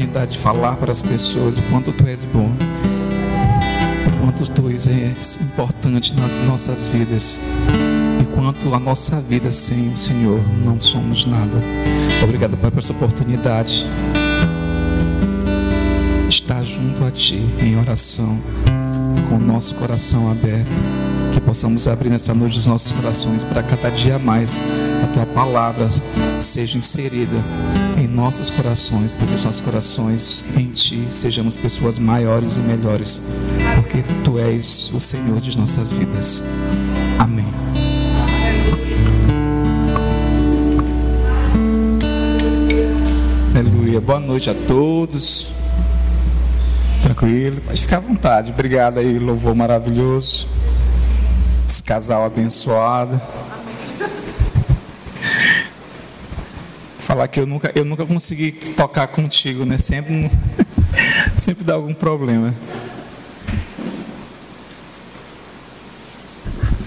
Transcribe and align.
oportunidade 0.00 0.32
de 0.32 0.38
falar 0.38 0.76
para 0.76 0.90
as 0.90 1.02
pessoas 1.02 1.58
o 1.58 1.62
quanto 1.62 1.92
tu 1.92 2.06
és 2.06 2.24
bom, 2.24 2.50
o 4.06 4.20
quanto 4.20 4.48
tu 4.50 4.70
és 4.70 5.40
importante 5.40 6.14
nas 6.14 6.30
nossas 6.46 6.86
vidas 6.86 7.38
e 8.20 8.24
quanto 8.34 8.74
a 8.74 8.80
nossa 8.80 9.20
vida 9.20 9.50
sem 9.50 9.92
o 9.92 9.96
Senhor 9.96 10.40
não 10.64 10.80
somos 10.80 11.26
nada. 11.26 11.62
Obrigado, 12.22 12.56
Pai, 12.56 12.70
por 12.70 12.78
essa 12.78 12.92
oportunidade 12.92 13.86
de 16.22 16.34
estar 16.34 16.62
junto 16.62 17.04
a 17.04 17.10
Ti 17.10 17.40
em 17.60 17.78
oração, 17.78 18.38
com 19.28 19.36
o 19.36 19.40
nosso 19.40 19.74
coração 19.74 20.30
aberto, 20.30 20.72
que 21.32 21.40
possamos 21.40 21.86
abrir 21.86 22.08
nessa 22.08 22.32
noite 22.32 22.58
os 22.58 22.66
nossos 22.66 22.92
corações 22.92 23.44
para 23.44 23.62
cada 23.62 23.90
dia 23.90 24.18
mais 24.18 24.58
a 25.04 25.06
Tua 25.08 25.26
palavra 25.26 25.88
seja 26.40 26.78
inserida 26.78 27.36
nossos 28.10 28.50
corações, 28.50 29.14
para 29.14 29.26
que 29.26 29.34
os 29.34 29.44
nossos 29.44 29.60
corações 29.60 30.44
em 30.56 30.68
Ti 30.68 31.06
sejamos 31.10 31.56
pessoas 31.56 31.98
maiores 31.98 32.56
e 32.56 32.60
melhores, 32.60 33.22
porque 33.76 34.04
Tu 34.24 34.38
és 34.38 34.90
o 34.92 35.00
Senhor 35.00 35.40
de 35.40 35.56
nossas 35.58 35.92
vidas. 35.92 36.42
Amém. 37.18 37.46
Aleluia. 43.54 44.00
Boa 44.00 44.20
noite 44.20 44.50
a 44.50 44.54
todos. 44.54 45.48
Tranquilo, 47.02 47.60
pode 47.60 47.80
ficar 47.80 47.96
à 47.96 48.00
vontade. 48.00 48.52
Obrigado 48.52 48.98
aí, 48.98 49.18
louvor 49.18 49.54
maravilhoso. 49.54 50.48
Esse 51.68 51.82
casal 51.82 52.24
abençoado. 52.24 53.20
Falar 57.10 57.26
que 57.26 57.40
eu 57.40 57.46
nunca, 57.46 57.72
eu 57.74 57.84
nunca 57.84 58.06
consegui 58.06 58.52
tocar 58.52 59.08
contigo, 59.08 59.64
né? 59.64 59.76
Sempre, 59.78 60.30
sempre 61.34 61.64
dá 61.64 61.74
algum 61.74 61.92
problema. 61.92 62.54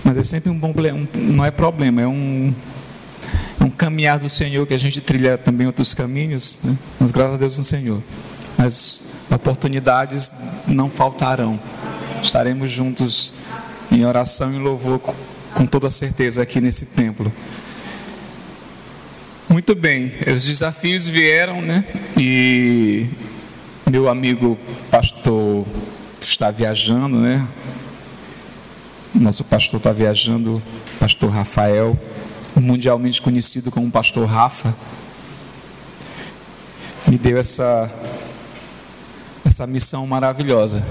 Mas 0.01 0.17
é 0.17 0.23
sempre 0.23 0.49
um 0.49 0.57
bom 0.57 0.71
problema, 0.71 1.05
não 1.13 1.43
é 1.43 1.51
problema, 1.51 2.01
é 2.01 2.07
um, 2.07 2.53
é 3.59 3.63
um 3.65 3.69
caminhar 3.69 4.17
do 4.17 4.29
Senhor 4.29 4.65
que 4.65 4.73
a 4.73 4.77
gente 4.77 5.01
trilha 5.01 5.37
também 5.37 5.67
outros 5.67 5.93
caminhos, 5.93 6.57
né? 6.63 6.77
mas 7.01 7.11
graças 7.11 7.35
a 7.35 7.37
Deus 7.37 7.57
no 7.57 7.65
Senhor. 7.65 8.01
As 8.57 9.03
oportunidades 9.29 10.33
não 10.65 10.89
faltarão. 10.89 11.59
Estaremos 12.21 12.71
juntos 12.71 13.33
em 13.91 14.05
oração 14.05 14.53
e 14.53 14.57
louvor 14.57 15.01
com 15.53 15.65
toda 15.65 15.89
certeza 15.89 16.41
aqui 16.41 16.61
nesse 16.61 16.85
templo. 16.85 17.29
Muito 19.53 19.75
bem, 19.75 20.11
os 20.35 20.45
desafios 20.45 21.05
vieram, 21.05 21.61
né? 21.61 21.85
E 22.17 23.05
meu 23.87 24.09
amigo 24.09 24.57
pastor 24.89 25.63
está 26.19 26.49
viajando, 26.49 27.17
né? 27.17 27.47
Nosso 29.13 29.43
pastor 29.43 29.77
está 29.77 29.91
viajando, 29.91 30.59
pastor 30.99 31.29
Rafael, 31.29 31.95
mundialmente 32.55 33.21
conhecido 33.21 33.69
como 33.69 33.91
pastor 33.91 34.25
Rafa, 34.25 34.75
me 37.07 37.19
deu 37.19 37.37
essa 37.37 37.91
essa 39.45 39.67
missão 39.67 40.07
maravilhosa, 40.07 40.83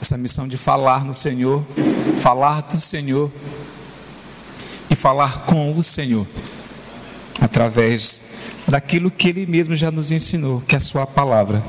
essa 0.00 0.16
missão 0.16 0.48
de 0.48 0.56
falar 0.56 1.04
no 1.04 1.12
Senhor, 1.12 1.62
falar 2.16 2.62
do 2.62 2.80
Senhor 2.80 3.30
e 4.88 4.96
falar 4.96 5.44
com 5.44 5.76
o 5.76 5.84
Senhor 5.84 6.26
através 7.42 8.22
daquilo 8.68 9.10
que 9.10 9.28
Ele 9.28 9.46
mesmo 9.46 9.74
já 9.74 9.90
nos 9.90 10.12
ensinou, 10.12 10.60
que 10.60 10.76
é 10.76 10.78
a 10.78 10.80
Sua 10.80 11.06
palavra. 11.06 11.60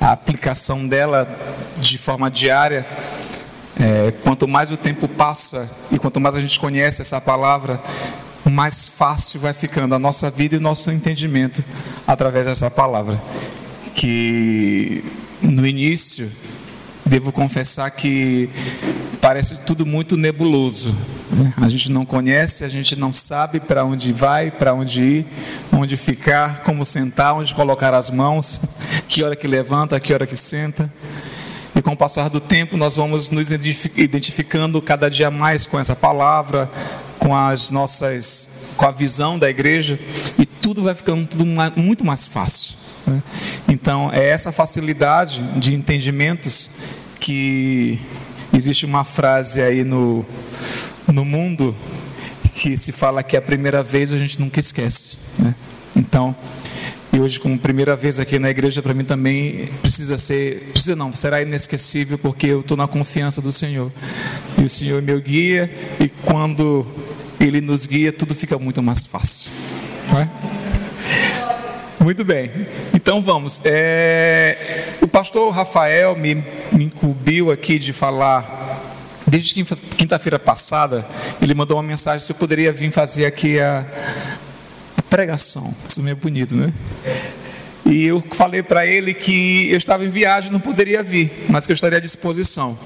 A 0.00 0.12
aplicação 0.12 0.86
dela 0.86 1.28
de 1.78 1.98
forma 1.98 2.30
diária, 2.30 2.86
é, 3.78 4.12
quanto 4.22 4.46
mais 4.46 4.70
o 4.70 4.76
tempo 4.76 5.08
passa 5.08 5.68
e 5.90 5.98
quanto 5.98 6.20
mais 6.20 6.36
a 6.36 6.40
gente 6.40 6.60
conhece 6.60 7.02
essa 7.02 7.20
palavra, 7.20 7.82
mais 8.44 8.86
fácil 8.86 9.40
vai 9.40 9.52
ficando 9.52 9.94
a 9.94 9.98
nossa 9.98 10.30
vida 10.30 10.54
e 10.54 10.58
o 10.58 10.60
nosso 10.60 10.92
entendimento 10.92 11.64
através 12.06 12.46
dessa 12.46 12.70
palavra. 12.70 13.20
Que 13.94 15.04
no 15.42 15.66
início, 15.66 16.30
devo 17.04 17.32
confessar 17.32 17.90
que 17.90 18.48
parece 19.24 19.60
tudo 19.60 19.86
muito 19.86 20.18
nebuloso. 20.18 20.94
Né? 21.30 21.54
A 21.56 21.66
gente 21.66 21.90
não 21.90 22.04
conhece, 22.04 22.62
a 22.62 22.68
gente 22.68 22.94
não 22.94 23.10
sabe 23.10 23.58
para 23.58 23.82
onde 23.82 24.12
vai, 24.12 24.50
para 24.50 24.74
onde 24.74 25.02
ir, 25.02 25.26
onde 25.72 25.96
ficar, 25.96 26.60
como 26.60 26.84
sentar, 26.84 27.34
onde 27.34 27.54
colocar 27.54 27.94
as 27.94 28.10
mãos, 28.10 28.60
que 29.08 29.22
hora 29.22 29.34
que 29.34 29.46
levanta, 29.46 29.98
que 29.98 30.12
hora 30.12 30.26
que 30.26 30.36
senta. 30.36 30.92
E 31.74 31.80
com 31.80 31.92
o 31.92 31.96
passar 31.96 32.28
do 32.28 32.38
tempo, 32.38 32.76
nós 32.76 32.96
vamos 32.96 33.30
nos 33.30 33.48
identificando 33.50 34.82
cada 34.82 35.08
dia 35.08 35.30
mais 35.30 35.64
com 35.64 35.80
essa 35.80 35.96
palavra, 35.96 36.70
com 37.18 37.34
as 37.34 37.70
nossas, 37.70 38.74
com 38.76 38.84
a 38.84 38.90
visão 38.90 39.38
da 39.38 39.48
igreja, 39.48 39.98
e 40.38 40.44
tudo 40.44 40.82
vai 40.82 40.94
ficando 40.94 41.26
tudo 41.26 41.46
muito 41.74 42.04
mais 42.04 42.26
fácil. 42.26 42.74
Né? 43.06 43.22
Então, 43.68 44.10
é 44.12 44.28
essa 44.28 44.52
facilidade 44.52 45.42
de 45.56 45.74
entendimentos 45.74 46.70
que 47.18 47.98
existe 48.54 48.86
uma 48.86 49.04
frase 49.04 49.60
aí 49.60 49.84
no, 49.84 50.24
no 51.06 51.24
mundo 51.24 51.74
que 52.54 52.76
se 52.76 52.92
fala 52.92 53.22
que 53.22 53.36
é 53.36 53.38
a 53.38 53.42
primeira 53.42 53.82
vez 53.82 54.12
a 54.12 54.18
gente 54.18 54.40
nunca 54.40 54.60
esquece. 54.60 55.18
Né? 55.38 55.54
Então, 55.96 56.34
e 57.12 57.20
hoje, 57.20 57.38
como 57.38 57.56
primeira 57.56 57.94
vez 57.94 58.18
aqui 58.18 58.40
na 58.40 58.50
igreja, 58.50 58.82
para 58.82 58.92
mim 58.92 59.04
também 59.04 59.68
precisa 59.80 60.18
ser, 60.18 60.70
precisa 60.72 60.96
não, 60.96 61.14
será 61.14 61.40
inesquecível, 61.40 62.18
porque 62.18 62.48
eu 62.48 62.60
estou 62.60 62.76
na 62.76 62.88
confiança 62.88 63.40
do 63.40 63.52
Senhor. 63.52 63.92
E 64.58 64.62
o 64.62 64.68
Senhor 64.68 64.98
é 64.98 65.00
meu 65.00 65.20
guia, 65.20 65.72
e 66.00 66.08
quando 66.08 66.84
Ele 67.38 67.60
nos 67.60 67.86
guia, 67.86 68.12
tudo 68.12 68.34
fica 68.34 68.58
muito 68.58 68.82
mais 68.82 69.06
fácil. 69.06 69.52
Não 70.08 70.18
é? 70.18 70.28
Muito 72.04 72.22
bem, 72.22 72.50
então 72.92 73.18
vamos. 73.18 73.62
É, 73.64 74.58
o 75.00 75.08
pastor 75.08 75.50
Rafael 75.50 76.14
me, 76.14 76.34
me 76.70 76.84
incumbiu 76.84 77.50
aqui 77.50 77.78
de 77.78 77.94
falar 77.94 78.82
Desde 79.26 79.54
quinta-feira 79.96 80.38
passada, 80.38 81.02
ele 81.40 81.54
mandou 81.54 81.78
uma 81.78 81.82
mensagem 81.82 82.20
se 82.24 82.30
eu 82.30 82.36
poderia 82.36 82.70
vir 82.70 82.92
fazer 82.92 83.24
aqui 83.24 83.58
a, 83.58 83.86
a 84.98 85.02
pregação. 85.02 85.74
Isso 85.88 86.00
é 86.00 86.02
meio 86.02 86.16
bonito, 86.16 86.54
né? 86.54 86.70
E 87.86 88.04
eu 88.04 88.22
falei 88.32 88.62
para 88.62 88.86
ele 88.86 89.14
que 89.14 89.70
eu 89.70 89.78
estava 89.78 90.04
em 90.04 90.10
viagem, 90.10 90.52
não 90.52 90.60
poderia 90.60 91.02
vir, 91.02 91.46
mas 91.48 91.64
que 91.64 91.72
eu 91.72 91.74
estaria 91.74 91.96
à 91.96 92.02
disposição. 92.02 92.78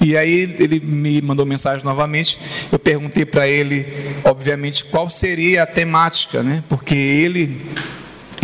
E 0.00 0.16
aí 0.16 0.56
ele 0.58 0.80
me 0.80 1.22
mandou 1.22 1.46
mensagem 1.46 1.84
novamente. 1.84 2.38
Eu 2.72 2.78
perguntei 2.78 3.24
para 3.24 3.46
ele, 3.46 3.86
obviamente, 4.24 4.84
qual 4.86 5.08
seria 5.08 5.62
a 5.62 5.66
temática, 5.66 6.42
né? 6.42 6.64
Porque 6.68 6.96
ele 6.96 7.64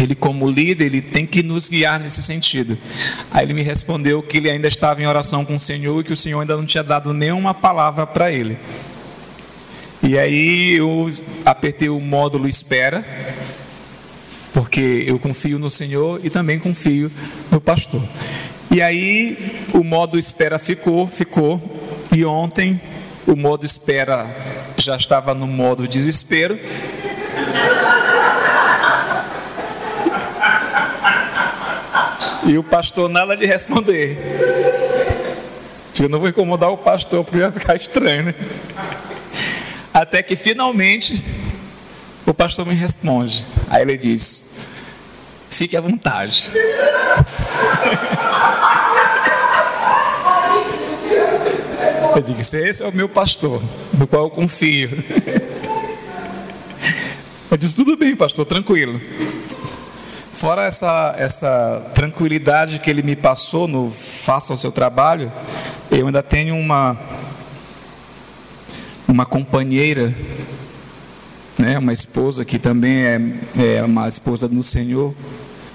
ele 0.03 0.15
como 0.15 0.51
líder, 0.51 0.87
ele 0.87 1.03
tem 1.03 1.27
que 1.27 1.43
nos 1.43 1.69
guiar 1.69 2.01
nesse 2.01 2.23
sentido. 2.23 2.77
Aí 3.31 3.45
ele 3.45 3.55
me 3.55 3.63
respondeu 3.63 4.23
que 4.23 4.39
ele 4.39 4.51
ainda 4.51 4.69
estava 4.69 5.03
em 5.03 5.07
oração 5.07 5.45
com 5.45 5.57
o 5.57 5.61
Senhor 5.61 6.01
e 6.01 6.05
que 6.05 6.13
o 6.13 6.17
Senhor 6.17 6.41
ainda 6.41 6.57
não 6.57 6.67
tinha 6.67 6.83
dado 6.83 7.13
nenhuma 7.13 7.55
palavra 7.55 8.07
para 8.07 8.31
ele. 8.31 8.59
E 10.03 10.19
aí 10.19 10.75
eu 10.75 11.09
apertei 11.45 11.89
o 11.89 12.01
módulo 12.01 12.49
espera, 12.49 13.05
porque 14.53 15.05
eu 15.07 15.19
confio 15.19 15.59
no 15.59 15.71
Senhor 15.71 16.21
e 16.25 16.29
também 16.29 16.59
confio 16.59 17.11
no 17.51 17.61
pastor. 17.61 18.03
E 18.71 18.83
aí 18.83 19.65
o 19.73 19.85
modo 19.85 20.19
espera 20.19 20.59
ficou, 20.59 21.07
ficou, 21.07 21.61
e 22.11 22.25
ontem 22.25 22.81
o 23.27 23.37
modo 23.37 23.65
espera 23.65 24.27
já 24.77 24.97
estava 24.97 25.35
no 25.35 25.47
modo 25.47 25.87
desespero. 25.87 26.59
E 32.45 32.59
o 32.59 32.63
pastor 32.63 33.09
nada 33.09 33.37
de 33.37 33.47
responder. 33.47 34.19
Eu 35.99 36.09
não 36.09 36.19
vou 36.19 36.29
incomodar 36.29 36.71
o 36.71 36.79
pastor 36.79 37.25
porque 37.25 37.39
vai 37.39 37.53
ficar 37.53 37.77
estranho, 37.77 38.25
né? 38.25 38.35
Até 39.95 40.23
que 40.23 40.35
finalmente 40.35 41.25
o 42.27 42.35
pastor 42.35 42.67
me 42.67 42.75
responde. 42.75 43.45
Aí 43.69 43.83
ele 43.83 43.97
diz: 43.97 44.67
Fique 45.51 45.77
à 45.77 45.81
vontade. 45.81 46.51
Eu 52.17 52.23
digo: 52.23 52.41
Esse 52.41 52.83
é 52.83 52.87
o 52.87 52.93
meu 52.93 53.09
pastor, 53.09 53.63
no 53.97 54.07
qual 54.07 54.25
eu 54.25 54.31
confio. 54.31 54.91
Eu 57.51 57.57
disse: 57.57 57.75
Tudo 57.77 57.97
bem, 57.97 58.17
pastor, 58.17 58.47
tranquilo. 58.47 59.01
Fora 60.33 60.65
essa, 60.65 61.15
essa 61.19 61.83
tranquilidade 61.95 62.79
que 62.79 62.89
ele 62.89 63.03
me 63.03 63.15
passou 63.15 63.69
no 63.69 63.91
faça 63.91 64.55
o 64.55 64.57
seu 64.57 64.73
trabalho, 64.73 65.31
eu 65.91 66.07
ainda 66.07 66.23
tenho 66.23 66.57
uma, 66.57 66.97
uma 69.07 69.27
companheira, 69.27 70.13
né, 71.59 71.79
uma 71.79 71.93
esposa 71.93 72.47
que 72.47 72.59
também 72.59 73.05
é, 73.05 73.21
é 73.77 73.85
uma 73.85 74.09
esposa 74.09 74.49
do 74.49 74.63
Senhor, 74.63 75.15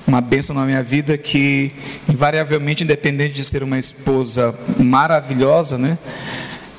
uma 0.07 0.21
bênção 0.21 0.56
na 0.56 0.65
minha 0.65 0.81
vida 0.81 1.19
que, 1.19 1.71
invariavelmente, 2.09 2.83
independente 2.83 3.36
de 3.36 3.45
ser 3.45 3.62
uma 3.62 3.77
esposa 3.77 4.56
maravilhosa, 4.80 5.77
né? 5.77 6.00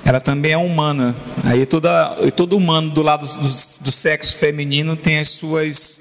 Ela 0.05 0.21
também 0.21 0.53
é 0.53 0.59
humana. 0.59 1.15
Aí 1.45 1.65
toda, 1.65 2.17
todo 2.35 2.57
humano 2.57 2.91
do 2.91 3.03
lado 3.03 3.25
do, 3.25 3.85
do 3.85 3.93
sexo 3.93 4.37
feminino 4.39 4.97
tem 4.97 5.19
as 5.19 5.29
suas 5.29 6.01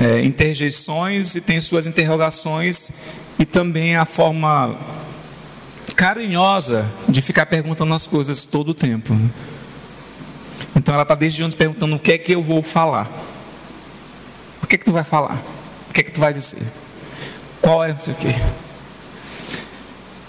é, 0.00 0.24
interjeições 0.24 1.34
e 1.34 1.40
tem 1.42 1.60
suas 1.60 1.86
interrogações 1.86 2.90
e 3.38 3.44
também 3.44 3.96
a 3.96 4.06
forma 4.06 4.78
carinhosa 5.94 6.86
de 7.06 7.20
ficar 7.20 7.44
perguntando 7.44 7.92
as 7.92 8.06
coisas 8.06 8.46
todo 8.46 8.70
o 8.70 8.74
tempo. 8.74 9.14
Então 10.74 10.94
ela 10.94 11.02
está 11.02 11.14
desde 11.14 11.44
ontem 11.44 11.56
perguntando 11.56 11.96
o 11.96 11.98
que 11.98 12.12
é 12.12 12.18
que 12.18 12.32
eu 12.32 12.42
vou 12.42 12.62
falar. 12.62 13.06
O 14.62 14.66
que 14.66 14.76
é 14.76 14.78
que 14.78 14.84
tu 14.84 14.92
vai 14.92 15.04
falar? 15.04 15.38
O 15.90 15.92
que 15.92 16.00
é 16.00 16.04
que 16.04 16.10
tu 16.10 16.20
vai 16.20 16.32
dizer? 16.32 16.62
Qual 17.60 17.84
é 17.84 17.90
isso 17.90 18.10
aqui? 18.10 18.28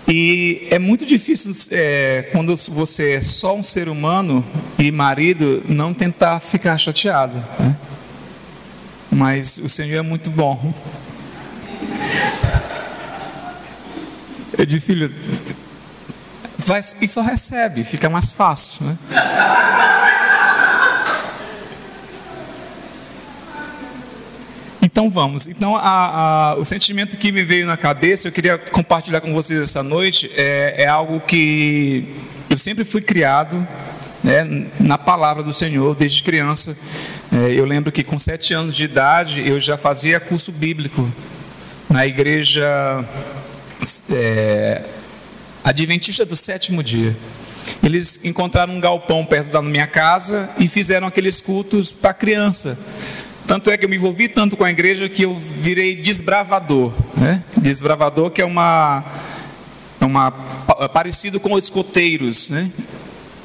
E 0.07 0.68
é 0.69 0.77
muito 0.77 1.06
difícil 1.06 1.56
é, 1.71 2.27
quando 2.33 2.53
você 2.57 3.13
é 3.13 3.21
só 3.21 3.56
um 3.56 3.63
ser 3.63 3.88
humano 3.88 4.44
e 4.77 4.91
marido 4.91 5.63
não 5.69 5.94
tentar 5.94 6.41
ficar 6.41 6.77
chateado. 6.77 7.38
Né? 7.57 7.77
Mas 9.12 9.58
o 9.58 9.68
Senhor 9.68 10.00
é 10.00 10.02
muito 10.02 10.30
bom. 10.30 10.74
Eu 14.58 14.66
digo, 14.66 14.81
filho, 14.81 15.13
vai, 16.58 16.80
e 17.02 17.08
só 17.08 17.22
recebe, 17.22 17.84
fica 17.84 18.10
mais 18.10 18.31
fácil. 18.31 18.86
Né? 18.86 18.98
Então 24.81 25.10
vamos. 25.10 25.48
Então 25.48 25.75
a, 25.75 26.52
a, 26.52 26.56
o 26.56 26.66
sentimento 26.66 27.18
que 27.18 27.31
me 27.31 27.44
veio 27.44 27.66
na 27.66 27.78
cabeça, 27.78 28.28
eu 28.28 28.31
queria 28.31 28.57
compartilhar 28.57 29.22
com 29.22 29.34
vocês 29.34 29.62
essa 29.62 29.81
noite, 29.81 30.31
é, 30.36 30.84
é 30.84 30.88
algo 30.88 31.19
que 31.19 32.16
eu 32.50 32.57
sempre 32.57 32.84
fui 32.84 33.02
criado 33.02 33.68
né, 34.24 34.68
na 34.80 34.98
palavra 34.98 35.42
do 35.42 35.54
Senhor 35.54 35.96
desde 35.96 36.22
criança. 36.22 36.78
É, 37.33 37.54
eu 37.54 37.66
lembro 37.66 37.92
que 37.92 38.04
com 38.04 38.19
sete 38.19 38.54
anos 38.54 38.75
de 38.75 38.83
idade 38.83 39.48
eu 39.48 39.60
já 39.60 39.78
fazia 39.78 40.19
curso 40.19 40.51
bíblico 40.51 41.10
na 41.89 42.06
igreja 42.06 43.06
é, 44.12 44.83
Adventista 45.63 46.25
do 46.25 46.36
sétimo 46.36 46.83
dia. 46.83 47.16
Eles 47.83 48.19
encontraram 48.24 48.74
um 48.74 48.81
galpão 48.81 49.24
perto 49.24 49.51
da 49.51 49.62
minha 49.62 49.88
casa 49.88 50.50
e 50.57 50.68
fizeram 50.68 51.07
aqueles 51.07 51.39
cultos 51.39 51.92
para 51.92 52.13
criança. 52.13 52.78
Tanto 53.48 53.69
é 53.69 53.78
que 53.78 53.86
eu 53.86 53.89
me 53.89 53.95
envolvi 53.95 54.28
tanto 54.28 54.57
com 54.57 54.63
a 54.63 54.72
igreja 54.72 55.07
que 55.07 55.24
eu 55.24 55.33
virei 55.36 55.95
desbravador. 55.95 56.92
Né? 57.16 57.44
Desbravador 57.56 58.31
que 58.31 58.42
é 58.42 58.45
uma, 58.45 59.04
é 60.00 60.06
uma 60.06 60.31
parecido 60.94 61.39
com 61.39 61.54
os 61.54 61.66
escoteiros. 61.66 62.50
Né? 62.50 62.72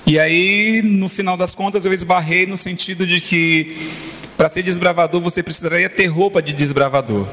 E 0.07 0.21
aí, 0.21 0.83
no 0.85 1.09
final 1.09 1.37
das 1.37 1.53
contas, 1.53 1.85
eu 1.85 1.93
esbarrei 1.93 2.47
no 2.47 2.57
sentido 2.57 3.05
de 3.05 3.21
que 3.21 3.91
para 4.37 4.49
ser 4.49 4.63
desbravador 4.63 5.21
você 5.21 5.43
precisaria 5.43 5.91
ter 5.91 6.07
roupa 6.07 6.41
de 6.41 6.53
desbravador. 6.53 7.27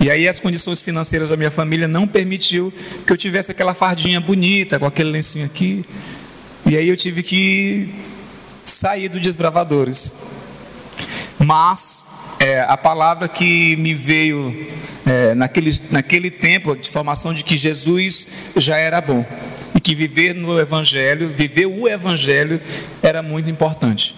E 0.00 0.10
aí 0.10 0.26
as 0.26 0.40
condições 0.40 0.82
financeiras 0.82 1.30
da 1.30 1.36
minha 1.36 1.52
família 1.52 1.86
não 1.86 2.08
permitiu 2.08 2.72
que 3.06 3.12
eu 3.12 3.16
tivesse 3.16 3.52
aquela 3.52 3.74
fardinha 3.74 4.20
bonita 4.20 4.76
com 4.76 4.86
aquele 4.86 5.10
lencinho 5.10 5.46
aqui. 5.46 5.84
E 6.66 6.76
aí 6.76 6.88
eu 6.88 6.96
tive 6.96 7.22
que 7.22 7.94
sair 8.64 9.08
do 9.08 9.20
desbravadores. 9.20 10.10
Mas 11.38 12.04
é, 12.40 12.62
a 12.62 12.76
palavra 12.76 13.28
que 13.28 13.76
me 13.76 13.94
veio 13.94 14.68
é, 15.06 15.32
naquele, 15.36 15.78
naquele 15.92 16.30
tempo 16.30 16.74
de 16.74 16.90
formação 16.90 17.32
de 17.32 17.44
que 17.44 17.56
Jesus 17.56 18.26
já 18.56 18.78
era 18.78 19.00
bom 19.00 19.24
que 19.80 19.94
viver 19.94 20.34
no 20.34 20.58
Evangelho, 20.60 21.28
viver 21.28 21.66
o 21.66 21.88
Evangelho 21.88 22.60
era 23.02 23.22
muito 23.22 23.50
importante. 23.50 24.14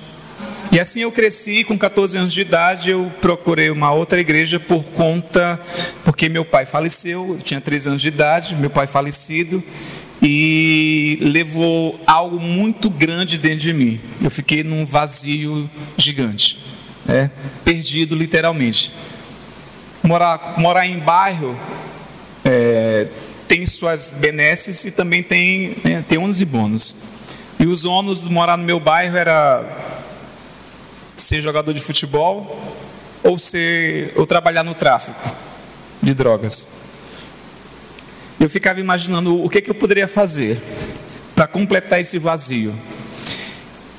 E 0.70 0.80
assim 0.80 1.00
eu 1.00 1.12
cresci, 1.12 1.64
com 1.64 1.76
14 1.76 2.16
anos 2.16 2.32
de 2.32 2.40
idade, 2.40 2.90
eu 2.90 3.12
procurei 3.20 3.70
uma 3.70 3.92
outra 3.92 4.20
igreja 4.20 4.58
por 4.58 4.82
conta, 4.84 5.60
porque 6.04 6.28
meu 6.28 6.44
pai 6.44 6.64
faleceu, 6.64 7.36
eu 7.36 7.38
tinha 7.38 7.60
13 7.60 7.88
anos 7.90 8.02
de 8.02 8.08
idade, 8.08 8.56
meu 8.56 8.70
pai 8.70 8.86
falecido, 8.86 9.62
e 10.22 11.18
levou 11.20 12.00
algo 12.06 12.40
muito 12.40 12.88
grande 12.88 13.36
dentro 13.36 13.58
de 13.58 13.72
mim. 13.72 14.00
Eu 14.22 14.30
fiquei 14.30 14.62
num 14.62 14.86
vazio 14.86 15.68
gigante 15.96 16.72
né? 17.04 17.30
perdido 17.64 18.14
literalmente. 18.14 18.92
Morar, 20.02 20.54
morar 20.58 20.86
em 20.86 20.98
bairro 20.98 21.56
é, 22.44 23.06
tem 23.52 23.66
suas 23.66 24.08
benesses 24.08 24.82
e 24.86 24.90
também 24.90 25.22
tem, 25.22 25.76
né, 25.84 26.02
tem 26.08 26.16
ônus 26.16 26.40
e 26.40 26.44
bônus. 26.46 26.96
E 27.60 27.66
os 27.66 27.84
ônus 27.84 28.22
de 28.22 28.30
morar 28.30 28.56
no 28.56 28.64
meu 28.64 28.80
bairro 28.80 29.14
era 29.14 29.62
ser 31.14 31.42
jogador 31.42 31.74
de 31.74 31.82
futebol 31.82 32.74
ou 33.22 33.38
ser 33.38 34.14
ou 34.16 34.24
trabalhar 34.24 34.62
no 34.62 34.74
tráfico 34.74 35.20
de 36.00 36.14
drogas. 36.14 36.66
Eu 38.40 38.48
ficava 38.48 38.80
imaginando 38.80 39.44
o 39.44 39.50
que, 39.50 39.60
que 39.60 39.68
eu 39.68 39.74
poderia 39.74 40.08
fazer 40.08 40.58
para 41.34 41.46
completar 41.46 42.00
esse 42.00 42.18
vazio. 42.18 42.72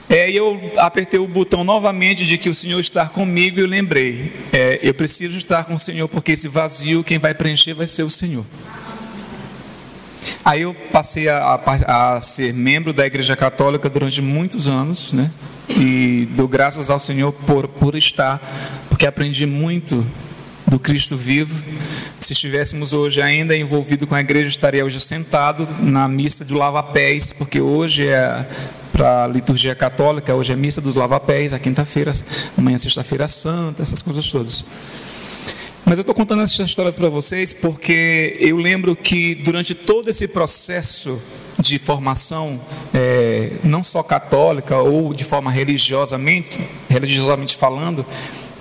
É, 0.10 0.32
eu 0.32 0.72
apertei 0.78 1.20
o 1.20 1.28
botão 1.28 1.64
novamente 1.64 2.26
de 2.26 2.40
que 2.40 2.50
o 2.50 2.56
Senhor 2.56 2.80
está 2.80 3.06
comigo 3.06 3.60
e 3.60 3.62
eu 3.62 3.68
lembrei, 3.68 4.34
é, 4.52 4.80
eu 4.82 4.96
preciso 4.96 5.38
estar 5.38 5.64
com 5.66 5.76
o 5.76 5.80
Senhor 5.80 6.08
porque 6.08 6.32
esse 6.32 6.48
vazio 6.48 7.04
quem 7.04 7.20
vai 7.20 7.36
preencher 7.36 7.76
vai 7.76 7.88
ser 7.88 8.02
o 8.02 8.10
Senhor. 8.10 8.44
Aí 10.44 10.62
eu 10.62 10.74
passei 10.74 11.30
a, 11.30 11.60
a, 11.66 12.16
a 12.16 12.22
ser 12.22 12.54
membro 12.54 12.94
da 12.94 13.06
Igreja 13.06 13.36
Católica 13.36 13.90
durante 13.90 14.22
muitos 14.22 14.68
anos, 14.68 15.14
né? 15.14 15.32
E 15.70 16.28
dou 16.32 16.48
graças 16.48 16.90
ao 16.90 17.00
Senhor 17.00 17.32
por, 17.32 17.68
por 17.68 17.96
estar, 17.96 18.42
porque 18.90 19.06
aprendi 19.06 19.46
muito 19.46 20.06
do 20.68 20.80
Cristo 20.80 21.16
vivo. 21.16 21.64
Se 22.20 22.34
estivéssemos 22.34 22.94
hoje 22.94 23.22
ainda 23.22 23.56
envolvido 23.56 24.08
com 24.08 24.16
a 24.16 24.20
igreja, 24.20 24.50
estaria 24.50 24.86
hoje 24.86 25.00
sentado 25.00 25.68
na 25.80 26.08
missa 26.08 26.44
do 26.44 26.56
lava-pés, 26.56 27.34
porque 27.34 27.60
hoje 27.62 28.08
é 28.08 28.46
para 28.92 29.24
a 29.24 29.28
liturgia 29.28 29.74
católica, 29.74 30.36
hoje 30.36 30.54
é 30.54 30.56
missa 30.56 30.80
dos 30.80 30.96
lavapés, 30.96 31.52
a 31.52 31.60
quinta-feira, 31.60 32.12
amanhã 32.56 32.76
é 32.76 32.78
sexta-feira 32.78 33.28
santa, 33.28 33.82
essas 33.82 34.02
coisas 34.04 34.28
todas. 34.28 34.64
Mas 35.86 35.98
eu 35.98 36.02
estou 36.02 36.16
contando 36.16 36.42
essas 36.42 36.70
histórias 36.70 36.96
para 36.96 37.10
vocês 37.10 37.52
porque 37.52 38.38
eu 38.40 38.58
lembro 38.58 38.96
que 38.96 39.36
durante 39.36 39.76
todo 39.76 40.10
esse 40.10 40.28
processo 40.30 41.22
de 41.60 41.78
formação, 41.78 42.60
é, 42.94 43.52
não 43.64 43.84
só 43.84 44.02
católica 44.02 44.78
ou 44.78 45.14
de 45.14 45.24
forma 45.24 45.52
religiosamente, 45.52 46.60
religiosamente 46.90 47.58
falando, 47.58 48.06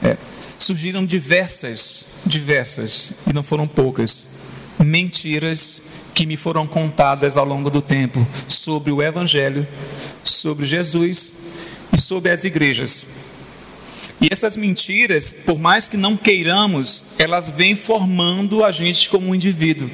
é, 0.02 0.16
surgiram 0.58 1.06
diversas, 1.06 2.22
diversas, 2.26 3.14
e 3.28 3.32
não 3.32 3.42
foram 3.42 3.68
poucas, 3.68 4.28
mentiras 4.78 5.82
que 6.14 6.26
me 6.26 6.36
foram 6.36 6.66
contadas 6.66 7.36
ao 7.36 7.44
longo 7.44 7.70
do 7.70 7.80
tempo 7.80 8.26
sobre 8.48 8.90
o 8.90 9.00
Evangelho, 9.00 9.66
sobre 10.22 10.66
Jesus 10.66 11.34
e 11.92 12.00
sobre 12.00 12.30
as 12.30 12.44
igrejas. 12.44 13.06
E 14.22 14.28
essas 14.30 14.56
mentiras, 14.56 15.32
por 15.32 15.58
mais 15.58 15.88
que 15.88 15.96
não 15.96 16.16
queiramos, 16.16 17.06
elas 17.18 17.50
vêm 17.50 17.74
formando 17.74 18.64
a 18.64 18.70
gente 18.70 19.08
como 19.08 19.26
um 19.26 19.34
indivíduo. 19.34 19.90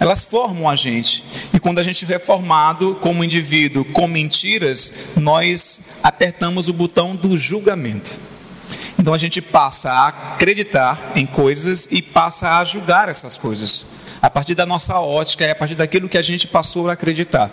Elas 0.00 0.24
formam 0.24 0.66
a 0.66 0.74
gente. 0.74 1.22
E 1.52 1.60
quando 1.60 1.78
a 1.78 1.82
gente 1.82 2.10
é 2.10 2.18
formado 2.18 2.96
como 3.02 3.22
indivíduo 3.22 3.84
com 3.84 4.08
mentiras, 4.08 4.92
nós 5.16 6.00
apertamos 6.02 6.70
o 6.70 6.72
botão 6.72 7.14
do 7.14 7.36
julgamento. 7.36 8.18
Então 8.98 9.12
a 9.12 9.18
gente 9.18 9.42
passa 9.42 9.92
a 9.92 10.08
acreditar 10.08 11.12
em 11.14 11.26
coisas 11.26 11.86
e 11.90 12.00
passa 12.00 12.58
a 12.58 12.64
julgar 12.64 13.10
essas 13.10 13.36
coisas 13.36 13.86
a 14.22 14.30
partir 14.30 14.54
da 14.54 14.64
nossa 14.64 14.98
ótica 14.98 15.44
e 15.44 15.50
a 15.50 15.54
partir 15.54 15.74
daquilo 15.74 16.08
que 16.08 16.16
a 16.16 16.22
gente 16.22 16.46
passou 16.46 16.88
a 16.88 16.94
acreditar. 16.94 17.50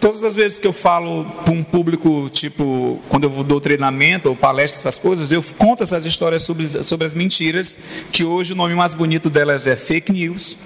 Todas 0.00 0.22
as 0.22 0.36
vezes 0.36 0.58
que 0.58 0.66
eu 0.66 0.72
falo 0.72 1.24
para 1.44 1.52
um 1.52 1.64
público, 1.64 2.28
tipo, 2.30 3.00
quando 3.08 3.24
eu 3.24 3.44
dou 3.44 3.60
treinamento 3.60 4.28
ou 4.28 4.36
palestra, 4.36 4.78
essas 4.78 4.98
coisas, 4.98 5.32
eu 5.32 5.42
conto 5.56 5.82
essas 5.82 6.04
histórias 6.04 6.42
sobre, 6.42 6.66
sobre 6.66 7.06
as 7.06 7.14
mentiras, 7.14 7.78
que 8.12 8.24
hoje 8.24 8.52
o 8.52 8.56
nome 8.56 8.74
mais 8.74 8.94
bonito 8.94 9.30
delas 9.30 9.66
é 9.66 9.74
fake 9.74 10.12
news, 10.12 10.56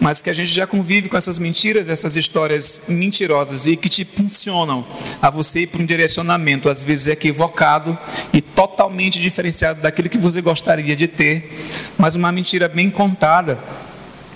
mas 0.00 0.20
que 0.20 0.30
a 0.30 0.32
gente 0.32 0.50
já 0.50 0.66
convive 0.66 1.08
com 1.08 1.16
essas 1.16 1.38
mentiras, 1.38 1.88
essas 1.88 2.16
histórias 2.16 2.82
mentirosas 2.88 3.66
e 3.66 3.76
que 3.76 3.88
te 3.88 4.04
funcionam 4.04 4.84
a 5.20 5.30
você 5.30 5.60
ir 5.60 5.66
para 5.68 5.82
um 5.82 5.86
direcionamento, 5.86 6.68
às 6.68 6.82
vezes 6.82 7.08
equivocado 7.08 7.96
e 8.32 8.40
totalmente 8.40 9.18
diferenciado 9.18 9.80
daquilo 9.80 10.08
que 10.08 10.18
você 10.18 10.40
gostaria 10.40 10.94
de 10.94 11.08
ter, 11.08 11.58
mas 11.96 12.14
uma 12.14 12.30
mentira 12.30 12.68
bem 12.68 12.90
contada, 12.90 13.58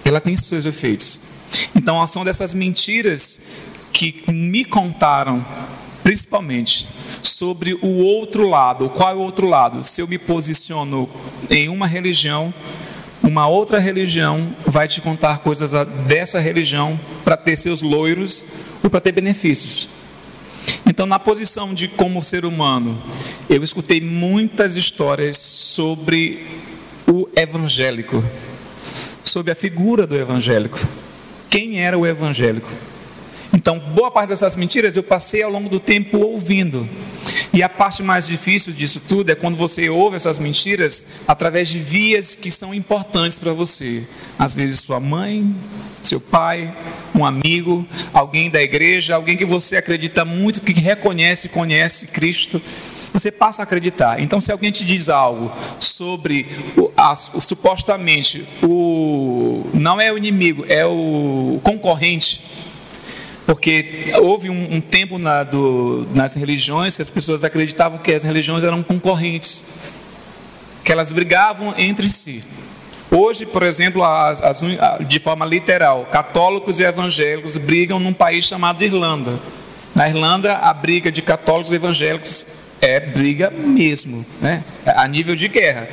ela 0.04 0.20
tem 0.20 0.34
seus 0.36 0.66
efeitos. 0.66 1.20
Então, 1.74 2.00
ação 2.00 2.24
dessas 2.24 2.52
mentiras 2.54 3.40
que 3.92 4.22
me 4.28 4.64
contaram 4.64 5.44
principalmente 6.02 6.88
sobre 7.22 7.74
o 7.74 7.98
outro 7.98 8.48
lado. 8.48 8.88
Qual 8.88 9.10
é 9.10 9.14
o 9.14 9.18
outro 9.20 9.46
lado? 9.46 9.84
Se 9.84 10.00
eu 10.00 10.08
me 10.08 10.18
posiciono 10.18 11.08
em 11.48 11.68
uma 11.68 11.86
religião, 11.86 12.52
uma 13.22 13.46
outra 13.46 13.78
religião 13.78 14.54
vai 14.66 14.88
te 14.88 15.00
contar 15.00 15.38
coisas 15.38 15.72
dessa 16.06 16.40
religião 16.40 16.98
para 17.24 17.36
ter 17.36 17.56
seus 17.56 17.82
loiros 17.82 18.44
ou 18.82 18.90
para 18.90 19.00
ter 19.00 19.12
benefícios. 19.12 19.88
Então, 20.86 21.06
na 21.06 21.18
posição 21.18 21.72
de 21.72 21.86
como 21.88 22.22
ser 22.24 22.44
humano, 22.44 23.00
eu 23.48 23.62
escutei 23.62 24.00
muitas 24.00 24.76
histórias 24.76 25.36
sobre 25.38 26.46
o 27.06 27.28
evangélico, 27.36 28.24
sobre 29.22 29.52
a 29.52 29.54
figura 29.54 30.06
do 30.06 30.16
evangélico. 30.16 30.78
Quem 31.50 31.80
era 31.80 31.98
o 31.98 32.06
evangélico? 32.06 32.70
Então, 33.52 33.80
boa 33.80 34.10
parte 34.10 34.28
dessas 34.28 34.54
mentiras 34.54 34.96
eu 34.96 35.02
passei 35.02 35.42
ao 35.42 35.50
longo 35.50 35.68
do 35.68 35.80
tempo 35.80 36.18
ouvindo. 36.18 36.88
E 37.52 37.64
a 37.64 37.68
parte 37.68 38.00
mais 38.00 38.28
difícil 38.28 38.72
disso 38.72 39.02
tudo 39.08 39.30
é 39.30 39.34
quando 39.34 39.56
você 39.56 39.90
ouve 39.90 40.14
essas 40.14 40.38
mentiras 40.38 41.24
através 41.26 41.68
de 41.68 41.80
vias 41.80 42.36
que 42.36 42.48
são 42.48 42.72
importantes 42.72 43.40
para 43.40 43.52
você. 43.52 44.06
Às 44.38 44.54
vezes, 44.54 44.78
sua 44.78 45.00
mãe, 45.00 45.52
seu 46.04 46.20
pai, 46.20 46.72
um 47.12 47.24
amigo, 47.24 47.84
alguém 48.12 48.48
da 48.48 48.62
igreja, 48.62 49.16
alguém 49.16 49.36
que 49.36 49.44
você 49.44 49.76
acredita 49.76 50.24
muito, 50.24 50.60
que 50.60 50.72
reconhece 50.72 51.48
e 51.48 51.50
conhece 51.50 52.06
Cristo. 52.06 52.62
Você 53.12 53.30
passa 53.30 53.62
a 53.62 53.64
acreditar. 53.64 54.20
Então, 54.20 54.40
se 54.40 54.52
alguém 54.52 54.70
te 54.70 54.84
diz 54.84 55.08
algo 55.08 55.50
sobre 55.78 56.46
o, 56.76 56.90
a, 56.96 57.12
o, 57.12 57.40
supostamente 57.40 58.46
o 58.62 59.68
não 59.74 60.00
é 60.00 60.12
o 60.12 60.18
inimigo, 60.18 60.64
é 60.68 60.86
o 60.86 61.60
concorrente 61.62 62.42
porque 63.50 64.04
houve 64.22 64.48
um, 64.48 64.76
um 64.76 64.80
tempo 64.80 65.18
na, 65.18 65.42
do, 65.42 66.06
nas 66.14 66.36
religiões 66.36 66.94
que 66.94 67.02
as 67.02 67.10
pessoas 67.10 67.42
acreditavam 67.42 67.98
que 67.98 68.12
as 68.12 68.22
religiões 68.22 68.62
eram 68.62 68.80
concorrentes, 68.80 69.64
que 70.84 70.92
elas 70.92 71.10
brigavam 71.10 71.74
entre 71.76 72.08
si. 72.08 72.44
Hoje, 73.10 73.44
por 73.44 73.64
exemplo, 73.64 74.04
as, 74.04 74.40
as, 74.40 74.60
de 75.04 75.18
forma 75.18 75.44
literal, 75.44 76.06
católicos 76.12 76.78
e 76.78 76.84
evangélicos 76.84 77.56
brigam 77.56 77.98
num 77.98 78.12
país 78.12 78.44
chamado 78.44 78.84
Irlanda. 78.84 79.40
Na 79.96 80.08
Irlanda, 80.08 80.58
a 80.58 80.72
briga 80.72 81.10
de 81.10 81.20
católicos 81.20 81.72
e 81.72 81.74
evangélicos 81.74 82.46
é 82.80 83.00
briga 83.00 83.50
mesmo, 83.50 84.24
né? 84.40 84.64
a 84.86 85.06
nível 85.06 85.34
de 85.34 85.48
guerra. 85.48 85.88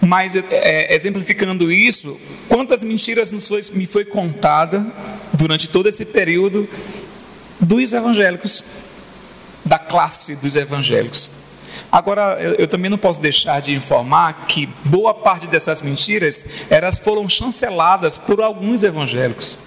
Mas, 0.00 0.36
é, 0.36 0.94
exemplificando 0.94 1.72
isso, 1.72 2.20
quantas 2.48 2.82
mentiras 2.82 3.32
foi, 3.46 3.62
me 3.72 3.86
foi 3.86 4.04
contada 4.04 4.86
durante 5.32 5.68
todo 5.68 5.88
esse 5.88 6.04
período 6.04 6.68
dos 7.58 7.92
evangélicos, 7.92 8.64
da 9.64 9.78
classe 9.78 10.36
dos 10.36 10.56
evangélicos. 10.56 11.30
Agora, 11.90 12.36
eu, 12.40 12.54
eu, 12.54 12.66
também 12.66 12.90
não 12.90 12.98
posso 12.98 13.20
deixar 13.20 13.62
de 13.62 13.72
informar 13.72 14.46
que 14.46 14.68
boa 14.84 15.14
parte 15.14 15.46
dessas 15.46 15.80
mentiras 15.80 16.46
elas 16.68 16.98
foram 16.98 17.28
chanceladas 17.28 18.18
por 18.18 18.42
alguns 18.42 18.82
evangélicos. 18.82 19.58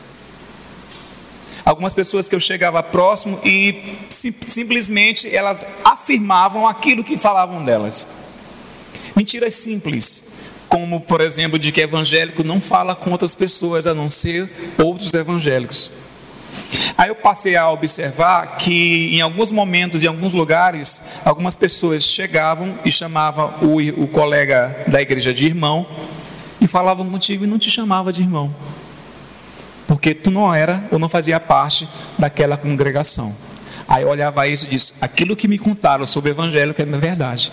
Algumas 1.68 1.94
pessoas 1.94 2.30
que 2.30 2.34
eu 2.34 2.40
chegava 2.40 2.82
próximo 2.82 3.38
e 3.44 3.98
sim, 4.08 4.34
simplesmente 4.48 5.28
elas 5.36 5.66
afirmavam 5.84 6.66
aquilo 6.66 7.04
que 7.04 7.18
falavam 7.18 7.62
delas. 7.66 8.08
Mentiras 9.14 9.54
simples, 9.56 10.38
como 10.70 11.02
por 11.02 11.20
exemplo 11.20 11.60
de 11.60 11.74
que 11.74 11.82
evangélico 11.82 12.42
não 12.42 12.62
fala 12.62 12.96
com 12.96 13.12
outras 13.12 13.36
pessoas 13.36 13.86
a 13.86 13.94
não 13.94 14.10
ser 14.10 14.50
outros 14.78 15.14
evangélicos. 15.14 15.92
Aí 16.98 17.10
eu 17.10 17.16
passei 17.16 17.58
a 17.58 17.70
observar 17.70 18.56
que 18.56 19.14
em 19.14 19.20
alguns 19.20 19.52
momentos, 19.52 20.02
em 20.02 20.08
alguns 20.08 20.32
lugares, 20.32 21.04
algumas 21.26 21.58
pessoas 21.58 22.06
chegavam 22.06 22.80
e 22.86 22.92
chamavam 22.94 23.54
o, 23.62 24.04
o 24.04 24.08
colega 24.08 24.86
da 24.88 25.02
igreja 25.02 25.34
de 25.34 25.48
irmão 25.48 25.86
e 26.62 26.66
falavam 26.66 27.10
contigo 27.10 27.44
e 27.44 27.48
não 27.48 27.60
te 27.60 27.70
chamava 27.70 28.14
de 28.14 28.22
irmão, 28.22 28.56
porque 29.88 30.13
tu 30.13 30.29
não 30.29 30.53
era 30.53 30.84
ou 30.91 31.00
não 31.00 31.08
fazia 31.08 31.39
parte 31.39 31.88
daquela 32.17 32.58
congregação. 32.58 33.34
Aí 33.88 34.03
eu 34.03 34.10
olhava 34.10 34.48
isso 34.48 34.65
e 34.67 34.70
disse: 34.70 34.94
aquilo 35.00 35.36
que 35.36 35.48
me 35.48 35.58
contaram 35.58 36.06
sobre 36.06 36.32
evangélico 36.32 36.82
é 36.82 36.86
verdade. 36.86 37.51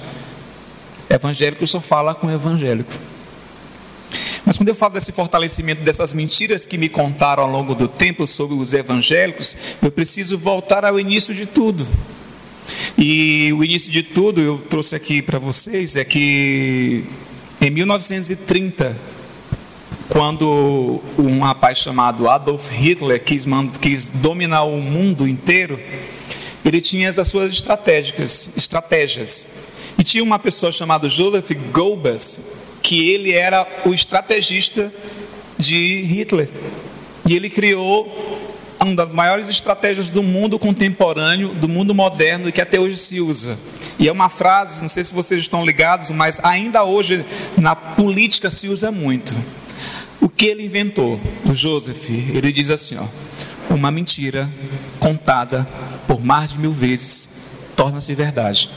Evangélico 1.08 1.66
só 1.66 1.80
fala 1.80 2.14
com 2.14 2.30
evangélico. 2.30 2.92
Mas 4.44 4.58
quando 4.58 4.68
eu 4.68 4.74
falo 4.74 4.94
desse 4.94 5.12
fortalecimento 5.12 5.82
dessas 5.82 6.12
mentiras 6.12 6.66
que 6.66 6.76
me 6.76 6.88
contaram 6.88 7.44
ao 7.44 7.50
longo 7.50 7.74
do 7.74 7.88
tempo 7.88 8.26
sobre 8.26 8.56
os 8.56 8.74
evangélicos, 8.74 9.56
eu 9.80 9.90
preciso 9.90 10.36
voltar 10.36 10.84
ao 10.84 11.00
início 11.00 11.34
de 11.34 11.46
tudo. 11.46 11.86
E 12.98 13.52
o 13.52 13.64
início 13.64 13.90
de 13.90 14.02
tudo 14.02 14.40
eu 14.40 14.58
trouxe 14.58 14.94
aqui 14.94 15.22
para 15.22 15.38
vocês 15.38 15.96
é 15.96 16.04
que 16.04 17.04
em 17.60 17.70
1930, 17.70 18.94
quando 20.08 21.00
um 21.18 21.40
rapaz 21.40 21.78
chamado 21.78 22.28
Adolf 22.28 22.70
Hitler 22.70 23.22
quis, 23.22 23.46
quis 23.80 24.08
dominar 24.08 24.64
o 24.64 24.80
mundo 24.80 25.26
inteiro, 25.26 25.78
ele 26.64 26.80
tinha 26.80 27.08
as 27.08 27.28
suas 27.28 27.52
estratégias, 27.52 28.50
estratégias. 28.56 29.46
E 29.98 30.02
tinha 30.02 30.24
uma 30.24 30.38
pessoa 30.38 30.72
chamada 30.72 31.08
Joseph 31.08 31.50
Goebbels, 31.72 32.40
que 32.82 33.10
ele 33.10 33.32
era 33.32 33.66
o 33.84 33.94
estrategista 33.94 34.92
de 35.56 36.02
Hitler. 36.02 36.48
E 37.26 37.34
ele 37.34 37.48
criou 37.48 38.40
uma 38.80 38.94
das 38.94 39.14
maiores 39.14 39.48
estratégias 39.48 40.10
do 40.10 40.22
mundo 40.22 40.58
contemporâneo, 40.58 41.54
do 41.54 41.68
mundo 41.68 41.94
moderno 41.94 42.52
que 42.52 42.60
até 42.60 42.78
hoje 42.78 42.98
se 42.98 43.20
usa. 43.20 43.58
E 43.98 44.08
é 44.08 44.12
uma 44.12 44.28
frase, 44.28 44.82
não 44.82 44.88
sei 44.88 45.04
se 45.04 45.14
vocês 45.14 45.40
estão 45.40 45.64
ligados, 45.64 46.10
mas 46.10 46.40
ainda 46.44 46.84
hoje 46.84 47.24
na 47.56 47.74
política 47.74 48.50
se 48.50 48.68
usa 48.68 48.90
muito. 48.90 49.34
O 50.24 50.28
que 50.30 50.46
ele 50.46 50.64
inventou? 50.64 51.20
O 51.44 51.54
Joseph, 51.54 52.08
ele 52.08 52.50
diz 52.50 52.70
assim, 52.70 52.96
ó, 52.96 53.04
uma 53.68 53.90
mentira 53.90 54.50
contada 54.98 55.68
por 56.08 56.24
mais 56.24 56.52
de 56.52 56.58
mil 56.58 56.72
vezes 56.72 57.28
torna-se 57.76 58.14
verdade. 58.14 58.70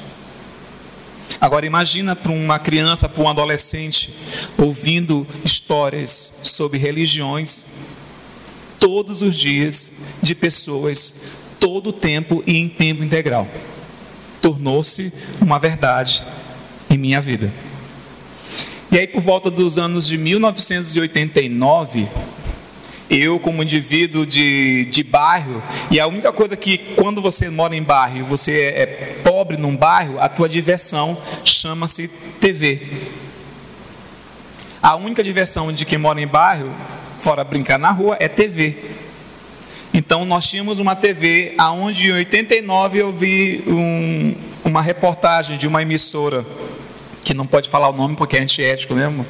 Agora 1.39 1.65
imagina 1.65 2.17
para 2.17 2.33
uma 2.33 2.59
criança, 2.59 3.07
para 3.07 3.23
um 3.23 3.29
adolescente, 3.29 4.13
ouvindo 4.57 5.25
histórias 5.45 6.41
sobre 6.43 6.77
religiões 6.77 7.63
todos 8.77 9.21
os 9.21 9.37
dias 9.37 9.93
de 10.21 10.35
pessoas, 10.35 11.13
todo 11.61 11.91
o 11.91 11.93
tempo 11.93 12.43
e 12.45 12.57
em 12.57 12.67
tempo 12.67 13.05
integral. 13.05 13.47
Tornou-se 14.41 15.13
uma 15.39 15.57
verdade 15.57 16.25
em 16.89 16.97
minha 16.97 17.21
vida. 17.21 17.53
E 18.89 18.97
aí, 18.97 19.05
por 19.05 19.21
volta 19.21 19.51
dos 19.51 19.77
anos 19.77 20.07
de 20.07 20.17
1989, 20.17 22.07
eu 23.09 23.37
como 23.37 23.61
indivíduo 23.61 24.25
de, 24.25 24.85
de 24.85 25.03
bairro, 25.03 25.61
e 25.91 25.99
a 25.99 26.07
única 26.07 26.31
coisa 26.31 26.55
que 26.55 26.77
quando 26.95 27.21
você 27.21 27.49
mora 27.49 27.75
em 27.75 27.83
bairro, 27.83 28.23
você 28.23 28.53
é, 28.53 28.81
é 28.81 28.85
pobre 29.25 29.57
num 29.57 29.75
bairro, 29.75 30.21
a 30.21 30.29
tua 30.29 30.47
diversão 30.47 31.17
chama-se 31.43 32.07
TV. 32.39 32.81
A 34.81 34.95
única 34.95 35.21
diversão 35.21 35.73
de 35.73 35.83
quem 35.83 35.97
mora 35.97 36.21
em 36.21 36.27
bairro, 36.27 36.71
fora 37.19 37.43
brincar 37.43 37.77
na 37.77 37.91
rua, 37.91 38.15
é 38.21 38.29
TV. 38.29 38.85
Então 39.93 40.23
nós 40.23 40.49
tínhamos 40.49 40.79
uma 40.79 40.95
TV 40.95 41.55
aonde 41.57 42.07
em 42.07 42.13
89 42.13 42.99
eu 42.99 43.11
vi 43.11 43.65
um, 43.67 44.33
uma 44.63 44.81
reportagem 44.81 45.57
de 45.57 45.67
uma 45.67 45.81
emissora 45.81 46.45
que 47.27 47.33
não 47.33 47.45
pode 47.45 47.69
falar 47.69 47.89
o 47.89 47.93
nome 47.93 48.15
porque 48.15 48.37
é 48.37 48.39
antiético 48.39 48.93
mesmo. 48.93 49.25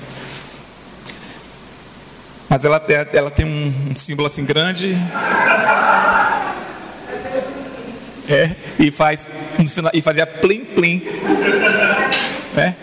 Mas 2.47 2.63
ela, 2.63 2.79
ela 3.11 3.31
tem 3.31 3.43
um, 3.43 3.89
um 3.89 3.95
símbolo 3.95 4.27
assim 4.27 4.45
grande. 4.45 4.95
É, 8.29 8.51
e 8.77 8.91
faz 8.91 9.25
e 9.93 10.01
fazia 10.01 10.27
plim 10.27 10.63
plim. 10.63 11.01
É. 12.55 12.73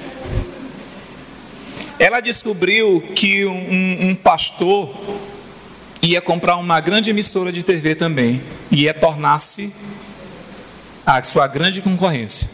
Ela 1.97 2.18
descobriu 2.18 3.00
que 3.14 3.47
um, 3.47 4.09
um 4.11 4.14
pastor 4.16 4.92
ia 6.02 6.21
comprar 6.21 6.56
uma 6.56 6.80
grande 6.80 7.11
emissora 7.11 7.52
de 7.52 7.62
TV 7.62 7.94
também 7.94 8.42
e 8.68 8.83
ia 8.83 8.92
tornar-se 8.92 9.73
a 11.06 11.23
sua 11.23 11.47
grande 11.47 11.80
concorrência. 11.80 12.53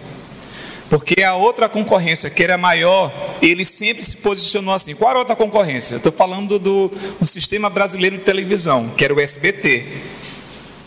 Porque 0.90 1.22
a 1.22 1.36
outra 1.36 1.68
concorrência, 1.68 2.28
que 2.28 2.42
era 2.42 2.58
maior, 2.58 3.14
ele 3.40 3.64
sempre 3.64 4.02
se 4.02 4.16
posicionou 4.16 4.74
assim. 4.74 4.92
Qual 4.92 5.08
era 5.08 5.20
a 5.20 5.22
outra 5.22 5.36
concorrência? 5.36 5.96
Estou 5.96 6.10
falando 6.10 6.58
do, 6.58 6.90
do 7.20 7.26
Sistema 7.26 7.70
Brasileiro 7.70 8.18
de 8.18 8.24
Televisão, 8.24 8.90
que 8.90 9.04
era 9.04 9.14
o 9.14 9.20
SBT. 9.20 9.86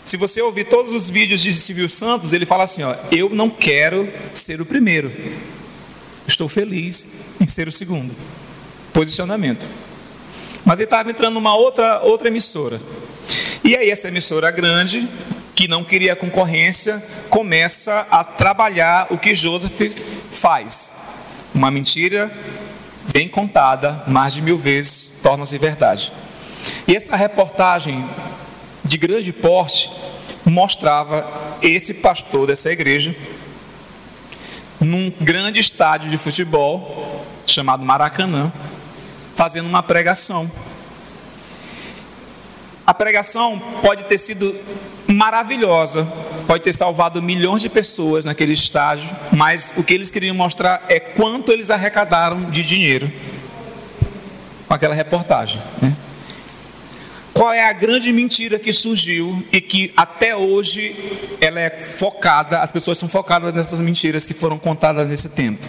Se 0.04 0.18
você 0.18 0.42
ouvir 0.42 0.64
todos 0.64 0.92
os 0.92 1.08
vídeos 1.08 1.40
de 1.40 1.54
Silvio 1.54 1.88
Santos, 1.88 2.34
ele 2.34 2.44
fala 2.44 2.64
assim: 2.64 2.82
ó, 2.82 2.94
eu 3.10 3.30
não 3.30 3.48
quero 3.48 4.06
ser 4.34 4.60
o 4.60 4.66
primeiro. 4.66 5.10
Estou 6.26 6.48
feliz 6.48 7.08
em 7.40 7.46
ser 7.46 7.66
o 7.66 7.72
segundo. 7.72 8.14
Posicionamento. 8.92 9.70
Mas 10.66 10.80
ele 10.80 10.84
estava 10.84 11.10
entrando 11.10 11.32
numa 11.34 11.56
outra, 11.56 12.02
outra 12.02 12.28
emissora. 12.28 12.78
E 13.64 13.74
aí 13.74 13.88
essa 13.88 14.08
emissora 14.08 14.50
grande 14.50 15.08
que 15.54 15.68
não 15.68 15.84
queria 15.84 16.16
concorrência, 16.16 17.02
começa 17.30 18.06
a 18.10 18.24
trabalhar 18.24 19.06
o 19.10 19.18
que 19.18 19.34
Joseph 19.34 19.98
faz. 20.30 20.92
Uma 21.54 21.70
mentira 21.70 22.32
bem 23.12 23.28
contada, 23.28 24.02
mais 24.06 24.34
de 24.34 24.42
mil 24.42 24.56
vezes, 24.56 25.20
torna-se 25.22 25.56
verdade. 25.58 26.12
E 26.88 26.96
essa 26.96 27.14
reportagem 27.16 28.04
de 28.82 28.96
grande 28.96 29.32
porte 29.32 29.90
mostrava 30.44 31.26
esse 31.62 31.94
pastor 31.94 32.48
dessa 32.48 32.70
igreja 32.70 33.14
num 34.80 35.10
grande 35.20 35.60
estádio 35.60 36.10
de 36.10 36.16
futebol 36.16 37.24
chamado 37.46 37.84
Maracanã, 37.84 38.52
fazendo 39.34 39.66
uma 39.66 39.82
pregação. 39.82 40.50
A 42.86 42.92
pregação 42.92 43.58
pode 43.80 44.04
ter 44.04 44.18
sido 44.18 44.54
maravilhosa, 45.14 46.06
pode 46.46 46.62
ter 46.62 46.72
salvado 46.72 47.22
milhões 47.22 47.62
de 47.62 47.68
pessoas 47.68 48.24
naquele 48.24 48.52
estágio, 48.52 49.14
mas 49.32 49.72
o 49.76 49.82
que 49.82 49.94
eles 49.94 50.10
queriam 50.10 50.34
mostrar 50.34 50.84
é 50.88 51.00
quanto 51.00 51.52
eles 51.52 51.70
arrecadaram 51.70 52.50
de 52.50 52.62
dinheiro 52.62 53.10
com 54.66 54.74
aquela 54.74 54.94
reportagem. 54.94 55.60
Né? 55.80 55.94
Qual 57.32 57.52
é 57.52 57.68
a 57.68 57.72
grande 57.72 58.12
mentira 58.12 58.58
que 58.58 58.72
surgiu 58.72 59.44
e 59.50 59.60
que 59.60 59.92
até 59.96 60.36
hoje 60.36 60.94
ela 61.40 61.58
é 61.58 61.70
focada, 61.78 62.60
as 62.60 62.70
pessoas 62.70 62.96
são 62.96 63.08
focadas 63.08 63.52
nessas 63.52 63.80
mentiras 63.80 64.24
que 64.24 64.32
foram 64.32 64.58
contadas 64.58 65.08
nesse 65.08 65.30
tempo? 65.30 65.66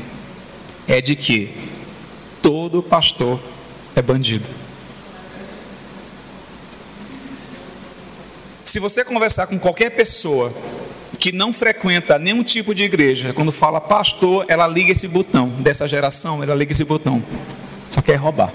É 0.87 1.01
de 1.01 1.15
que 1.15 1.49
todo 2.41 2.83
pastor 2.83 3.41
é 3.95 4.01
bandido. 4.01 4.47
Se 8.75 8.79
você 8.81 9.05
conversar 9.05 9.47
com 9.47 9.57
qualquer 9.57 9.91
pessoa 9.91 10.53
que 11.17 11.31
não 11.31 11.53
frequenta 11.53 12.19
nenhum 12.19 12.43
tipo 12.43 12.75
de 12.75 12.83
igreja, 12.83 13.31
quando 13.31 13.49
fala 13.49 13.79
pastor, 13.79 14.43
ela 14.49 14.67
liga 14.67 14.91
esse 14.91 15.07
botão. 15.07 15.47
Dessa 15.47 15.87
geração, 15.87 16.43
ela 16.43 16.53
liga 16.53 16.73
esse 16.73 16.83
botão. 16.83 17.23
Só 17.89 18.01
quer 18.01 18.15
roubar. 18.15 18.51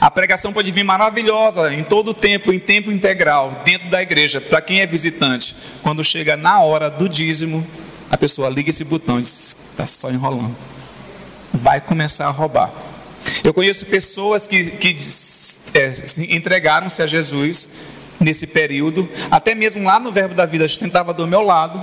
A 0.00 0.10
pregação 0.10 0.54
pode 0.54 0.70
vir 0.72 0.84
maravilhosa 0.84 1.70
em 1.74 1.84
todo 1.84 2.12
o 2.12 2.14
tempo, 2.14 2.50
em 2.50 2.58
tempo 2.58 2.90
integral, 2.90 3.60
dentro 3.62 3.90
da 3.90 4.00
igreja, 4.00 4.40
para 4.40 4.62
quem 4.62 4.80
é 4.80 4.86
visitante. 4.86 5.54
Quando 5.82 6.02
chega 6.02 6.34
na 6.34 6.62
hora 6.62 6.88
do 6.88 7.10
dízimo, 7.10 7.66
a 8.10 8.16
pessoa 8.16 8.48
liga 8.48 8.70
esse 8.70 8.84
botão 8.84 9.18
e 9.18 9.20
diz: 9.20 9.54
está 9.70 9.84
só 9.84 10.10
enrolando. 10.10 10.56
Vai 11.52 11.78
começar 11.78 12.26
a 12.26 12.30
roubar. 12.30 12.72
Eu 13.44 13.52
conheço 13.52 13.84
pessoas 13.84 14.46
que, 14.46 14.70
que 14.70 14.96
é, 15.74 15.92
entregaram-se 16.34 17.02
a 17.02 17.06
Jesus 17.06 17.68
nesse 18.20 18.46
período, 18.46 19.08
até 19.30 19.54
mesmo 19.54 19.82
lá 19.82 19.98
no 19.98 20.12
Verbo 20.12 20.34
da 20.34 20.44
Vida, 20.44 20.66
estava 20.66 21.12
do 21.14 21.26
meu 21.26 21.40
lado, 21.40 21.82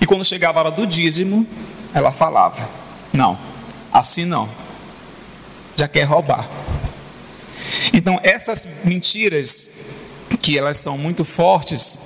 e 0.00 0.06
quando 0.06 0.24
chegava 0.24 0.58
a 0.58 0.62
hora 0.62 0.70
do 0.70 0.86
dízimo, 0.86 1.46
ela 1.94 2.10
falava: 2.10 2.68
Não, 3.12 3.38
assim 3.92 4.24
não, 4.24 4.48
já 5.76 5.86
quer 5.86 6.04
roubar. 6.04 6.48
Então, 7.92 8.18
essas 8.22 8.84
mentiras, 8.84 9.68
que 10.40 10.58
elas 10.58 10.78
são 10.78 10.96
muito 10.98 11.24
fortes, 11.24 12.00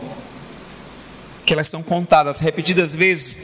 que 1.45 1.53
elas 1.53 1.69
são 1.69 1.83
contadas 1.83 2.41
repetidas 2.41 2.95
vezes, 2.95 3.41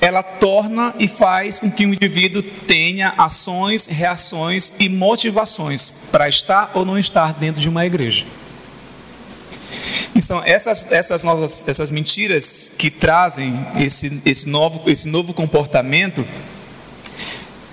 ela 0.00 0.22
torna 0.22 0.94
e 0.98 1.06
faz 1.06 1.60
com 1.60 1.70
que 1.70 1.84
o 1.84 1.92
indivíduo 1.92 2.42
tenha 2.42 3.14
ações, 3.18 3.86
reações 3.86 4.72
e 4.78 4.88
motivações 4.88 5.90
para 6.10 6.28
estar 6.28 6.72
ou 6.74 6.84
não 6.84 6.98
estar 6.98 7.34
dentro 7.34 7.60
de 7.60 7.68
uma 7.68 7.84
igreja. 7.84 8.24
Então, 10.14 10.42
essas, 10.44 10.90
essas, 10.90 11.24
novas, 11.24 11.66
essas 11.68 11.90
mentiras 11.90 12.70
que 12.76 12.90
trazem 12.90 13.54
esse, 13.78 14.20
esse, 14.24 14.48
novo, 14.48 14.90
esse 14.90 15.08
novo 15.08 15.32
comportamento, 15.32 16.26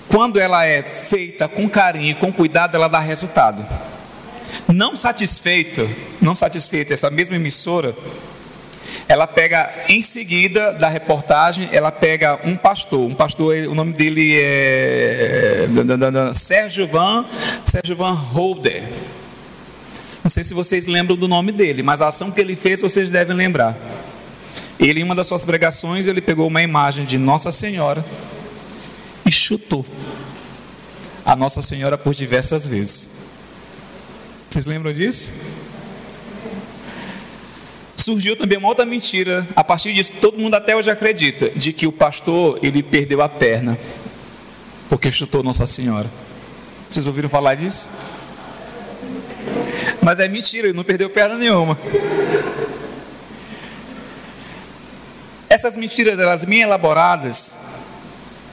quando 0.08 0.39
ela 0.39 0.65
é 0.65 0.82
feita 0.84 1.48
com 1.48 1.67
carinho 1.70 2.12
e 2.12 2.15
com 2.15 2.32
cuidado, 2.32 2.75
ela 2.75 2.88
dá 2.88 3.00
resultado. 3.00 3.65
Não 4.67 4.95
satisfeito, 4.95 5.89
não 6.21 6.36
satisfeita 6.36 6.93
essa 6.93 7.10
mesma 7.10 7.36
emissora, 7.36 7.95
ela 9.08 9.26
pega 9.26 9.73
em 9.88 10.02
seguida 10.02 10.73
da 10.73 10.89
reportagem, 10.89 11.69
ela 11.71 11.91
pega 11.91 12.39
um 12.43 12.58
pastor, 12.58 13.00
um 13.00 13.15
pastor, 13.15 13.56
o 13.67 13.76
nome 13.76 13.93
dele 13.93 14.38
é 14.39 15.67
Sérgio 16.34 16.88
Van, 16.88 17.26
Sérgio 17.63 17.95
Van 17.95 18.13
Holder. 18.13 18.84
Não 20.28 20.30
sei 20.30 20.44
se 20.44 20.54
vocês 20.54 20.86
lembram 20.88 21.16
do 21.16 21.26
nome 21.26 21.54
dele, 21.54 21.82
mas 21.82 22.02
a 22.02 22.10
ação 22.10 22.30
que 22.30 22.42
ele 22.42 22.54
fez 22.54 22.82
vocês 22.82 23.10
devem 23.10 23.34
lembrar. 23.34 23.78
Ele, 24.78 25.00
em 25.00 25.04
uma 25.04 25.16
das 25.16 25.26
suas 25.26 25.46
pregações, 25.46 26.06
ele 26.06 26.20
pegou 26.20 26.46
uma 26.48 26.62
imagem 26.62 27.06
de 27.06 27.18
Nossa 27.18 27.50
Senhora 27.50 28.04
e 29.26 29.32
chutou 29.32 29.86
a 31.24 31.34
Nossa 31.34 31.62
Senhora 31.62 31.98
por 31.98 32.13
diversas 32.13 32.66
vezes. 32.66 33.10
Vocês 34.50 34.66
lembram 34.66 34.92
disso? 34.92 35.32
Surgiu 37.96 38.36
também 38.36 38.58
uma 38.58 38.68
outra 38.68 38.86
mentira, 38.86 39.48
a 39.56 39.63
partir 39.63 39.94
disso 39.94 40.12
todo 40.20 40.38
mundo 40.38 40.56
até 40.56 40.76
hoje 40.76 40.92
acredita, 40.92 41.52
de 41.52 41.72
que 41.72 41.88
o 41.88 41.92
pastor 41.94 42.60
ele 42.62 42.84
perdeu 42.84 43.22
a 43.22 43.30
perna 43.30 43.80
porque 44.90 45.10
chutou 45.10 45.42
Nossa 45.42 45.66
Senhora. 45.66 46.12
Vocês 46.90 47.08
ouviram 47.08 47.30
falar 47.30 47.56
disso? 47.56 48.16
Mas 50.02 50.20
é 50.20 50.28
mentira, 50.28 50.68
ele 50.68 50.78
não 50.78 50.84
perdeu 50.84 51.10
perna 51.10 51.36
nenhuma. 51.36 51.78
Essas 55.50 55.76
mentiras, 55.76 56.20
elas 56.20 56.44
bem 56.44 56.62
elaboradas, 56.62 57.54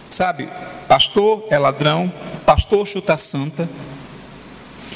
sabe? 0.09 0.49
Pastor 0.89 1.45
é 1.51 1.59
ladrão, 1.59 2.13
pastor 2.47 2.87
chuta 2.87 3.17
santa. 3.17 3.69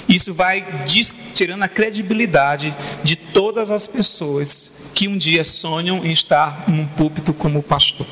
Isso 0.09 0.33
vai 0.33 0.65
tirando 1.35 1.63
a 1.63 1.69
credibilidade 1.69 2.75
de 3.03 3.15
todas 3.15 3.71
as 3.71 3.87
pessoas 3.87 4.91
que 4.95 5.07
um 5.07 5.19
dia 5.19 5.45
sonham 5.45 6.05
em 6.05 6.13
estar 6.13 6.65
num 6.67 6.87
púlpito 6.87 7.35
como 7.35 7.63
pastor. 7.63 8.07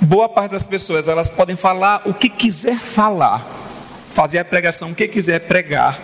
Boa 0.00 0.28
parte 0.28 0.52
das 0.52 0.66
pessoas, 0.66 1.08
elas 1.08 1.28
podem 1.28 1.56
falar 1.56 2.02
o 2.06 2.14
que 2.14 2.28
quiser 2.28 2.78
falar, 2.78 3.44
fazer 4.08 4.38
a 4.38 4.44
pregação 4.44 4.92
o 4.92 4.94
que 4.94 5.08
quiser 5.08 5.40
pregar, 5.40 6.00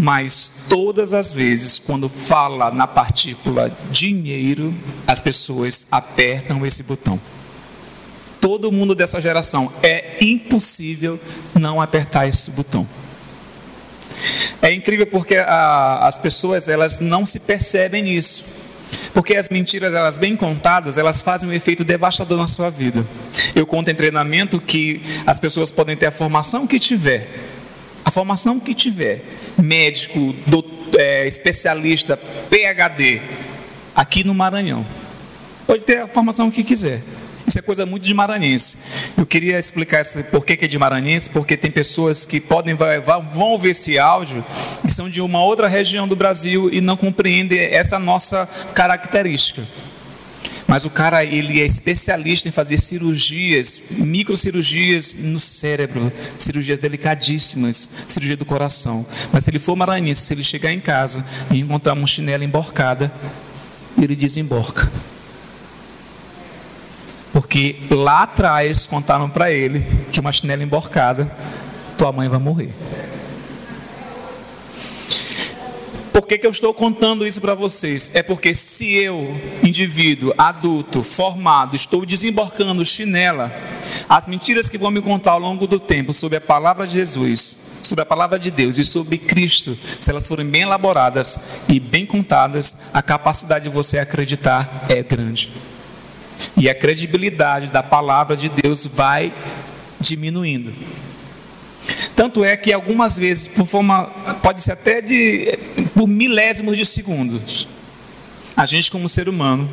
mas 0.00 0.64
todas 0.68 1.12
as 1.12 1.32
vezes, 1.32 1.78
quando 1.78 2.08
fala 2.08 2.70
na 2.70 2.86
partícula 2.86 3.70
dinheiro, 3.90 4.74
as 5.06 5.20
pessoas 5.20 5.86
apertam 5.90 6.64
esse 6.64 6.82
botão 6.82 7.20
todo 8.40 8.72
mundo 8.72 8.94
dessa 8.94 9.20
geração. 9.20 9.70
É 9.82 10.16
impossível 10.20 11.20
não 11.54 11.80
apertar 11.80 12.26
esse 12.26 12.50
botão. 12.50 12.88
É 14.62 14.72
incrível 14.72 15.06
porque 15.06 15.36
a, 15.36 16.06
as 16.06 16.18
pessoas 16.18 16.68
elas 16.68 17.00
não 17.00 17.24
se 17.24 17.40
percebem 17.40 18.02
nisso. 18.02 18.44
Porque 19.14 19.36
as 19.36 19.48
mentiras, 19.48 19.94
elas 19.94 20.18
bem 20.18 20.36
contadas, 20.36 20.98
elas 20.98 21.22
fazem 21.22 21.48
um 21.48 21.52
efeito 21.52 21.84
devastador 21.84 22.38
na 22.38 22.48
sua 22.48 22.70
vida. 22.70 23.06
Eu 23.54 23.66
conto 23.66 23.90
em 23.90 23.94
treinamento 23.94 24.60
que 24.60 25.00
as 25.26 25.38
pessoas 25.38 25.70
podem 25.70 25.96
ter 25.96 26.06
a 26.06 26.10
formação 26.10 26.66
que 26.66 26.78
tiver, 26.78 27.28
a 28.10 28.12
formação 28.12 28.58
que 28.58 28.74
tiver, 28.74 29.22
médico, 29.56 30.34
doutor, 30.44 30.98
é, 30.98 31.28
especialista, 31.28 32.16
PhD, 32.16 33.22
aqui 33.94 34.24
no 34.24 34.34
Maranhão. 34.34 34.84
Pode 35.64 35.84
ter 35.84 35.98
a 35.98 36.08
formação 36.08 36.50
que 36.50 36.64
quiser. 36.64 37.00
Isso 37.46 37.60
é 37.60 37.62
coisa 37.62 37.86
muito 37.86 38.02
de 38.02 38.12
maranhense. 38.12 38.78
Eu 39.16 39.24
queria 39.24 39.58
explicar 39.58 40.02
por 40.30 40.44
que 40.44 40.64
é 40.64 40.68
de 40.68 40.76
maranhense, 40.76 41.30
porque 41.30 41.56
tem 41.56 41.70
pessoas 41.70 42.26
que 42.26 42.40
podem 42.40 42.74
vão 42.74 43.46
ouvir 43.46 43.70
esse 43.70 43.96
áudio 43.96 44.44
e 44.84 44.90
são 44.90 45.08
de 45.08 45.20
uma 45.20 45.42
outra 45.42 45.68
região 45.68 46.08
do 46.08 46.16
Brasil 46.16 46.68
e 46.72 46.80
não 46.80 46.96
compreendem 46.96 47.60
essa 47.60 47.98
nossa 47.98 48.48
característica. 48.74 49.62
Mas 50.70 50.84
o 50.84 50.90
cara, 50.90 51.24
ele 51.24 51.60
é 51.60 51.64
especialista 51.64 52.48
em 52.48 52.52
fazer 52.52 52.78
cirurgias, 52.78 53.82
microcirurgias 53.98 55.16
no 55.18 55.40
cérebro, 55.40 56.12
cirurgias 56.38 56.78
delicadíssimas, 56.78 57.88
cirurgia 58.06 58.36
do 58.36 58.44
coração. 58.44 59.04
Mas 59.32 59.42
se 59.42 59.50
ele 59.50 59.58
for 59.58 59.74
maranhense, 59.74 60.22
se 60.22 60.32
ele 60.32 60.44
chegar 60.44 60.72
em 60.72 60.78
casa 60.78 61.26
e 61.50 61.58
encontrar 61.58 61.94
uma 61.94 62.06
chinela 62.06 62.44
emborcada, 62.44 63.12
ele 64.00 64.14
desemborca. 64.14 64.88
Porque 67.32 67.76
lá 67.90 68.22
atrás 68.22 68.86
contaram 68.86 69.28
para 69.28 69.50
ele 69.50 69.84
que 70.12 70.20
uma 70.20 70.30
chinela 70.30 70.62
emborcada, 70.62 71.36
tua 71.98 72.12
mãe 72.12 72.28
vai 72.28 72.38
morrer. 72.38 72.70
Por 76.20 76.26
que, 76.26 76.36
que 76.36 76.46
eu 76.46 76.50
estou 76.50 76.74
contando 76.74 77.26
isso 77.26 77.40
para 77.40 77.54
vocês? 77.54 78.10
É 78.12 78.22
porque 78.22 78.52
se 78.52 78.94
eu, 78.94 79.34
indivíduo, 79.62 80.34
adulto, 80.36 81.02
formado, 81.02 81.74
estou 81.74 82.04
desembarcando 82.04 82.84
chinela, 82.84 83.50
as 84.06 84.26
mentiras 84.26 84.68
que 84.68 84.76
vão 84.76 84.90
me 84.90 85.00
contar 85.00 85.30
ao 85.30 85.38
longo 85.38 85.66
do 85.66 85.80
tempo 85.80 86.12
sobre 86.12 86.36
a 86.36 86.40
palavra 86.40 86.86
de 86.86 86.92
Jesus, 86.92 87.78
sobre 87.82 88.02
a 88.02 88.06
palavra 88.06 88.38
de 88.38 88.50
Deus 88.50 88.76
e 88.76 88.84
sobre 88.84 89.16
Cristo, 89.16 89.74
se 89.98 90.10
elas 90.10 90.28
forem 90.28 90.44
bem 90.44 90.60
elaboradas 90.60 91.40
e 91.66 91.80
bem 91.80 92.04
contadas, 92.04 92.76
a 92.92 93.00
capacidade 93.00 93.64
de 93.64 93.70
você 93.70 93.98
acreditar 93.98 94.84
é 94.90 95.02
grande. 95.02 95.50
E 96.54 96.68
a 96.68 96.74
credibilidade 96.74 97.72
da 97.72 97.82
palavra 97.82 98.36
de 98.36 98.50
Deus 98.50 98.84
vai 98.84 99.32
diminuindo. 99.98 100.70
Tanto 102.14 102.44
é 102.44 102.56
que 102.56 102.72
algumas 102.72 103.16
vezes, 103.16 103.44
por 103.44 103.66
forma, 103.66 104.04
pode 104.42 104.62
ser 104.62 104.72
até 104.72 105.00
de 105.00 105.58
por 105.94 106.06
milésimos 106.06 106.76
de 106.76 106.84
segundos, 106.84 107.68
a 108.56 108.66
gente 108.66 108.90
como 108.90 109.08
ser 109.08 109.28
humano, 109.28 109.68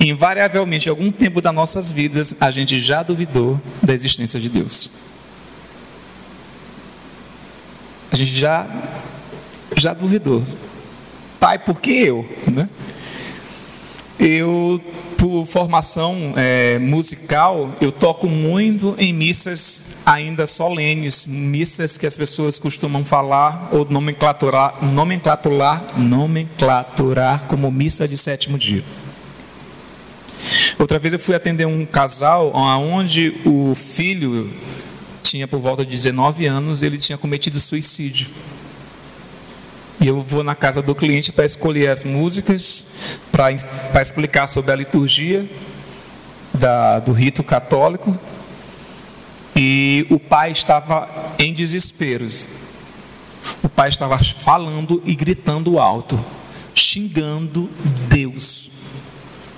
invariavelmente, 0.00 0.88
em 0.88 0.90
algum 0.90 1.10
tempo 1.10 1.40
das 1.40 1.54
nossas 1.54 1.90
vidas, 1.90 2.36
a 2.40 2.50
gente 2.50 2.78
já 2.78 3.02
duvidou 3.02 3.60
da 3.82 3.92
existência 3.92 4.38
de 4.38 4.48
Deus. 4.48 4.90
A 8.10 8.16
gente 8.16 8.32
já 8.32 8.66
já 9.76 9.92
duvidou. 9.92 10.42
Pai, 11.38 11.58
por 11.58 11.80
que 11.80 11.92
eu? 11.92 12.28
Né? 12.46 12.68
Eu, 14.18 14.80
por 15.18 15.44
formação 15.46 16.32
é, 16.36 16.78
musical, 16.78 17.76
eu 17.80 17.90
toco 17.90 18.28
muito 18.28 18.94
em 18.96 19.12
missas 19.12 19.98
ainda 20.06 20.46
solenes, 20.46 21.26
missas 21.26 21.98
que 21.98 22.06
as 22.06 22.16
pessoas 22.16 22.56
costumam 22.56 23.04
falar 23.04 23.68
ou 23.72 23.84
nomenclaturar, 23.84 24.76
nomenclaturar, 24.80 25.84
nomenclaturar 25.98 27.46
como 27.48 27.70
missa 27.70 28.06
de 28.06 28.16
sétimo 28.16 28.56
dia. 28.56 28.84
Outra 30.78 31.00
vez 31.00 31.12
eu 31.12 31.18
fui 31.18 31.34
atender 31.34 31.66
um 31.66 31.84
casal 31.84 32.52
onde 32.54 33.34
o 33.44 33.74
filho 33.74 34.48
tinha 35.20 35.48
por 35.48 35.58
volta 35.58 35.84
de 35.84 35.90
19 35.90 36.46
anos, 36.46 36.84
ele 36.84 36.96
tinha 36.96 37.18
cometido 37.18 37.58
suicídio. 37.58 38.28
E 40.00 40.06
eu 40.06 40.20
vou 40.20 40.44
na 40.44 40.54
casa 40.54 40.80
do 40.80 40.94
cliente 40.94 41.32
para 41.32 41.44
escolher 41.44 41.88
as 41.88 42.04
músicas, 42.04 42.84
para 43.32 44.00
explicar 44.00 44.46
sobre 44.46 44.70
a 44.70 44.76
liturgia 44.76 45.48
da, 46.54 47.00
do 47.00 47.12
rito 47.12 47.42
católico. 47.42 48.16
E 49.56 50.06
o 50.08 50.20
pai 50.20 50.52
estava 50.52 51.08
em 51.38 51.52
desesperos. 51.52 52.48
O 53.62 53.68
pai 53.68 53.88
estava 53.88 54.16
falando 54.18 55.02
e 55.04 55.16
gritando 55.16 55.80
alto, 55.80 56.22
xingando 56.74 57.68
Deus. 58.08 58.70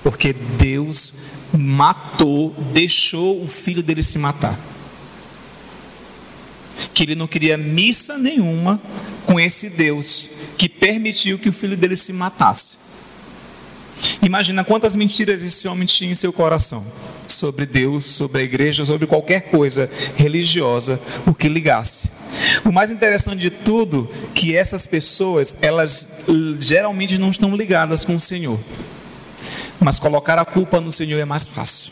Porque 0.03 0.33
Deus 0.33 1.13
matou, 1.55 2.55
deixou 2.73 3.43
o 3.43 3.47
filho 3.47 3.83
dele 3.83 4.03
se 4.03 4.17
matar. 4.17 4.57
Que 6.93 7.03
ele 7.03 7.15
não 7.15 7.27
queria 7.27 7.57
missa 7.57 8.17
nenhuma 8.17 8.81
com 9.25 9.39
esse 9.39 9.69
Deus 9.69 10.29
que 10.57 10.69
permitiu 10.69 11.39
que 11.39 11.49
o 11.49 11.53
filho 11.53 11.77
dele 11.77 11.97
se 11.97 12.13
matasse. 12.13 12.81
Imagina 14.21 14.63
quantas 14.63 14.95
mentiras 14.95 15.43
esse 15.43 15.67
homem 15.67 15.85
tinha 15.85 16.11
em 16.11 16.15
seu 16.15 16.33
coração 16.33 16.85
sobre 17.27 17.65
Deus, 17.65 18.05
sobre 18.05 18.41
a 18.41 18.43
igreja, 18.43 18.85
sobre 18.85 19.07
qualquer 19.07 19.41
coisa 19.49 19.89
religiosa, 20.15 20.99
o 21.25 21.33
que 21.33 21.47
ligasse. 21.47 22.09
O 22.65 22.71
mais 22.71 22.91
interessante 22.91 23.39
de 23.39 23.49
tudo 23.49 24.09
que 24.33 24.55
essas 24.55 24.85
pessoas, 24.85 25.57
elas 25.61 26.25
geralmente 26.59 27.19
não 27.19 27.31
estão 27.31 27.55
ligadas 27.55 28.03
com 28.05 28.15
o 28.15 28.21
Senhor. 28.21 28.59
Mas 29.79 29.97
colocar 29.97 30.37
a 30.37 30.45
culpa 30.45 30.79
no 30.79 30.91
Senhor 30.91 31.19
é 31.19 31.25
mais 31.25 31.47
fácil. 31.47 31.91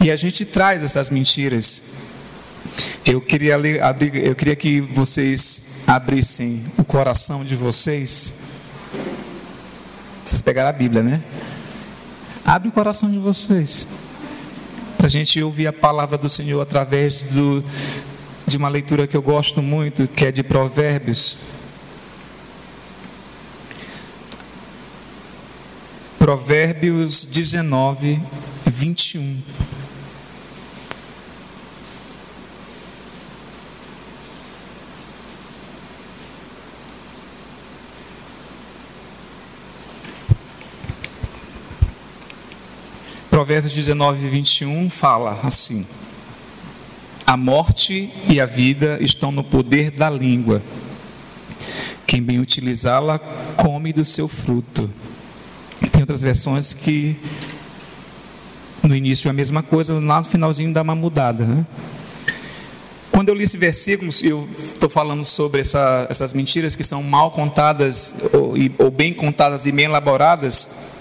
E 0.00 0.10
a 0.10 0.16
gente 0.16 0.44
traz 0.44 0.82
essas 0.82 1.08
mentiras. 1.10 1.82
Eu 3.04 3.20
queria 3.20 3.54
abrir, 3.54 4.16
eu 4.16 4.34
queria 4.34 4.56
que 4.56 4.80
vocês 4.80 5.82
abrissem 5.86 6.64
o 6.76 6.84
coração 6.84 7.44
de 7.44 7.54
vocês. 7.54 8.34
Vocês 10.22 10.42
pegaram 10.42 10.70
a 10.70 10.72
Bíblia, 10.72 11.02
né? 11.02 11.22
Abre 12.44 12.68
o 12.68 12.72
coração 12.72 13.10
de 13.10 13.18
vocês. 13.18 13.86
Para 14.96 15.06
a 15.06 15.10
gente 15.10 15.42
ouvir 15.42 15.66
a 15.66 15.72
palavra 15.72 16.16
do 16.18 16.28
Senhor 16.28 16.60
através 16.60 17.22
do, 17.22 17.62
de 18.46 18.56
uma 18.56 18.68
leitura 18.68 19.06
que 19.06 19.16
eu 19.16 19.22
gosto 19.22 19.60
muito, 19.62 20.08
que 20.08 20.26
é 20.26 20.32
de 20.32 20.42
Provérbios. 20.42 21.38
Provérbios 26.18 27.24
19, 27.24 28.20
21. 28.66 29.42
Provérbios 43.36 43.74
19, 43.74 44.28
21 44.28 44.88
fala 44.88 45.38
assim: 45.42 45.86
A 47.26 47.36
morte 47.36 48.10
e 48.26 48.40
a 48.40 48.46
vida 48.46 48.96
estão 49.02 49.30
no 49.30 49.44
poder 49.44 49.90
da 49.90 50.08
língua. 50.08 50.62
Quem 52.06 52.22
bem 52.22 52.40
utilizá-la, 52.40 53.18
come 53.54 53.92
do 53.92 54.06
seu 54.06 54.26
fruto. 54.26 54.90
Tem 55.92 56.00
outras 56.00 56.22
versões 56.22 56.72
que 56.72 57.14
no 58.82 58.96
início 58.96 59.28
é 59.28 59.30
a 59.32 59.34
mesma 59.34 59.62
coisa, 59.62 60.00
lá 60.00 60.20
no 60.20 60.24
finalzinho 60.24 60.72
dá 60.72 60.80
uma 60.80 60.94
mudada. 60.94 61.44
Né? 61.44 61.66
Quando 63.12 63.28
eu 63.28 63.34
li 63.34 63.44
esse 63.44 63.58
versículo, 63.58 64.10
eu 64.22 64.48
estou 64.56 64.88
falando 64.88 65.26
sobre 65.26 65.60
essa, 65.60 66.06
essas 66.08 66.32
mentiras 66.32 66.74
que 66.74 66.82
são 66.82 67.02
mal 67.02 67.30
contadas, 67.32 68.14
ou, 68.32 68.54
ou 68.78 68.90
bem 68.90 69.12
contadas 69.12 69.66
e 69.66 69.72
bem 69.72 69.84
elaboradas. 69.84 70.95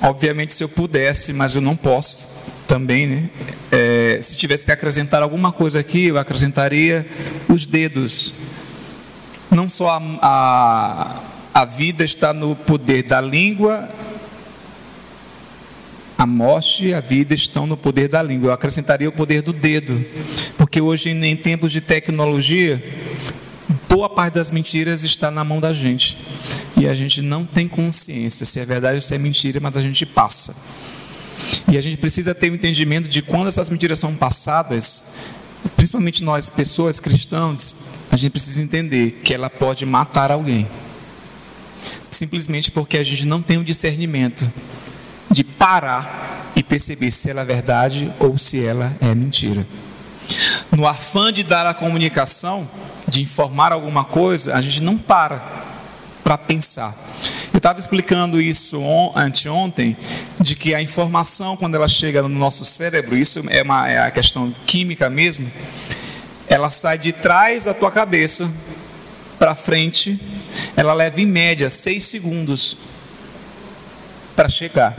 Obviamente, 0.00 0.54
se 0.54 0.62
eu 0.62 0.68
pudesse, 0.68 1.32
mas 1.32 1.54
eu 1.54 1.60
não 1.60 1.76
posso 1.76 2.28
também, 2.66 3.06
né? 3.06 3.30
É, 3.70 4.18
se 4.20 4.36
tivesse 4.36 4.66
que 4.66 4.72
acrescentar 4.72 5.22
alguma 5.22 5.52
coisa 5.52 5.80
aqui, 5.80 6.06
eu 6.06 6.18
acrescentaria 6.18 7.06
os 7.48 7.64
dedos. 7.64 8.32
Não 9.50 9.70
só 9.70 9.90
a, 9.90 10.02
a, 10.22 11.22
a 11.54 11.64
vida 11.64 12.04
está 12.04 12.32
no 12.32 12.54
poder 12.54 13.04
da 13.04 13.20
língua, 13.20 13.88
a 16.18 16.26
morte 16.26 16.86
e 16.86 16.94
a 16.94 17.00
vida 17.00 17.34
estão 17.34 17.66
no 17.66 17.76
poder 17.76 18.08
da 18.08 18.22
língua. 18.22 18.48
Eu 18.48 18.54
acrescentaria 18.54 19.08
o 19.08 19.12
poder 19.12 19.42
do 19.42 19.52
dedo, 19.52 20.04
porque 20.56 20.80
hoje, 20.80 21.10
em 21.10 21.36
tempos 21.36 21.72
de 21.72 21.80
tecnologia, 21.80 22.82
boa 23.88 24.08
parte 24.08 24.34
das 24.34 24.50
mentiras 24.50 25.02
está 25.02 25.30
na 25.30 25.44
mão 25.44 25.60
da 25.60 25.72
gente. 25.72 26.16
E 26.76 26.86
a 26.86 26.94
gente 26.94 27.22
não 27.22 27.44
tem 27.44 27.66
consciência 27.66 28.44
se 28.44 28.60
é 28.60 28.64
verdade 28.64 28.96
ou 28.96 29.02
se 29.02 29.14
é 29.14 29.18
mentira, 29.18 29.60
mas 29.60 29.76
a 29.76 29.82
gente 29.82 30.04
passa. 30.04 30.54
E 31.70 31.76
a 31.76 31.80
gente 31.80 31.96
precisa 31.96 32.34
ter 32.34 32.48
o 32.48 32.52
um 32.52 32.54
entendimento 32.54 33.08
de 33.08 33.22
quando 33.22 33.48
essas 33.48 33.70
mentiras 33.70 33.98
são 33.98 34.14
passadas, 34.14 35.14
principalmente 35.76 36.22
nós, 36.22 36.48
pessoas 36.48 37.00
cristãs, 37.00 37.76
a 38.10 38.16
gente 38.16 38.32
precisa 38.32 38.62
entender 38.62 39.20
que 39.24 39.34
ela 39.34 39.50
pode 39.50 39.84
matar 39.84 40.30
alguém. 40.30 40.66
Simplesmente 42.10 42.70
porque 42.70 42.98
a 42.98 43.02
gente 43.02 43.26
não 43.26 43.42
tem 43.42 43.58
o 43.58 43.64
discernimento 43.64 44.50
de 45.30 45.44
parar 45.44 46.52
e 46.54 46.62
perceber 46.62 47.10
se 47.10 47.30
ela 47.30 47.42
é 47.42 47.44
verdade 47.44 48.12
ou 48.18 48.38
se 48.38 48.64
ela 48.64 48.96
é 49.00 49.14
mentira. 49.14 49.66
No 50.70 50.86
afã 50.86 51.32
de 51.32 51.42
dar 51.42 51.66
a 51.66 51.74
comunicação, 51.74 52.68
de 53.08 53.22
informar 53.22 53.72
alguma 53.72 54.04
coisa, 54.04 54.54
a 54.54 54.60
gente 54.60 54.82
não 54.82 54.98
para 54.98 55.64
para 56.26 56.36
pensar. 56.36 56.92
Eu 57.52 57.58
estava 57.58 57.78
explicando 57.78 58.40
isso 58.40 58.82
anteontem, 59.14 59.96
de 60.40 60.56
que 60.56 60.74
a 60.74 60.82
informação, 60.82 61.56
quando 61.56 61.76
ela 61.76 61.86
chega 61.86 62.20
no 62.20 62.28
nosso 62.28 62.64
cérebro, 62.64 63.16
isso 63.16 63.44
é, 63.48 63.62
uma, 63.62 63.88
é 63.88 64.00
a 64.00 64.10
questão 64.10 64.52
química 64.66 65.08
mesmo, 65.08 65.48
ela 66.48 66.68
sai 66.68 66.98
de 66.98 67.12
trás 67.12 67.64
da 67.64 67.72
tua 67.72 67.92
cabeça 67.92 68.50
para 69.38 69.54
frente, 69.54 70.20
ela 70.76 70.92
leva 70.92 71.20
em 71.20 71.26
média 71.26 71.70
seis 71.70 72.04
segundos 72.06 72.76
para 74.34 74.48
chegar. 74.48 74.96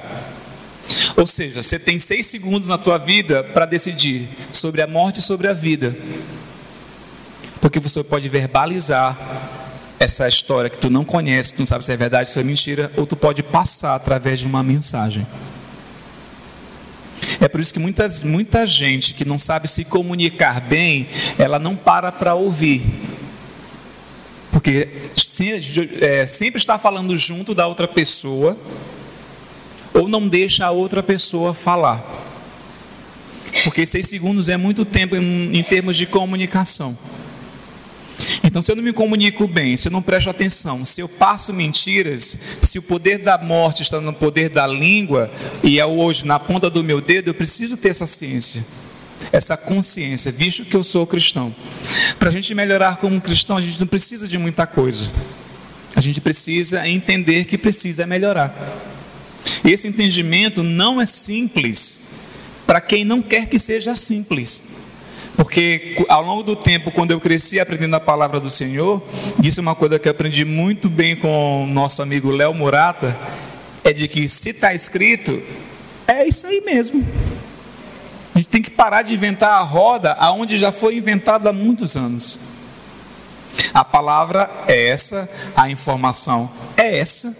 Ou 1.17 1.25
seja, 1.25 1.63
você 1.63 1.79
tem 1.79 1.97
seis 1.97 2.27
segundos 2.27 2.69
na 2.69 2.77
tua 2.77 2.99
vida 2.99 3.43
para 3.43 3.65
decidir 3.65 4.29
sobre 4.51 4.83
a 4.83 4.87
morte 4.87 5.19
e 5.19 5.23
sobre 5.23 5.47
a 5.47 5.53
vida. 5.53 5.97
Porque 7.59 7.79
você 7.79 8.03
pode 8.03 8.29
verbalizar 8.29 9.17
essa 9.99 10.27
história 10.27 10.69
que 10.69 10.77
tu 10.77 10.91
não 10.91 11.03
conhece, 11.03 11.53
tu 11.53 11.59
não 11.59 11.65
sabe 11.65 11.83
se 11.83 11.91
é 11.91 11.97
verdade 11.97 12.29
se 12.29 12.39
é 12.39 12.43
mentira, 12.43 12.91
ou 12.95 13.07
tu 13.07 13.15
pode 13.15 13.41
passar 13.41 13.95
através 13.95 14.39
de 14.39 14.45
uma 14.45 14.61
mensagem. 14.61 15.25
É 17.41 17.47
por 17.47 17.59
isso 17.59 17.73
que 17.73 17.79
muitas, 17.79 18.21
muita 18.21 18.63
gente 18.63 19.15
que 19.15 19.25
não 19.25 19.39
sabe 19.39 19.67
se 19.67 19.83
comunicar 19.85 20.61
bem, 20.61 21.09
ela 21.39 21.57
não 21.57 21.75
para 21.75 22.11
para 22.11 22.35
ouvir. 22.35 22.83
Porque 24.51 24.87
é, 25.99 26.27
sempre 26.27 26.59
está 26.59 26.77
falando 26.77 27.17
junto 27.17 27.55
da 27.55 27.65
outra 27.65 27.87
pessoa, 27.87 28.55
ou 29.97 30.07
não 30.07 30.27
deixa 30.27 30.65
a 30.65 30.71
outra 30.71 31.01
pessoa 31.01 31.53
falar. 31.53 32.03
Porque 33.63 33.85
seis 33.85 34.07
segundos 34.07 34.47
é 34.47 34.55
muito 34.55 34.85
tempo 34.85 35.15
em, 35.15 35.57
em 35.57 35.63
termos 35.63 35.97
de 35.97 36.05
comunicação. 36.05 36.95
Então, 38.43 38.61
se 38.61 38.71
eu 38.71 38.75
não 38.75 38.83
me 38.83 38.93
comunico 38.93 39.47
bem, 39.47 39.75
se 39.75 39.87
eu 39.87 39.91
não 39.91 40.01
presto 40.01 40.29
atenção, 40.29 40.85
se 40.85 41.01
eu 41.01 41.09
passo 41.09 41.51
mentiras, 41.51 42.37
se 42.61 42.77
o 42.77 42.81
poder 42.81 43.17
da 43.19 43.37
morte 43.37 43.81
está 43.81 43.99
no 43.99 44.13
poder 44.13 44.49
da 44.49 44.67
língua 44.67 45.29
e 45.63 45.79
é 45.79 45.85
hoje 45.85 46.25
na 46.25 46.39
ponta 46.39 46.69
do 46.69 46.83
meu 46.83 47.01
dedo, 47.01 47.29
eu 47.29 47.33
preciso 47.33 47.75
ter 47.75 47.89
essa 47.89 48.05
ciência, 48.05 48.65
essa 49.31 49.57
consciência, 49.57 50.31
visto 50.31 50.63
que 50.63 50.75
eu 50.75 50.83
sou 50.83 51.05
cristão. 51.05 51.53
Para 52.19 52.29
a 52.29 52.31
gente 52.31 52.53
melhorar 52.53 52.97
como 52.97 53.19
cristão, 53.19 53.57
a 53.57 53.61
gente 53.61 53.79
não 53.79 53.87
precisa 53.87 54.27
de 54.27 54.37
muita 54.37 54.67
coisa. 54.67 55.11
A 55.95 56.01
gente 56.01 56.21
precisa 56.21 56.87
entender 56.87 57.45
que 57.45 57.57
precisa 57.57 58.05
melhorar. 58.05 58.55
Esse 59.63 59.87
entendimento 59.87 60.63
não 60.63 60.99
é 60.99 61.05
simples 61.05 62.07
para 62.65 62.81
quem 62.81 63.05
não 63.05 63.21
quer 63.21 63.47
que 63.47 63.57
seja 63.57 63.95
simples. 63.95 64.75
Porque 65.37 66.03
ao 66.09 66.23
longo 66.23 66.43
do 66.43 66.55
tempo, 66.55 66.91
quando 66.91 67.11
eu 67.11 67.19
cresci 67.19 67.59
aprendendo 67.59 67.95
a 67.95 67.99
palavra 67.99 68.39
do 68.39 68.49
Senhor, 68.49 69.01
isso 69.43 69.59
é 69.59 69.61
uma 69.61 69.75
coisa 69.75 69.99
que 69.99 70.07
eu 70.07 70.11
aprendi 70.11 70.43
muito 70.43 70.89
bem 70.89 71.15
com 71.15 71.63
o 71.63 71.67
nosso 71.67 72.01
amigo 72.01 72.31
Léo 72.31 72.53
Murata, 72.53 73.15
é 73.83 73.93
de 73.93 74.07
que 74.07 74.27
se 74.27 74.49
está 74.49 74.73
escrito, 74.73 75.41
é 76.07 76.27
isso 76.27 76.47
aí 76.47 76.61
mesmo. 76.61 77.05
A 78.33 78.39
gente 78.39 78.49
tem 78.49 78.61
que 78.61 78.71
parar 78.71 79.03
de 79.03 79.13
inventar 79.13 79.51
a 79.51 79.61
roda 79.61 80.13
aonde 80.13 80.57
já 80.57 80.71
foi 80.71 80.97
inventada 80.97 81.51
há 81.51 81.53
muitos 81.53 81.95
anos. 81.95 82.39
A 83.73 83.85
palavra 83.85 84.49
é 84.67 84.89
essa, 84.89 85.29
a 85.55 85.69
informação 85.69 86.51
é 86.75 86.97
essa, 86.97 87.35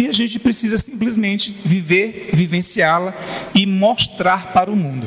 e 0.00 0.08
a 0.08 0.12
gente 0.12 0.38
precisa 0.38 0.78
simplesmente 0.78 1.54
viver, 1.62 2.30
vivenciá-la 2.32 3.14
e 3.54 3.66
mostrar 3.66 4.50
para 4.50 4.70
o 4.70 4.74
mundo. 4.74 5.06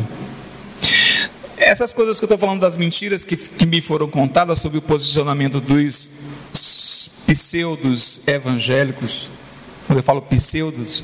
Essas 1.58 1.92
coisas 1.92 2.20
que 2.20 2.26
eu 2.26 2.28
estou 2.28 2.38
falando 2.38 2.60
das 2.60 2.78
mentiras 2.78 3.24
que, 3.24 3.36
que 3.36 3.66
me 3.66 3.82
foram 3.82 4.08
contadas 4.08 4.60
sobre 4.62 4.78
o 4.78 4.82
posicionamento 4.84 5.60
dos 5.60 7.24
pseudos 7.26 8.22
evangélicos, 8.28 9.32
quando 9.88 9.98
eu 9.98 10.04
falo 10.04 10.22
pseudos, 10.22 11.04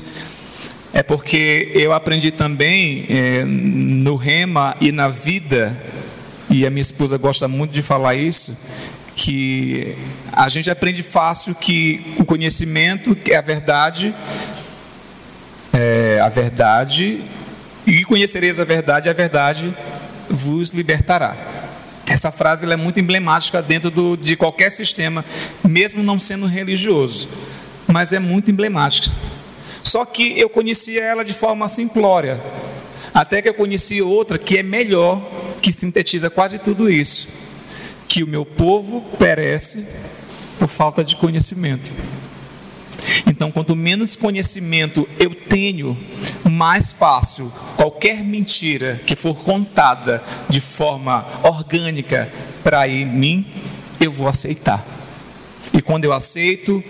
é 0.92 1.02
porque 1.02 1.72
eu 1.74 1.92
aprendi 1.92 2.30
também 2.30 3.06
é, 3.08 3.44
no 3.44 4.14
rema 4.14 4.72
e 4.80 4.92
na 4.92 5.08
vida, 5.08 5.76
e 6.48 6.64
a 6.64 6.70
minha 6.70 6.80
esposa 6.80 7.18
gosta 7.18 7.48
muito 7.48 7.72
de 7.72 7.82
falar 7.82 8.14
isso, 8.14 8.56
que 9.22 9.94
a 10.32 10.48
gente 10.48 10.70
aprende 10.70 11.02
fácil 11.02 11.54
que 11.54 12.14
o 12.18 12.24
conhecimento 12.24 13.16
é 13.28 13.36
a 13.36 13.42
verdade, 13.42 14.14
é 15.72 16.18
a 16.22 16.28
verdade, 16.30 17.20
e 17.86 18.02
conhecereis 18.04 18.58
a 18.60 18.64
verdade, 18.64 19.10
a 19.10 19.12
verdade 19.12 19.74
vos 20.28 20.70
libertará. 20.70 21.36
Essa 22.08 22.32
frase 22.32 22.64
é 22.70 22.76
muito 22.76 22.98
emblemática 22.98 23.60
dentro 23.60 23.90
do, 23.90 24.16
de 24.16 24.36
qualquer 24.36 24.70
sistema, 24.70 25.22
mesmo 25.62 26.02
não 26.02 26.18
sendo 26.18 26.46
religioso, 26.46 27.28
mas 27.86 28.14
é 28.14 28.18
muito 28.18 28.50
emblemática. 28.50 29.14
Só 29.82 30.04
que 30.06 30.38
eu 30.38 30.48
conhecia 30.48 31.04
ela 31.04 31.24
de 31.24 31.34
forma 31.34 31.68
simplória, 31.68 32.40
até 33.12 33.42
que 33.42 33.48
eu 33.50 33.54
conheci 33.54 34.00
outra 34.00 34.38
que 34.38 34.56
é 34.56 34.62
melhor, 34.62 35.20
que 35.60 35.70
sintetiza 35.72 36.30
quase 36.30 36.58
tudo 36.58 36.90
isso: 36.90 37.28
que 38.10 38.24
o 38.24 38.26
meu 38.26 38.44
povo 38.44 39.02
perece 39.20 39.86
por 40.58 40.66
falta 40.66 41.04
de 41.04 41.14
conhecimento. 41.14 41.92
Então, 43.24 43.52
quanto 43.52 43.76
menos 43.76 44.16
conhecimento 44.16 45.08
eu 45.16 45.32
tenho, 45.32 45.96
mais 46.44 46.90
fácil 46.90 47.50
qualquer 47.76 48.24
mentira 48.24 49.00
que 49.06 49.14
for 49.14 49.36
contada 49.36 50.20
de 50.48 50.60
forma 50.60 51.24
orgânica 51.44 52.30
para 52.64 52.88
mim, 52.88 53.46
eu 54.00 54.10
vou 54.10 54.26
aceitar. 54.26 54.84
E 55.72 55.80
quando 55.80 56.04
eu 56.04 56.12
aceito, 56.12 56.82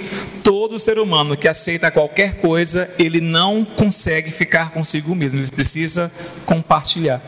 todo 0.42 0.80
ser 0.80 0.98
humano 0.98 1.36
que 1.36 1.46
aceita 1.46 1.90
qualquer 1.90 2.36
coisa, 2.36 2.88
ele 2.98 3.20
não 3.20 3.62
consegue 3.62 4.30
ficar 4.30 4.70
consigo 4.70 5.14
mesmo, 5.14 5.38
ele 5.38 5.50
precisa 5.50 6.10
compartilhar. 6.46 7.20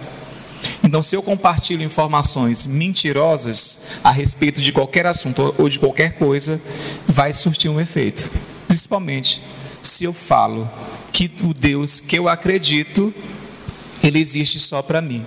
Então, 0.83 1.03
se 1.03 1.17
eu 1.17 1.23
compartilho 1.23 1.83
informações 1.83 2.67
mentirosas 2.67 3.79
a 4.03 4.11
respeito 4.11 4.61
de 4.61 4.73
qualquer 4.73 5.07
assunto 5.07 5.55
ou 5.59 5.69
de 5.69 5.79
qualquer 5.79 6.13
coisa, 6.13 6.61
vai 7.07 7.33
surtir 7.33 7.71
um 7.71 7.81
efeito 7.81 8.31
principalmente 8.73 9.43
se 9.83 10.05
eu 10.05 10.15
falo 10.15 10.71
que 11.13 11.31
o 11.43 11.53
Deus 11.53 12.01
que 12.01 12.19
eu 12.19 12.27
acredito, 12.27 13.13
ele 14.03 14.19
existe 14.19 14.59
só 14.59 14.81
para 14.81 15.03
mim. 15.03 15.23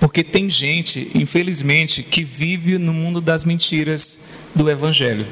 Porque 0.00 0.24
tem 0.24 0.50
gente, 0.50 1.08
infelizmente, 1.14 2.02
que 2.02 2.24
vive 2.24 2.78
no 2.78 2.92
mundo 2.92 3.20
das 3.20 3.44
mentiras 3.44 4.18
do 4.56 4.68
Evangelho. 4.68 5.24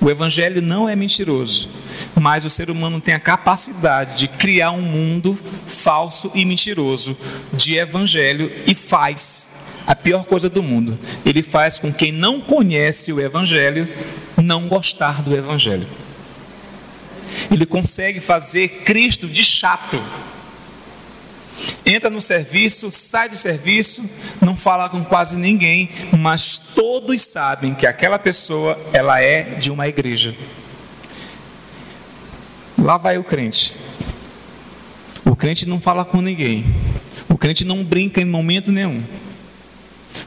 O 0.00 0.10
Evangelho 0.10 0.60
não 0.60 0.88
é 0.88 0.94
mentiroso, 0.94 1.68
mas 2.14 2.44
o 2.44 2.50
ser 2.50 2.70
humano 2.70 3.00
tem 3.00 3.14
a 3.14 3.20
capacidade 3.20 4.18
de 4.18 4.28
criar 4.28 4.70
um 4.70 4.82
mundo 4.82 5.36
falso 5.64 6.30
e 6.34 6.44
mentiroso 6.44 7.16
de 7.52 7.76
Evangelho 7.76 8.52
e 8.66 8.74
faz 8.74 9.56
a 9.86 9.94
pior 9.94 10.24
coisa 10.24 10.48
do 10.48 10.62
mundo. 10.62 10.98
Ele 11.24 11.42
faz 11.42 11.78
com 11.78 11.92
quem 11.92 12.12
não 12.12 12.40
conhece 12.40 13.12
o 13.12 13.20
Evangelho 13.20 13.88
não 14.36 14.68
gostar 14.68 15.22
do 15.22 15.34
Evangelho. 15.34 15.86
Ele 17.50 17.64
consegue 17.64 18.20
fazer 18.20 18.68
Cristo 18.84 19.26
de 19.26 19.42
chato. 19.42 20.00
Entra 21.84 22.10
no 22.10 22.20
serviço, 22.20 22.90
sai 22.90 23.28
do 23.28 23.36
serviço, 23.36 24.08
não 24.40 24.56
fala 24.56 24.88
com 24.88 25.04
quase 25.04 25.36
ninguém, 25.36 25.88
mas 26.12 26.58
todos 26.58 27.22
sabem 27.22 27.74
que 27.74 27.86
aquela 27.86 28.18
pessoa 28.18 28.78
ela 28.92 29.20
é 29.20 29.42
de 29.42 29.70
uma 29.70 29.88
igreja. 29.88 30.34
Lá 32.78 32.98
vai 32.98 33.18
o 33.18 33.24
crente. 33.24 33.74
O 35.24 35.34
crente 35.34 35.66
não 35.66 35.80
fala 35.80 36.04
com 36.04 36.20
ninguém. 36.20 36.64
O 37.28 37.38
crente 37.38 37.64
não 37.64 37.82
brinca 37.82 38.20
em 38.20 38.24
momento 38.24 38.70
nenhum. 38.70 39.02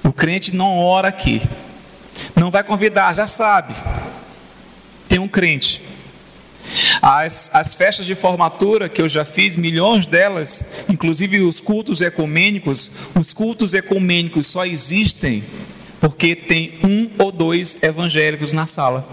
O 0.03 0.11
crente 0.11 0.55
não 0.55 0.79
ora 0.79 1.07
aqui. 1.07 1.41
Não 2.35 2.49
vai 2.49 2.63
convidar, 2.63 3.13
já 3.13 3.27
sabe. 3.27 3.75
Tem 5.07 5.19
um 5.19 5.27
crente 5.27 5.81
as, 7.01 7.49
as 7.53 7.75
festas 7.75 8.05
de 8.05 8.15
formatura, 8.15 8.89
que 8.89 9.01
eu 9.01 9.07
já 9.07 9.25
fiz 9.25 9.55
milhões 9.55 10.07
delas, 10.07 10.65
inclusive 10.89 11.41
os 11.41 11.59
cultos 11.59 12.01
ecumênicos, 12.01 12.91
os 13.15 13.33
cultos 13.33 13.73
ecumênicos 13.73 14.47
só 14.47 14.65
existem 14.65 15.43
porque 15.99 16.35
tem 16.35 16.79
um 16.83 17.09
ou 17.17 17.31
dois 17.31 17.81
evangélicos 17.83 18.53
na 18.53 18.65
sala. 18.65 19.07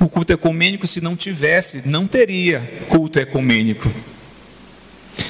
O 0.00 0.08
culto 0.08 0.32
ecumênico, 0.32 0.86
se 0.86 1.00
não 1.00 1.16
tivesse, 1.16 1.88
não 1.88 2.06
teria 2.06 2.84
culto 2.88 3.18
ecumênico. 3.18 3.92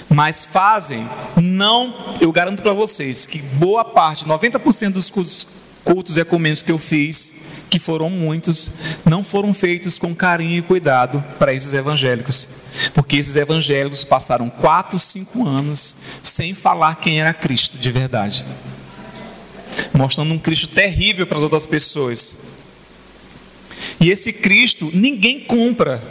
Mas 0.08 0.46
fazem, 0.46 1.08
não, 1.36 2.16
eu 2.20 2.30
garanto 2.30 2.62
para 2.62 2.72
vocês 2.72 3.26
que 3.26 3.38
boa 3.38 3.84
parte, 3.84 4.26
90% 4.26 4.90
dos 4.90 5.10
cultos, 5.10 5.48
cultos 5.84 6.18
ecumênicos 6.18 6.62
que 6.62 6.72
eu 6.72 6.78
fiz, 6.78 7.37
que 7.68 7.78
foram 7.78 8.10
muitos, 8.10 8.70
não 9.04 9.22
foram 9.22 9.52
feitos 9.52 9.98
com 9.98 10.14
carinho 10.14 10.58
e 10.58 10.62
cuidado 10.62 11.22
para 11.38 11.52
esses 11.52 11.74
evangélicos. 11.74 12.48
Porque 12.94 13.16
esses 13.16 13.36
evangélicos 13.36 14.04
passaram 14.04 14.48
quatro, 14.48 14.98
cinco 14.98 15.46
anos 15.46 15.96
sem 16.22 16.54
falar 16.54 16.96
quem 16.96 17.20
era 17.20 17.34
Cristo 17.34 17.78
de 17.78 17.90
verdade. 17.90 18.44
Mostrando 19.92 20.32
um 20.32 20.38
Cristo 20.38 20.68
terrível 20.68 21.26
para 21.26 21.36
as 21.36 21.42
outras 21.42 21.66
pessoas. 21.66 22.36
E 24.00 24.10
esse 24.10 24.32
Cristo 24.32 24.90
ninguém 24.94 25.40
compra. 25.40 26.02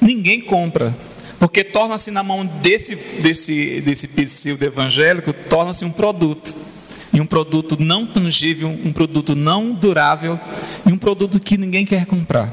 Ninguém 0.00 0.40
compra. 0.40 0.96
Porque 1.38 1.62
torna-se 1.62 2.10
na 2.10 2.22
mão 2.22 2.44
desse, 2.44 2.94
desse, 3.20 3.80
desse 3.80 4.08
pseudo 4.08 4.64
evangélico, 4.64 5.32
torna-se 5.32 5.84
um 5.84 5.90
produto 5.90 6.67
e 7.12 7.20
um 7.20 7.26
produto 7.26 7.76
não 7.78 8.06
tangível, 8.06 8.68
um 8.68 8.92
produto 8.92 9.34
não 9.34 9.72
durável 9.72 10.38
e 10.86 10.92
um 10.92 10.98
produto 10.98 11.40
que 11.40 11.56
ninguém 11.56 11.84
quer 11.84 12.06
comprar. 12.06 12.52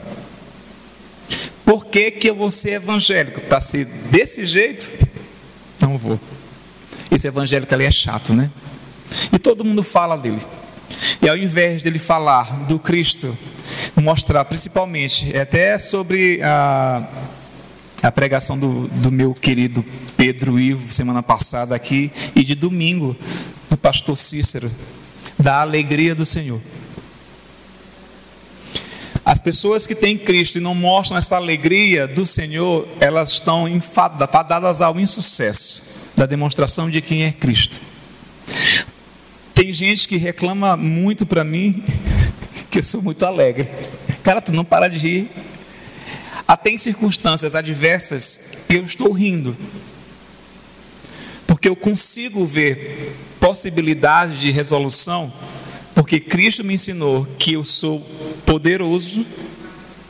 Por 1.65 1.85
que, 1.85 2.11
que 2.11 2.29
eu 2.29 2.35
vou 2.35 2.51
ser 2.51 2.73
evangélico? 2.73 3.41
Para 3.41 3.59
ser 3.59 3.85
desse 3.85 4.45
jeito? 4.45 5.07
Não 5.81 5.97
vou. 5.97 6.19
Esse 7.11 7.27
evangélico 7.27 7.73
ali 7.73 7.85
é 7.85 7.91
chato, 7.91 8.33
né? 8.33 8.51
E 9.31 9.39
todo 9.39 9.65
mundo 9.65 9.83
fala 9.83 10.15
dele. 10.15 10.41
E 11.21 11.27
ao 11.27 11.35
invés 11.35 11.83
dele 11.83 11.99
falar 11.99 12.65
do 12.67 12.77
Cristo, 12.77 13.35
mostrar 13.95 14.45
principalmente, 14.45 15.35
é 15.35 15.41
até 15.41 15.77
sobre 15.77 16.39
a, 16.43 17.07
a 18.03 18.11
pregação 18.11 18.57
do, 18.57 18.87
do 18.87 19.11
meu 19.11 19.33
querido 19.33 19.83
Pedro 20.15 20.59
Ivo, 20.59 20.93
semana 20.93 21.23
passada 21.23 21.75
aqui, 21.75 22.11
e 22.35 22.43
de 22.43 22.55
domingo, 22.55 23.15
do 23.75 23.77
pastor 23.77 24.15
Cícero, 24.15 24.71
da 25.37 25.59
alegria 25.59 26.15
do 26.15 26.25
Senhor. 26.25 26.61
As 29.25 29.41
pessoas 29.41 29.85
que 29.85 29.93
têm 29.93 30.17
Cristo 30.17 30.59
e 30.59 30.61
não 30.61 30.73
mostram 30.73 31.17
essa 31.17 31.35
alegria 31.35 32.07
do 32.07 32.25
Senhor, 32.25 32.87
elas 33.01 33.31
estão 33.31 33.65
fadadas 33.81 34.81
ao 34.81 34.97
insucesso 34.97 35.83
da 36.15 36.25
demonstração 36.25 36.89
de 36.89 37.01
quem 37.01 37.25
é 37.25 37.33
Cristo. 37.33 37.81
Tem 39.53 39.73
gente 39.73 40.07
que 40.07 40.15
reclama 40.15 40.77
muito 40.77 41.25
para 41.25 41.43
mim 41.43 41.83
que 42.71 42.79
eu 42.79 42.83
sou 42.83 43.01
muito 43.01 43.25
alegre. 43.25 43.67
Cara, 44.23 44.39
tu 44.39 44.53
não 44.53 44.63
para 44.63 44.87
de 44.87 44.99
rir. 44.99 45.31
Até 46.47 46.69
em 46.69 46.77
circunstâncias 46.77 47.55
adversas, 47.55 48.59
eu 48.69 48.85
estou 48.85 49.11
rindo. 49.11 49.57
Porque 51.47 51.69
eu 51.69 51.75
consigo 51.75 52.45
ver 52.45 53.15
possibilidades 53.39 54.39
de 54.39 54.51
resolução 54.51 55.31
porque 55.95 56.19
Cristo 56.19 56.61
me 56.61 56.73
ensinou 56.73 57.25
que 57.39 57.53
eu 57.53 57.63
sou 57.63 58.05
poderoso, 58.45 59.25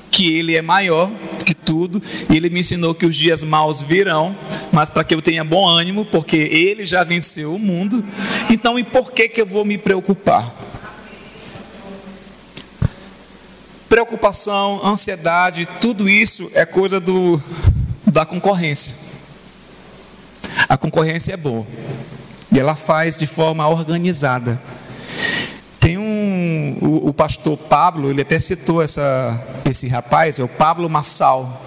que 0.10 0.36
Ele 0.36 0.56
é 0.56 0.62
maior 0.62 1.12
que 1.46 1.54
tudo, 1.54 2.02
e 2.28 2.36
Ele 2.36 2.50
me 2.50 2.62
ensinou 2.62 2.96
que 2.96 3.06
os 3.06 3.16
dias 3.16 3.44
maus 3.44 3.84
virão, 3.84 4.36
mas 4.72 4.90
para 4.90 5.04
que 5.04 5.14
eu 5.14 5.22
tenha 5.22 5.44
bom 5.44 5.68
ânimo, 5.68 6.04
porque 6.04 6.38
Ele 6.38 6.86
já 6.86 7.04
venceu 7.04 7.54
o 7.54 7.60
mundo. 7.60 8.04
Então, 8.50 8.80
e 8.80 8.84
por 8.84 9.12
que, 9.12 9.30
que 9.30 9.40
eu 9.40 9.46
vou 9.46 9.64
me 9.64 9.78
preocupar? 9.78 10.52
Preocupação, 13.88 14.84
ansiedade, 14.84 15.68
tudo 15.80 16.10
isso 16.10 16.50
é 16.56 16.66
coisa 16.66 17.00
do, 17.00 17.40
da 18.08 18.26
concorrência. 18.26 19.05
A 20.68 20.78
concorrência 20.78 21.34
é 21.34 21.38
boa 21.38 21.66
e 22.52 22.60
ela 22.60 22.76
faz 22.76 23.18
de 23.18 23.28
forma 23.28 23.68
organizada. 23.68 24.62
Tem 25.80 25.98
um, 25.98 26.78
o, 26.82 27.10
o, 27.10 27.14
pastor 27.14 27.58
Pablo, 27.58 28.10
ele 28.10 28.22
até 28.22 28.40
citou 28.40 28.82
essa, 28.82 29.40
esse 29.66 29.88
rapaz, 29.88 30.40
é 30.40 30.44
o 30.44 30.48
Pablo 30.48 30.90
Massal, 30.90 31.62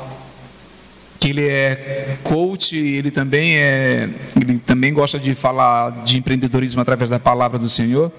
que 1.21 1.29
ele 1.29 1.47
é 1.47 2.17
coach, 2.23 2.77
ele 2.77 3.11
também 3.11 3.57
é, 3.59 4.09
ele 4.41 4.59
também 4.59 4.93
gosta 4.93 5.19
de 5.19 5.35
falar 5.35 5.91
de 6.05 6.19
empreendedorismo 6.19 6.81
através 6.81 7.11
da 7.11 7.19
palavra 7.19 7.59
do 7.59 7.69
Senhor. 7.69 8.11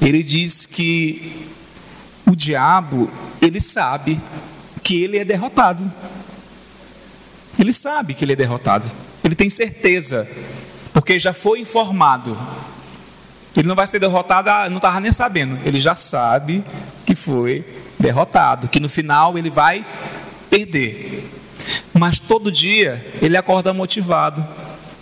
Ele 0.00 0.22
diz 0.22 0.66
que 0.66 1.46
o 2.26 2.34
diabo, 2.34 3.10
ele 3.40 3.60
sabe 3.60 4.20
que 4.82 5.02
ele 5.02 5.18
é 5.18 5.24
derrotado. 5.24 5.90
Ele 7.58 7.72
sabe 7.72 8.14
que 8.14 8.24
ele 8.24 8.32
é 8.32 8.36
derrotado. 8.36 8.84
Ele 9.26 9.34
tem 9.34 9.50
certeza, 9.50 10.26
porque 10.94 11.18
já 11.18 11.34
foi 11.34 11.60
informado 11.60 12.34
ele 13.60 13.68
não 13.68 13.74
vai 13.74 13.86
ser 13.86 13.98
derrotado, 13.98 14.50
ah, 14.50 14.68
não 14.68 14.76
estava 14.76 15.00
nem 15.00 15.12
sabendo. 15.12 15.58
Ele 15.64 15.80
já 15.80 15.94
sabe 15.94 16.62
que 17.04 17.14
foi 17.14 17.64
derrotado, 17.98 18.68
que 18.68 18.78
no 18.78 18.88
final 18.88 19.38
ele 19.38 19.48
vai 19.48 19.84
perder. 20.50 21.30
Mas 21.94 22.20
todo 22.20 22.52
dia 22.52 23.04
ele 23.22 23.36
acorda 23.36 23.72
motivado 23.72 24.46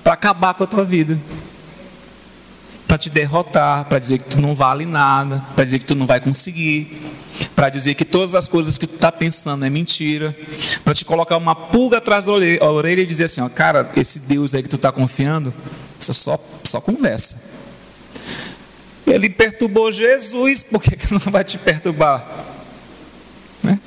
para 0.05 0.13
acabar 0.13 0.55
com 0.55 0.65
a 0.65 0.67
tua 0.67 0.85
vida. 0.85 1.19
Para 2.87 2.99
te 2.99 3.11
derrotar, 3.11 3.87
para 3.87 3.99
dizer 3.99 4.19
que 4.19 4.29
tu 4.29 4.41
não 4.41 4.55
vale 4.55 4.87
nada, 4.87 5.45
para 5.57 5.65
dizer 5.65 5.81
que 5.81 5.87
tu 5.87 5.97
não 5.97 6.07
vai 6.07 6.21
conseguir, 6.21 7.03
para 7.55 7.69
dizer 7.69 7.95
que 7.95 8.05
todas 8.05 8.35
as 8.35 8.49
coisas 8.49 8.79
que 8.79 8.87
tu 8.87 8.95
está 8.95 9.11
pensando 9.11 9.65
é 9.65 9.71
mentira, 9.71 10.37
para 10.85 10.95
te 10.95 11.05
colocar 11.05 11.37
uma 11.37 11.55
pulga 11.55 11.99
atrás 11.99 12.27
da 12.27 12.33
orelha 12.33 13.01
e 13.01 13.07
dizer 13.07 13.25
assim: 13.25 13.41
ó, 13.41 13.49
cara, 13.49 13.91
esse 13.97 14.21
Deus 14.21 14.55
aí 14.55 14.63
que 14.63 14.69
tu 14.69 14.77
está 14.77 14.93
confiando, 14.93 15.53
isso 15.99 16.11
é 16.11 16.15
só, 16.15 16.39
só 16.63 16.81
conversa. 16.81 17.55
Ele 19.07 19.29
perturbou 19.29 19.93
Jesus, 19.93 20.63
por 20.63 20.83
que 20.83 20.97
não 21.13 21.21
vai 21.21 21.45
te 21.45 21.59
perturbar? 21.59 22.27
Né? 23.63 23.79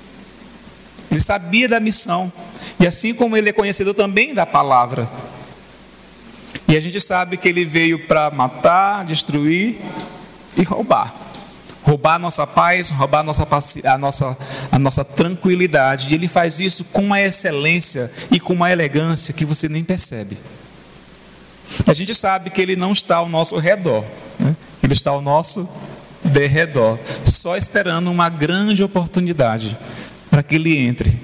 Ele 1.10 1.20
sabia 1.20 1.68
da 1.68 1.80
missão, 1.80 2.32
e 2.80 2.86
assim 2.86 3.14
como 3.14 3.36
ele 3.36 3.50
é 3.50 3.54
conhecedor 3.54 3.94
também 3.94 4.34
da 4.34 4.46
palavra. 4.46 5.10
E 6.68 6.76
a 6.76 6.80
gente 6.80 7.00
sabe 7.00 7.38
que 7.38 7.48
ele 7.48 7.64
veio 7.64 8.08
para 8.08 8.30
matar, 8.30 9.06
destruir 9.06 9.80
e 10.56 10.64
roubar. 10.64 11.27
Roubar 11.88 12.16
a 12.16 12.20
nossa 12.20 12.46
paz, 12.46 12.90
roubar 12.90 13.22
a 13.22 13.24
nossa, 13.24 13.48
a, 13.86 13.98
nossa, 13.98 14.38
a 14.70 14.78
nossa 14.78 15.06
tranquilidade. 15.06 16.12
E 16.12 16.16
ele 16.16 16.28
faz 16.28 16.60
isso 16.60 16.84
com 16.84 17.02
uma 17.02 17.22
excelência 17.22 18.12
e 18.30 18.42
com 18.42 18.52
uma 18.52 18.70
elegância 18.70 19.34
que 19.34 19.46
você 19.46 19.70
nem 19.70 19.86
percebe. 19.86 20.38
A 21.88 21.94
gente 21.94 22.14
sabe 22.14 22.50
que 22.50 22.62
ele 22.62 22.76
não 22.76 22.92
está 22.92 23.16
ao 23.16 23.30
nosso 23.30 23.58
redor. 23.58 24.04
Né? 24.38 24.54
Ele 24.84 24.92
está 24.92 25.12
ao 25.12 25.22
nosso 25.22 25.66
derredor, 26.26 27.00
só 27.24 27.56
esperando 27.56 28.12
uma 28.12 28.30
grande 28.30 28.84
oportunidade 28.84 29.78
para 30.30 30.44
que 30.44 30.56
ele 30.56 30.78
entre 30.78 31.18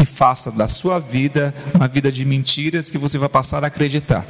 e 0.00 0.04
faça 0.04 0.50
da 0.50 0.66
sua 0.66 0.98
vida 0.98 1.54
uma 1.72 1.86
vida 1.86 2.10
de 2.10 2.24
mentiras 2.24 2.90
que 2.90 2.98
você 2.98 3.18
vai 3.18 3.28
passar 3.28 3.62
a 3.62 3.68
acreditar. 3.68 4.26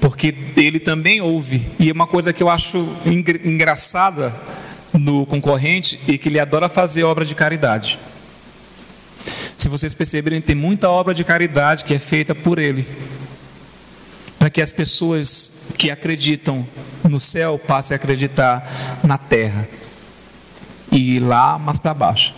Porque 0.00 0.34
ele 0.56 0.78
também 0.78 1.20
ouve, 1.20 1.68
e 1.78 1.90
é 1.90 1.92
uma 1.92 2.06
coisa 2.06 2.32
que 2.32 2.42
eu 2.42 2.48
acho 2.48 2.88
engraçada 3.44 4.32
no 4.92 5.26
concorrente 5.26 6.00
e 6.08 6.16
que 6.16 6.28
ele 6.28 6.40
adora 6.40 6.68
fazer 6.68 7.04
obra 7.04 7.24
de 7.24 7.34
caridade. 7.34 7.98
Se 9.56 9.68
vocês 9.68 9.92
perceberem, 9.92 10.40
tem 10.40 10.54
muita 10.54 10.88
obra 10.88 11.12
de 11.12 11.24
caridade 11.24 11.84
que 11.84 11.94
é 11.94 11.98
feita 11.98 12.34
por 12.34 12.58
ele 12.58 12.86
para 14.38 14.48
que 14.48 14.62
as 14.62 14.70
pessoas 14.70 15.72
que 15.76 15.90
acreditam 15.90 16.66
no 17.04 17.18
céu 17.18 17.58
passem 17.58 17.94
a 17.94 17.96
acreditar 17.96 19.00
na 19.02 19.18
terra 19.18 19.68
e 20.90 21.18
lá, 21.18 21.58
mas 21.58 21.78
para 21.78 21.92
baixo. 21.92 22.34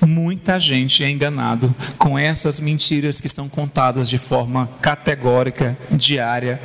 Muita 0.00 0.58
gente 0.58 1.04
é 1.04 1.10
enganado 1.10 1.74
com 1.98 2.18
essas 2.18 2.58
mentiras 2.58 3.20
que 3.20 3.28
são 3.28 3.48
contadas 3.48 4.08
de 4.08 4.16
forma 4.16 4.70
categórica, 4.80 5.76
diária 5.90 6.60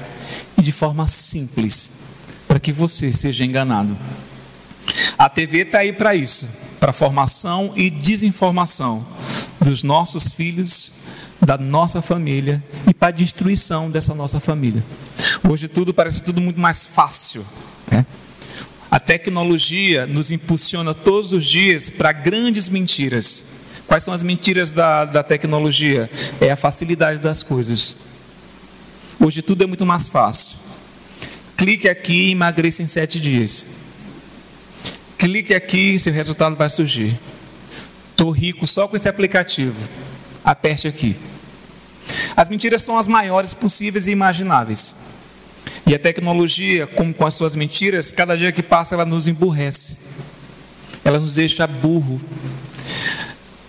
e 0.58 0.62
de 0.62 0.72
forma 0.72 1.08
simples, 1.08 2.01
para 2.52 2.60
que 2.60 2.74
você 2.74 3.14
seja 3.14 3.46
enganado. 3.46 3.98
A 5.18 5.30
TV 5.30 5.60
está 5.60 5.78
aí 5.80 5.94
para 5.94 6.14
isso, 6.14 6.50
para 6.82 6.92
formação 6.92 7.72
e 7.78 7.90
desinformação 7.90 9.08
dos 9.62 9.84
nossos 9.84 10.34
filhos 10.34 10.92
da 11.40 11.58
nossa 11.58 12.02
família 12.02 12.62
e 12.90 12.94
para 12.94 13.08
a 13.08 13.12
destruição 13.12 13.90
dessa 13.90 14.14
nossa 14.14 14.42
família. 14.42 14.84
Hoje 15.50 15.70
tudo 15.70 15.94
parece 15.94 16.24
tudo 16.24 16.42
muito 16.42 16.60
mais 16.60 16.86
fácil. 16.86 17.46
Né? 17.90 18.06
A 18.92 19.00
tecnologia 19.00 20.06
nos 20.06 20.30
impulsiona 20.30 20.94
todos 20.94 21.32
os 21.32 21.46
dias 21.46 21.90
para 21.90 22.12
grandes 22.12 22.68
mentiras. 22.68 23.46
Quais 23.88 24.04
são 24.04 24.14
as 24.14 24.22
mentiras 24.22 24.74
da, 24.74 25.06
da 25.06 25.24
tecnologia? 25.24 26.10
É 26.42 26.52
a 26.52 26.58
facilidade 26.58 27.22
das 27.22 27.44
coisas. 27.44 27.96
Hoje 29.18 29.42
tudo 29.42 29.64
é 29.64 29.68
muito 29.68 29.86
mais 29.86 30.10
fácil. 30.10 30.61
Clique 31.62 31.88
aqui 31.88 32.30
e 32.30 32.32
emagreça 32.32 32.82
em 32.82 32.88
sete 32.88 33.19
dias. 33.19 33.67
Clique 35.15 35.54
aqui 35.54 35.93
e 35.93 36.00
seu 36.00 36.12
resultado 36.12 36.56
vai 36.56 36.67
surgir. 36.67 37.15
Estou 38.10 38.32
rico 38.32 38.65
só 38.65 38.88
com 38.88 38.97
esse 38.97 39.08
aplicativo. 39.08 39.88
Aperte 40.43 40.88
aqui. 40.88 41.15
As 42.36 42.50
mentiras 42.50 42.82
são 42.82 42.97
as 42.97 43.06
maiores 43.06 43.54
possíveis 43.54 44.08
e 44.08 44.12
imagináveis. 44.12 44.95
E 45.86 45.93
a 45.93 46.00
tecnologia, 46.00 46.88
como 46.88 47.13
com 47.13 47.28
as 47.28 47.36
suas 47.36 47.54
mentiras, 47.54 48.12
cada 48.12 48.36
dia 48.36 48.52
que 48.52 48.63
passa 48.63 48.95
ela 48.95 49.06
nos 49.06 49.28
emburrece. 49.28 49.97
Ela 51.06 51.19
nos 51.19 51.36
deixa 51.36 51.67
burro. 51.67 52.19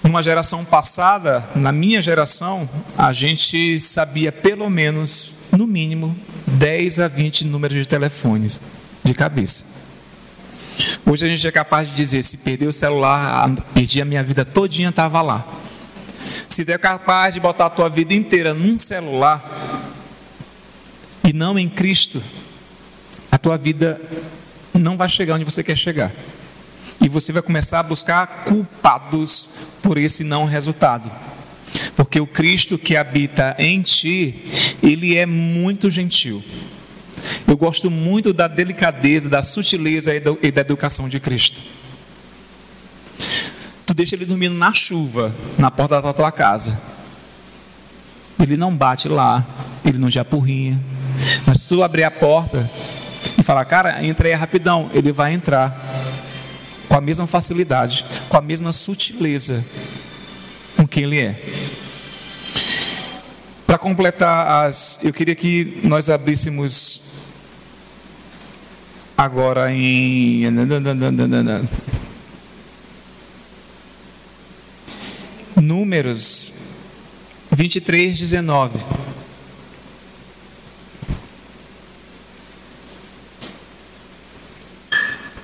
Numa 0.02 0.22
geração 0.22 0.64
passada, 0.64 1.46
na 1.54 1.72
minha 1.72 2.00
geração, 2.00 2.66
a 2.96 3.12
gente 3.12 3.78
sabia 3.78 4.32
pelo 4.32 4.70
menos, 4.70 5.41
no 5.52 5.66
mínimo, 5.66 6.16
10 6.46 7.00
a 7.00 7.08
20 7.08 7.46
números 7.46 7.76
de 7.76 7.86
telefones 7.86 8.60
de 9.04 9.14
cabeça. 9.14 9.64
Hoje 11.04 11.26
a 11.26 11.28
gente 11.28 11.46
é 11.46 11.52
capaz 11.52 11.90
de 11.90 11.94
dizer: 11.94 12.22
se 12.22 12.38
perder 12.38 12.66
o 12.66 12.72
celular, 12.72 13.48
perdi 13.74 14.00
a 14.00 14.04
minha 14.04 14.22
vida 14.22 14.44
todinha, 14.44 14.88
estava 14.88 15.20
lá. 15.20 15.46
Se 16.48 16.70
é 16.70 16.78
capaz 16.78 17.34
de 17.34 17.40
botar 17.40 17.66
a 17.66 17.70
tua 17.70 17.88
vida 17.88 18.14
inteira 18.14 18.54
num 18.54 18.78
celular 18.78 19.42
e 21.24 21.32
não 21.32 21.58
em 21.58 21.68
Cristo, 21.68 22.22
a 23.30 23.38
tua 23.38 23.56
vida 23.56 24.00
não 24.74 24.96
vai 24.96 25.08
chegar 25.08 25.34
onde 25.34 25.44
você 25.44 25.62
quer 25.62 25.76
chegar. 25.76 26.12
E 27.00 27.08
você 27.08 27.32
vai 27.32 27.42
começar 27.42 27.80
a 27.80 27.82
buscar 27.82 28.44
culpados 28.44 29.48
por 29.82 29.98
esse 29.98 30.22
não 30.24 30.44
resultado. 30.44 31.10
Porque 31.96 32.20
o 32.20 32.26
Cristo 32.26 32.78
que 32.78 32.96
habita 32.96 33.54
em 33.58 33.82
ti, 33.82 34.44
ele 34.82 35.16
é 35.16 35.26
muito 35.26 35.90
gentil. 35.90 36.42
Eu 37.46 37.56
gosto 37.56 37.90
muito 37.90 38.32
da 38.32 38.48
delicadeza, 38.48 39.28
da 39.28 39.42
sutileza 39.42 40.12
e 40.14 40.50
da 40.50 40.60
educação 40.60 41.08
de 41.08 41.20
Cristo. 41.20 41.60
Tu 43.86 43.94
deixa 43.94 44.16
ele 44.16 44.24
dormindo 44.24 44.54
na 44.54 44.72
chuva, 44.72 45.32
na 45.58 45.70
porta 45.70 46.00
da 46.00 46.12
tua 46.12 46.32
casa. 46.32 46.80
Ele 48.40 48.56
não 48.56 48.74
bate 48.74 49.08
lá, 49.08 49.46
ele 49.84 49.98
não 49.98 50.08
te 50.08 50.18
apurrinha. 50.18 50.80
Mas 51.46 51.60
se 51.60 51.68
tu 51.68 51.82
abrir 51.82 52.04
a 52.04 52.10
porta 52.10 52.68
e 53.38 53.42
falar, 53.42 53.64
cara, 53.66 54.04
entra 54.04 54.26
aí 54.26 54.34
rapidão, 54.34 54.90
ele 54.94 55.12
vai 55.12 55.32
entrar 55.34 55.78
com 56.88 56.96
a 56.96 57.00
mesma 57.00 57.26
facilidade, 57.26 58.04
com 58.28 58.36
a 58.36 58.40
mesma 58.40 58.72
sutileza 58.72 59.64
com 60.76 60.86
quem 60.86 61.04
Ele 61.04 61.20
é. 61.20 61.81
Para 63.72 63.78
completar 63.78 64.66
as. 64.66 65.02
Eu 65.02 65.14
queria 65.14 65.34
que 65.34 65.80
nós 65.82 66.10
abríssemos 66.10 67.00
agora 69.16 69.72
em. 69.72 70.42
Números 75.56 76.52
23, 77.50 78.18
19. 78.18 78.78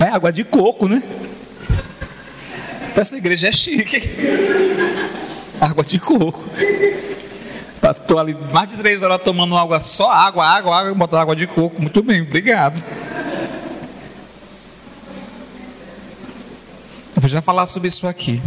É 0.01 0.05
água 0.05 0.31
de 0.31 0.45
coco, 0.45 0.87
né? 0.87 1.03
Essa 2.95 3.16
igreja 3.16 3.49
é 3.49 3.53
chique. 3.53 4.03
Água 5.59 5.83
de 5.83 5.99
coco. 5.99 6.45
Estou 7.83 8.18
ali 8.18 8.37
mais 8.53 8.68
de 8.68 8.76
três 8.76 9.03
horas 9.03 9.20
tomando 9.22 9.57
água, 9.57 9.81
só 9.81 10.11
água, 10.11 10.45
água, 10.45 10.76
água, 10.76 10.95
botar 10.95 11.22
água 11.22 11.37
de 11.37 11.47
coco. 11.47 11.81
Muito 11.81 12.03
bem, 12.03 12.22
obrigado. 12.22 12.83
Eu 17.16 17.20
vou 17.20 17.29
já 17.29 17.41
falar 17.41 17.66
sobre 17.66 17.89
isso 17.89 18.07
aqui. 18.07 18.41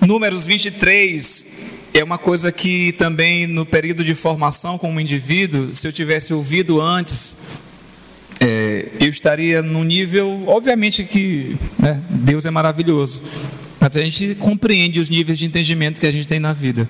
Números 0.00 0.46
23 0.46 1.46
é 1.92 2.04
uma 2.04 2.18
coisa 2.18 2.52
que 2.52 2.92
também 2.92 3.46
no 3.46 3.66
período 3.66 4.04
de 4.04 4.14
formação 4.14 4.78
como 4.78 5.00
indivíduo, 5.00 5.74
se 5.74 5.88
eu 5.88 5.92
tivesse 5.92 6.32
ouvido 6.32 6.80
antes, 6.80 7.58
é, 8.38 8.88
eu 9.00 9.08
estaria 9.08 9.62
no 9.62 9.82
nível, 9.82 10.44
obviamente 10.46 11.04
que 11.04 11.56
né, 11.78 12.00
Deus 12.08 12.46
é 12.46 12.50
maravilhoso, 12.50 13.22
mas 13.80 13.96
a 13.96 14.00
gente 14.00 14.34
compreende 14.36 15.00
os 15.00 15.08
níveis 15.08 15.38
de 15.38 15.44
entendimento 15.46 16.00
que 16.00 16.06
a 16.06 16.12
gente 16.12 16.26
tem 16.26 16.40
na 16.40 16.52
vida. 16.52 16.88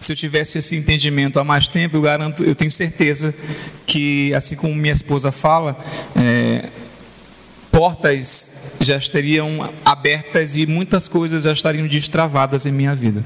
Se 0.00 0.12
eu 0.12 0.16
tivesse 0.16 0.58
esse 0.58 0.76
entendimento 0.76 1.38
há 1.40 1.44
mais 1.44 1.66
tempo, 1.66 1.96
eu 1.96 2.02
garanto, 2.02 2.44
eu 2.44 2.54
tenho 2.54 2.70
certeza 2.70 3.34
que, 3.86 4.34
assim 4.34 4.54
como 4.54 4.74
minha 4.74 4.92
esposa 4.92 5.32
fala, 5.32 5.78
é, 6.14 6.68
portas 7.70 8.74
já 8.80 8.96
estariam 8.96 9.72
abertas 9.84 10.56
e 10.56 10.66
muitas 10.66 11.08
coisas 11.08 11.44
já 11.44 11.52
estariam 11.52 11.86
destravadas 11.86 12.66
em 12.66 12.72
minha 12.72 12.94
vida. 12.94 13.24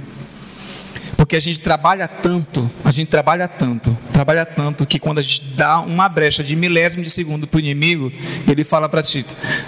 Porque 1.16 1.36
a 1.36 1.40
gente 1.40 1.61
trabalha 1.61 2.09
tanto, 2.09 2.68
a 2.84 2.90
gente 2.90 3.09
trabalha 3.09 3.47
tanto, 3.47 3.97
trabalha 4.12 4.45
tanto 4.45 4.84
que 4.86 4.99
quando 4.99 5.18
a 5.18 5.22
gente 5.22 5.55
dá 5.55 5.80
uma 5.80 6.09
brecha 6.09 6.43
de 6.43 6.57
milésimo 6.57 7.03
de 7.03 7.11
segundo 7.11 7.47
para 7.47 7.59
o 7.59 7.61
inimigo, 7.61 8.12
ele 8.49 8.64
fala 8.64 8.88
para 8.88 9.03
ti: 9.03 9.24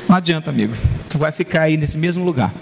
não 0.09 0.17
adianta, 0.17 0.51
amigo, 0.51 0.75
tu 1.09 1.17
vai 1.19 1.31
ficar 1.31 1.63
aí 1.63 1.77
nesse 1.77 1.97
mesmo 1.97 2.25
lugar. 2.25 2.53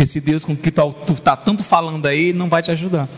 Esse 0.00 0.20
Deus 0.20 0.44
com 0.44 0.56
que 0.56 0.70
tu 0.70 1.12
está 1.12 1.34
tanto 1.36 1.64
falando 1.64 2.06
aí 2.06 2.32
não 2.32 2.48
vai 2.48 2.62
te 2.62 2.70
ajudar. 2.70 3.08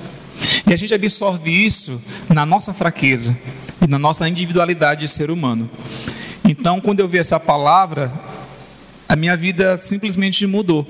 E 0.67 0.73
a 0.73 0.77
gente 0.77 0.95
absorve 0.95 1.51
isso 1.51 2.01
na 2.29 2.47
nossa 2.47 2.73
fraqueza 2.73 3.37
e 3.83 3.87
na 3.87 3.99
nossa 3.99 4.29
individualidade 4.29 5.01
de 5.01 5.09
ser 5.09 5.31
humano. 5.31 5.69
Então, 6.45 6.81
quando 6.81 7.01
eu 7.01 7.09
vi 7.09 7.19
essa 7.19 7.39
palavra, 7.39 8.13
a 9.09 9.15
minha 9.15 9.37
vida 9.37 9.77
simplesmente 9.79 10.47
mudou. 10.47 10.87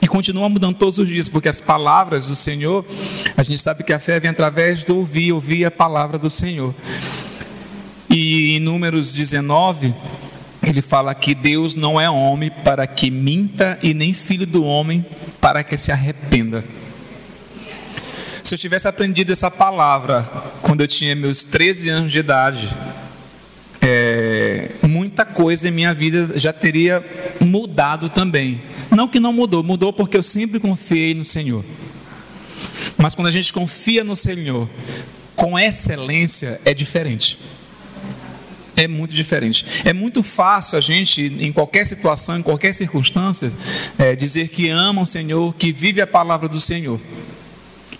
E 0.00 0.06
continua 0.06 0.48
mudando 0.48 0.76
todos 0.76 0.98
os 0.98 1.08
dias, 1.08 1.28
porque 1.28 1.48
as 1.48 1.60
palavras 1.60 2.26
do 2.26 2.34
Senhor, 2.34 2.84
a 3.36 3.42
gente 3.42 3.60
sabe 3.60 3.84
que 3.84 3.92
a 3.92 3.98
fé 3.98 4.18
vem 4.18 4.30
através 4.30 4.82
do 4.82 4.96
ouvir, 4.96 5.32
ouvir 5.32 5.64
a 5.64 5.70
palavra 5.70 6.18
do 6.18 6.30
Senhor. 6.30 6.74
E 8.08 8.56
em 8.56 8.60
Números 8.60 9.12
19, 9.12 9.94
ele 10.68 10.82
fala 10.82 11.14
que 11.14 11.34
Deus 11.34 11.74
não 11.74 11.98
é 11.98 12.10
homem 12.10 12.50
para 12.50 12.86
que 12.86 13.10
minta 13.10 13.78
e 13.82 13.94
nem 13.94 14.12
filho 14.12 14.46
do 14.46 14.62
homem 14.64 15.04
para 15.40 15.64
que 15.64 15.78
se 15.78 15.90
arrependa. 15.90 16.62
Se 18.42 18.54
eu 18.54 18.58
tivesse 18.58 18.86
aprendido 18.86 19.32
essa 19.32 19.50
palavra 19.50 20.22
quando 20.60 20.82
eu 20.82 20.88
tinha 20.88 21.14
meus 21.14 21.42
13 21.42 21.88
anos 21.88 22.12
de 22.12 22.18
idade, 22.18 22.68
é, 23.80 24.72
muita 24.82 25.24
coisa 25.24 25.68
em 25.68 25.70
minha 25.70 25.94
vida 25.94 26.38
já 26.38 26.52
teria 26.52 27.04
mudado 27.40 28.10
também. 28.10 28.60
Não 28.90 29.08
que 29.08 29.20
não 29.20 29.32
mudou, 29.32 29.62
mudou 29.62 29.92
porque 29.92 30.16
eu 30.16 30.22
sempre 30.22 30.60
confiei 30.60 31.14
no 31.14 31.24
Senhor. 31.24 31.64
Mas 32.96 33.14
quando 33.14 33.28
a 33.28 33.30
gente 33.30 33.52
confia 33.52 34.04
no 34.04 34.16
Senhor 34.16 34.68
com 35.34 35.58
excelência, 35.58 36.60
é 36.64 36.74
diferente. 36.74 37.38
É 38.78 38.86
muito 38.86 39.12
diferente. 39.12 39.66
É 39.84 39.92
muito 39.92 40.22
fácil 40.22 40.78
a 40.78 40.80
gente, 40.80 41.20
em 41.40 41.52
qualquer 41.52 41.84
situação, 41.84 42.38
em 42.38 42.42
qualquer 42.42 42.72
circunstância, 42.72 43.52
é, 43.98 44.14
dizer 44.14 44.50
que 44.50 44.68
ama 44.68 45.02
o 45.02 45.06
Senhor, 45.06 45.52
que 45.56 45.72
vive 45.72 46.00
a 46.00 46.06
palavra 46.06 46.48
do 46.48 46.60
Senhor 46.60 47.00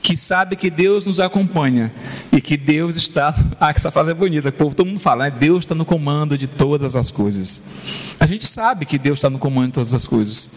que 0.01 0.17
sabe 0.17 0.57
que 0.57 0.71
Deus 0.71 1.05
nos 1.05 1.21
acompanha 1.21 1.93
e 2.33 2.41
que 2.41 2.57
Deus 2.57 2.97
está. 2.97 3.35
Ah, 3.61 3.73
essa 3.75 3.91
frase 3.91 4.13
é 4.13 4.15
bonita, 4.15 4.53
povo, 4.53 4.73
todo 4.73 4.87
mundo 4.87 5.01
fala, 5.01 5.25
né? 5.25 5.31
Deus 5.37 5.65
está 5.65 5.75
no 5.75 5.85
comando 5.85 6.39
de 6.39 6.47
todas 6.47 6.95
as 6.95 7.11
coisas. 7.11 7.65
A 8.21 8.25
gente 8.25 8.47
sabe 8.47 8.87
que 8.87 8.97
Deus 8.97 9.19
está 9.19 9.29
no 9.29 9.39
comando 9.39 9.67
de 9.67 9.73
todas 9.73 9.93
as 9.93 10.07
coisas. 10.07 10.53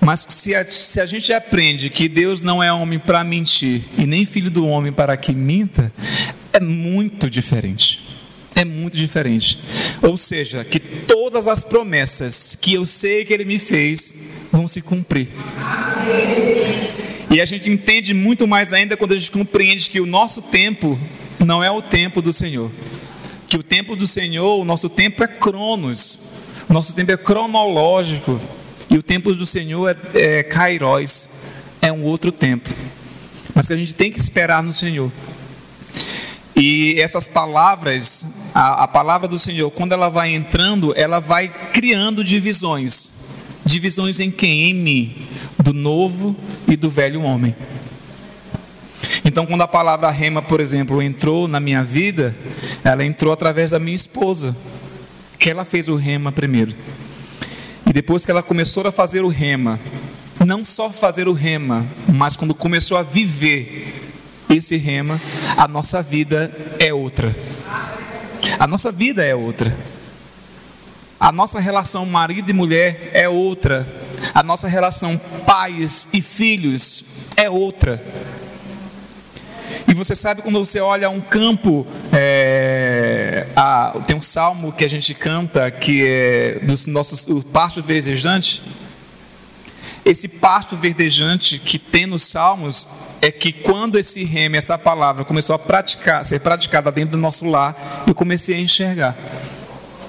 Mas 0.00 0.26
se 0.28 0.54
a, 0.56 0.68
se 0.68 1.00
a 1.00 1.06
gente 1.06 1.32
aprende 1.32 1.88
que 1.88 2.08
Deus 2.08 2.42
não 2.42 2.60
é 2.60 2.72
homem 2.72 2.98
para 2.98 3.22
mentir 3.22 3.82
e 3.96 4.04
nem 4.06 4.24
filho 4.24 4.50
do 4.50 4.66
homem 4.66 4.92
para 4.92 5.16
que 5.16 5.32
minta, 5.32 5.92
é 6.52 6.58
muito 6.58 7.30
diferente. 7.30 8.09
É 8.54 8.64
muito 8.64 8.96
diferente. 8.96 9.58
Ou 10.02 10.16
seja, 10.16 10.64
que 10.64 10.80
todas 10.80 11.46
as 11.48 11.62
promessas 11.62 12.56
que 12.56 12.74
eu 12.74 12.84
sei 12.84 13.24
que 13.24 13.32
Ele 13.32 13.44
me 13.44 13.58
fez 13.58 14.14
vão 14.52 14.66
se 14.66 14.82
cumprir. 14.82 15.28
E 17.30 17.40
a 17.40 17.44
gente 17.44 17.70
entende 17.70 18.12
muito 18.12 18.46
mais 18.46 18.72
ainda 18.72 18.96
quando 18.96 19.12
a 19.12 19.14
gente 19.14 19.30
compreende 19.30 19.88
que 19.88 20.00
o 20.00 20.06
nosso 20.06 20.42
tempo 20.42 20.98
não 21.38 21.62
é 21.62 21.70
o 21.70 21.80
tempo 21.80 22.20
do 22.20 22.32
Senhor. 22.32 22.70
Que 23.46 23.56
o 23.56 23.62
tempo 23.62 23.94
do 23.94 24.06
Senhor, 24.06 24.60
o 24.60 24.64
nosso 24.64 24.88
tempo 24.88 25.22
é 25.22 25.28
cronos. 25.28 26.18
O 26.68 26.72
nosso 26.72 26.94
tempo 26.94 27.12
é 27.12 27.16
cronológico. 27.16 28.40
E 28.90 28.98
o 28.98 29.02
tempo 29.02 29.32
do 29.34 29.46
Senhor 29.46 29.96
é, 30.14 30.38
é 30.38 30.42
kairos. 30.42 31.28
É 31.80 31.92
um 31.92 32.02
outro 32.02 32.32
tempo. 32.32 32.68
Mas 33.54 33.68
que 33.68 33.72
a 33.72 33.76
gente 33.76 33.94
tem 33.94 34.10
que 34.10 34.18
esperar 34.18 34.62
no 34.62 34.72
Senhor. 34.72 35.10
E 36.62 37.00
essas 37.00 37.26
palavras, 37.26 38.50
a, 38.54 38.84
a 38.84 38.86
palavra 38.86 39.26
do 39.26 39.38
Senhor, 39.38 39.70
quando 39.70 39.92
ela 39.92 40.10
vai 40.10 40.34
entrando, 40.34 40.92
ela 40.94 41.18
vai 41.18 41.48
criando 41.48 42.22
divisões. 42.22 43.46
Divisões 43.64 44.20
em 44.20 44.30
quem? 44.30 44.64
Em 44.64 44.74
mim, 44.74 45.26
do 45.58 45.72
novo 45.72 46.36
e 46.68 46.76
do 46.76 46.90
velho 46.90 47.22
homem. 47.22 47.56
Então, 49.24 49.46
quando 49.46 49.62
a 49.62 49.68
palavra 49.68 50.10
rema, 50.10 50.42
por 50.42 50.60
exemplo, 50.60 51.00
entrou 51.00 51.48
na 51.48 51.58
minha 51.58 51.82
vida, 51.82 52.36
ela 52.84 53.02
entrou 53.06 53.32
através 53.32 53.70
da 53.70 53.78
minha 53.78 53.96
esposa, 53.96 54.54
que 55.38 55.48
ela 55.48 55.64
fez 55.64 55.88
o 55.88 55.96
rema 55.96 56.30
primeiro. 56.30 56.74
E 57.86 57.92
depois 57.94 58.26
que 58.26 58.30
ela 58.30 58.42
começou 58.42 58.86
a 58.86 58.92
fazer 58.92 59.24
o 59.24 59.28
rema, 59.28 59.80
não 60.44 60.62
só 60.62 60.90
fazer 60.90 61.26
o 61.26 61.32
rema, 61.32 61.88
mas 62.06 62.36
quando 62.36 62.54
começou 62.54 62.98
a 62.98 63.02
viver 63.02 64.09
esse 64.50 64.76
rema, 64.76 65.20
a 65.56 65.68
nossa 65.68 66.02
vida 66.02 66.50
é 66.78 66.92
outra. 66.92 67.34
A 68.58 68.66
nossa 68.66 68.90
vida 68.90 69.24
é 69.24 69.34
outra. 69.34 69.76
A 71.18 71.30
nossa 71.30 71.60
relação 71.60 72.06
marido 72.06 72.50
e 72.50 72.54
mulher 72.54 73.10
é 73.12 73.28
outra. 73.28 73.86
A 74.34 74.42
nossa 74.42 74.68
relação 74.68 75.20
pais 75.46 76.08
e 76.12 76.22
filhos 76.22 77.04
é 77.36 77.48
outra. 77.48 78.02
E 79.86 79.94
você 79.94 80.14
sabe 80.14 80.40
quando 80.42 80.58
você 80.58 80.80
olha 80.80 81.10
um 81.10 81.20
campo, 81.20 81.86
é, 82.12 83.46
a, 83.56 84.00
tem 84.06 84.16
um 84.16 84.20
salmo 84.20 84.72
que 84.72 84.84
a 84.84 84.88
gente 84.88 85.12
canta 85.14 85.70
que 85.70 86.04
é 86.06 86.60
dos 86.62 86.86
nossos 86.86 87.26
o 87.28 87.42
pasto 87.42 87.82
verdejante. 87.82 88.62
Esse 90.04 90.28
pasto 90.28 90.76
verdejante 90.76 91.58
que 91.58 91.78
tem 91.78 92.06
nos 92.06 92.24
salmos 92.24 92.88
é 93.20 93.30
que 93.30 93.52
quando 93.52 93.98
esse 93.98 94.24
reme, 94.24 94.56
essa 94.56 94.78
palavra 94.78 95.24
começou 95.24 95.54
a 95.54 95.58
praticar, 95.58 96.24
ser 96.24 96.40
praticada 96.40 96.90
dentro 96.90 97.16
do 97.16 97.20
nosso 97.20 97.46
lar, 97.46 98.04
eu 98.06 98.14
comecei 98.14 98.56
a 98.56 98.60
enxergar 98.60 99.16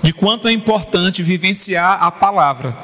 de 0.01 0.13
quanto 0.13 0.47
é 0.47 0.51
importante 0.51 1.21
vivenciar 1.21 2.01
a 2.01 2.11
palavra. 2.11 2.75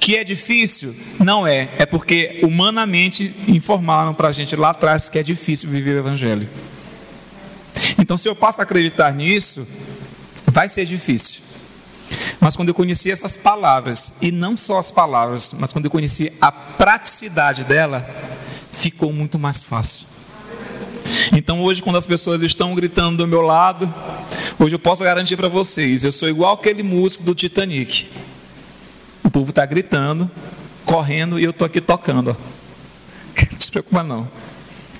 Que 0.00 0.16
é 0.16 0.24
difícil? 0.24 0.94
Não 1.18 1.46
é. 1.46 1.68
É 1.76 1.84
porque 1.84 2.40
humanamente 2.42 3.34
informaram 3.46 4.14
para 4.14 4.28
a 4.28 4.32
gente 4.32 4.56
lá 4.56 4.70
atrás 4.70 5.08
que 5.08 5.18
é 5.18 5.22
difícil 5.22 5.68
viver 5.68 5.96
o 5.96 5.98
Evangelho. 5.98 6.48
Então, 7.98 8.16
se 8.16 8.28
eu 8.28 8.34
passo 8.34 8.60
a 8.60 8.64
acreditar 8.64 9.12
nisso, 9.12 9.66
vai 10.46 10.68
ser 10.68 10.84
difícil. 10.86 11.42
Mas 12.40 12.54
quando 12.54 12.68
eu 12.68 12.74
conheci 12.74 13.10
essas 13.10 13.36
palavras, 13.36 14.16
e 14.22 14.30
não 14.30 14.56
só 14.56 14.78
as 14.78 14.90
palavras, 14.90 15.54
mas 15.58 15.72
quando 15.72 15.86
eu 15.86 15.90
conheci 15.90 16.32
a 16.40 16.52
praticidade 16.52 17.64
dela, 17.64 18.08
ficou 18.70 19.12
muito 19.12 19.38
mais 19.38 19.62
fácil. 19.62 20.06
Então 21.32 21.62
hoje, 21.62 21.82
quando 21.82 21.96
as 21.96 22.06
pessoas 22.06 22.42
estão 22.42 22.74
gritando 22.74 23.18
do 23.18 23.26
meu 23.26 23.40
lado, 23.40 23.92
Hoje 24.60 24.74
eu 24.74 24.78
posso 24.80 25.04
garantir 25.04 25.36
para 25.36 25.46
vocês, 25.46 26.02
eu 26.02 26.10
sou 26.10 26.28
igual 26.28 26.54
aquele 26.54 26.82
músico 26.82 27.22
do 27.22 27.32
Titanic. 27.32 28.08
O 29.22 29.30
povo 29.30 29.50
está 29.50 29.64
gritando, 29.64 30.28
correndo 30.84 31.38
e 31.38 31.44
eu 31.44 31.50
estou 31.50 31.64
aqui 31.64 31.80
tocando. 31.80 32.36
Não 33.52 33.60
se 33.60 33.70
preocupa 33.70 34.02
não. 34.02 34.28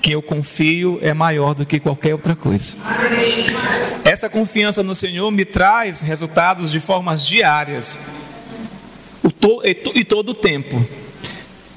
Quem 0.01 0.13
eu 0.13 0.21
confio 0.21 0.97
é 1.01 1.13
maior 1.13 1.53
do 1.53 1.65
que 1.65 1.79
qualquer 1.79 2.13
outra 2.13 2.35
coisa. 2.35 2.77
Essa 4.03 4.29
confiança 4.29 4.81
no 4.81 4.95
Senhor 4.95 5.29
me 5.31 5.43
traz 5.45 6.01
resultados 6.01 6.71
de 6.71 6.79
formas 6.79 7.27
diárias. 7.27 7.99
E, 9.63 9.99
e 9.99 10.03
todo 10.03 10.29
o 10.29 10.33
tempo. 10.33 10.85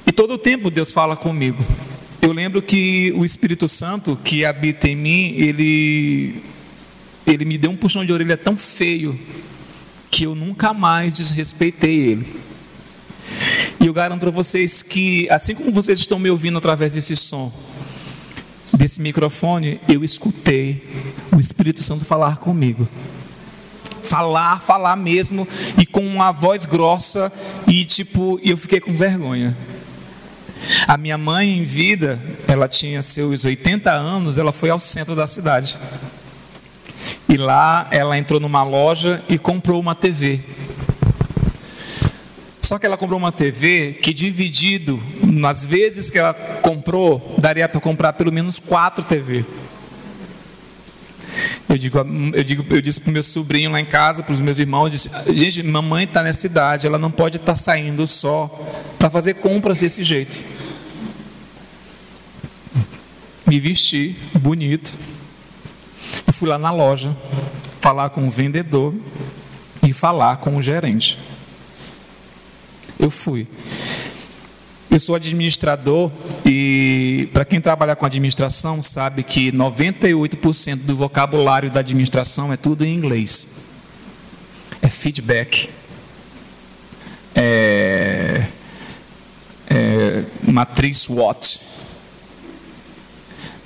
E 0.07 0.11
todo 0.11 0.35
o 0.35 0.37
tempo 0.37 0.71
Deus 0.71 0.91
fala 0.91 1.15
comigo. 1.15 1.63
Eu 2.21 2.31
lembro 2.31 2.61
que 2.61 3.11
o 3.17 3.25
Espírito 3.25 3.67
Santo 3.67 4.17
que 4.23 4.45
habita 4.45 4.87
em 4.87 4.95
mim, 4.95 5.35
ele, 5.37 6.41
ele 7.27 7.43
me 7.43 7.57
deu 7.57 7.71
um 7.71 7.75
puxão 7.75 8.05
de 8.05 8.13
orelha 8.13 8.37
tão 8.37 8.55
feio 8.55 9.19
que 10.09 10.25
eu 10.25 10.33
nunca 10.33 10.73
mais 10.73 11.13
desrespeitei 11.13 12.11
ele. 12.11 12.27
E 13.79 13.87
eu 13.87 13.93
garanto 13.93 14.21
para 14.21 14.31
vocês 14.31 14.81
que, 14.81 15.27
assim 15.29 15.53
como 15.53 15.71
vocês 15.71 15.99
estão 15.99 16.17
me 16.17 16.29
ouvindo 16.29 16.57
através 16.57 16.93
desse 16.93 17.15
som, 17.15 17.51
desse 18.73 19.01
microfone, 19.01 19.79
eu 19.87 20.03
escutei 20.03 20.83
o 21.31 21.39
Espírito 21.39 21.83
Santo 21.83 22.03
falar 22.03 22.37
comigo. 22.37 22.87
Falar, 24.01 24.59
falar 24.59 24.95
mesmo, 24.95 25.47
e 25.77 25.85
com 25.85 26.05
uma 26.05 26.31
voz 26.31 26.65
grossa, 26.65 27.31
e 27.67 27.85
tipo, 27.85 28.39
eu 28.43 28.57
fiquei 28.57 28.79
com 28.79 28.93
vergonha. 28.93 29.55
A 30.87 30.97
minha 30.97 31.17
mãe, 31.17 31.57
em 31.57 31.63
vida, 31.63 32.19
ela 32.47 32.67
tinha 32.67 33.01
seus 33.01 33.45
80 33.45 33.91
anos, 33.91 34.37
ela 34.37 34.51
foi 34.51 34.69
ao 34.69 34.79
centro 34.79 35.15
da 35.15 35.27
cidade. 35.27 35.77
E 37.27 37.37
lá 37.37 37.87
ela 37.91 38.17
entrou 38.17 38.39
numa 38.39 38.63
loja 38.63 39.23
e 39.27 39.37
comprou 39.37 39.79
uma 39.79 39.95
TV. 39.95 40.41
Só 42.63 42.79
que 42.79 42.85
ela 42.85 42.95
comprou 42.95 43.19
uma 43.19 43.29
TV 43.29 43.99
que, 44.01 44.13
dividido 44.13 44.97
nas 45.21 45.65
vezes 45.65 46.09
que 46.09 46.17
ela 46.17 46.33
comprou, 46.33 47.35
daria 47.37 47.67
para 47.67 47.81
comprar 47.81 48.13
pelo 48.13 48.31
menos 48.31 48.57
quatro 48.57 49.03
TV. 49.03 49.45
Eu 51.67 51.77
digo, 51.77 51.97
eu 52.33 52.43
digo, 52.43 52.65
eu 52.73 52.81
disse 52.81 53.01
para 53.01 53.09
o 53.09 53.13
meu 53.13 53.21
sobrinho 53.21 53.69
lá 53.69 53.81
em 53.81 53.85
casa, 53.85 54.23
para 54.23 54.33
os 54.33 54.39
meus 54.39 54.59
irmãos, 54.59 54.89
disse, 54.89 55.09
gente, 55.33 55.61
mamãe 55.61 56.05
está 56.05 56.23
nessa 56.23 56.45
idade, 56.45 56.87
ela 56.87 56.97
não 56.97 57.11
pode 57.11 57.35
estar 57.35 57.51
tá 57.51 57.55
saindo 57.57 58.07
só 58.07 58.47
para 58.97 59.09
fazer 59.09 59.33
compras 59.35 59.81
desse 59.81 60.01
jeito. 60.01 60.45
Me 63.45 63.59
vesti 63.59 64.15
bonito 64.39 64.97
e 66.25 66.31
fui 66.31 66.47
lá 66.47 66.57
na 66.57 66.71
loja 66.71 67.13
falar 67.81 68.09
com 68.11 68.25
o 68.25 68.31
vendedor 68.31 68.95
e 69.85 69.91
falar 69.91 70.37
com 70.37 70.55
o 70.55 70.61
gerente. 70.61 71.19
Eu 73.03 73.09
fui. 73.09 73.45
Eu 74.89 74.97
sou 74.97 75.13
administrador 75.13 76.09
e 76.45 77.27
para 77.33 77.43
quem 77.43 77.59
trabalha 77.59 77.97
com 77.97 78.05
administração 78.05 78.81
sabe 78.81 79.23
que 79.23 79.51
98% 79.51 80.77
do 80.85 80.95
vocabulário 80.95 81.69
da 81.69 81.81
administração 81.81 82.53
é 82.53 82.55
tudo 82.55 82.85
em 82.85 82.95
inglês. 82.95 83.45
É 84.81 84.87
feedback, 84.87 85.69
é, 87.35 88.47
é 89.69 90.23
matriz 90.49 90.99
SWOT. 90.99 91.59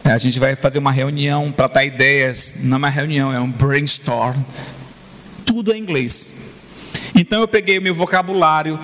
É, 0.03 0.13
a 0.13 0.17
gente 0.17 0.39
vai 0.39 0.55
fazer 0.55 0.79
uma 0.79 0.91
reunião 0.91 1.51
para 1.51 1.67
dar 1.67 1.85
ideias, 1.85 2.55
não 2.61 2.77
é 2.77 2.79
uma 2.79 2.89
reunião, 2.89 3.31
é 3.31 3.39
um 3.39 3.51
brainstorm. 3.51 4.41
Tudo 5.45 5.71
é 5.71 5.77
inglês. 5.77 6.47
Então 7.17 7.41
eu 7.41 7.47
peguei 7.47 7.79
o 7.79 7.81
meu 7.81 7.95
vocabulário 7.95 8.79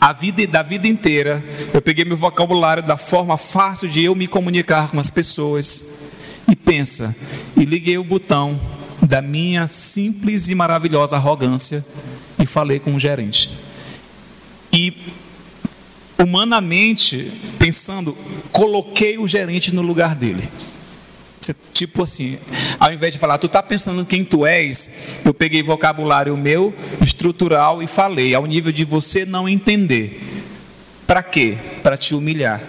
a 0.00 0.12
vida 0.12 0.46
da 0.46 0.62
vida 0.62 0.86
inteira, 0.86 1.44
eu 1.74 1.82
peguei 1.82 2.04
meu 2.04 2.16
vocabulário 2.16 2.82
da 2.82 2.96
forma 2.96 3.36
fácil 3.36 3.88
de 3.88 4.04
eu 4.04 4.14
me 4.14 4.28
comunicar 4.28 4.90
com 4.90 5.00
as 5.00 5.10
pessoas. 5.10 6.06
E 6.48 6.56
pensa, 6.56 7.14
e 7.56 7.64
liguei 7.64 7.98
o 7.98 8.04
botão 8.04 8.58
da 9.02 9.20
minha 9.20 9.68
simples 9.68 10.48
e 10.48 10.54
maravilhosa 10.54 11.16
arrogância 11.16 11.84
e 12.38 12.46
falei 12.46 12.78
com 12.78 12.94
o 12.94 13.00
gerente. 13.00 13.50
E 14.72 14.94
humanamente, 16.18 17.32
pensando, 17.58 18.16
coloquei 18.50 19.18
o 19.18 19.28
gerente 19.28 19.74
no 19.74 19.82
lugar 19.82 20.14
dele. 20.14 20.48
Tipo 21.72 22.02
assim, 22.02 22.38
ao 22.78 22.92
invés 22.92 23.12
de 23.12 23.18
falar, 23.18 23.38
tu 23.38 23.46
está 23.46 23.62
pensando 23.62 24.04
quem 24.04 24.24
tu 24.24 24.46
és, 24.46 25.20
eu 25.24 25.34
peguei 25.34 25.62
vocabulário 25.62 26.36
meu, 26.36 26.74
estrutural, 27.00 27.82
e 27.82 27.86
falei, 27.86 28.34
ao 28.34 28.46
nível 28.46 28.72
de 28.72 28.84
você 28.84 29.24
não 29.24 29.48
entender. 29.48 30.22
Para 31.06 31.22
quê? 31.22 31.56
Para 31.82 31.96
te 31.96 32.14
humilhar. 32.14 32.60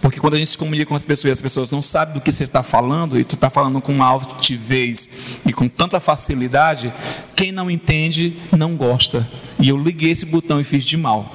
Porque 0.00 0.20
quando 0.20 0.34
a 0.34 0.38
gente 0.38 0.50
se 0.50 0.58
comunica 0.58 0.86
com 0.86 0.94
as 0.94 1.06
pessoas 1.06 1.32
as 1.32 1.42
pessoas 1.42 1.70
não 1.70 1.82
sabem 1.82 2.14
do 2.14 2.20
que 2.20 2.30
você 2.30 2.44
está 2.44 2.62
falando, 2.62 3.18
e 3.18 3.24
tu 3.24 3.34
está 3.34 3.50
falando 3.50 3.80
com 3.80 3.92
uma 3.92 4.06
altivez 4.06 5.38
e 5.44 5.52
com 5.52 5.68
tanta 5.68 5.98
facilidade, 5.98 6.92
quem 7.34 7.50
não 7.50 7.70
entende 7.70 8.36
não 8.56 8.76
gosta. 8.76 9.26
E 9.58 9.68
eu 9.68 9.76
liguei 9.76 10.10
esse 10.10 10.26
botão 10.26 10.60
e 10.60 10.64
fiz 10.64 10.84
de 10.84 10.96
mal. 10.96 11.34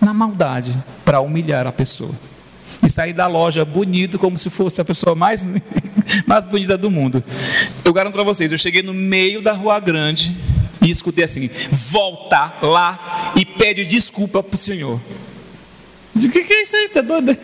Na 0.00 0.12
maldade, 0.12 0.76
para 1.04 1.20
humilhar 1.20 1.66
a 1.66 1.72
pessoa 1.72 2.12
sair 2.92 3.12
da 3.12 3.26
loja 3.26 3.64
bonito, 3.64 4.18
como 4.18 4.38
se 4.38 4.50
fosse 4.50 4.80
a 4.80 4.84
pessoa 4.84 5.14
mais, 5.16 5.48
mais 6.26 6.44
bonita 6.44 6.76
do 6.78 6.90
mundo. 6.90 7.24
Eu 7.84 7.92
garanto 7.92 8.14
para 8.14 8.22
vocês, 8.22 8.52
eu 8.52 8.58
cheguei 8.58 8.82
no 8.82 8.94
meio 8.94 9.42
da 9.42 9.52
Rua 9.52 9.80
Grande 9.80 10.36
e 10.80 10.90
escutei 10.90 11.24
assim: 11.24 11.50
volta 11.70 12.54
lá 12.62 13.32
e 13.36 13.44
pede 13.44 13.84
desculpa 13.84 14.42
para 14.42 14.54
o 14.54 14.58
Senhor. 14.58 15.00
O 16.14 16.28
que, 16.28 16.44
que 16.44 16.52
é 16.52 16.62
isso 16.62 16.76
aí? 16.76 16.88
Tá 16.90 17.00
doido? 17.00 17.36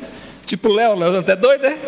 Tipo, 0.45 0.69
Léo, 0.69 0.95
Léo, 0.95 1.23
tá 1.23 1.35
doido, 1.35 1.65
é? 1.65 1.79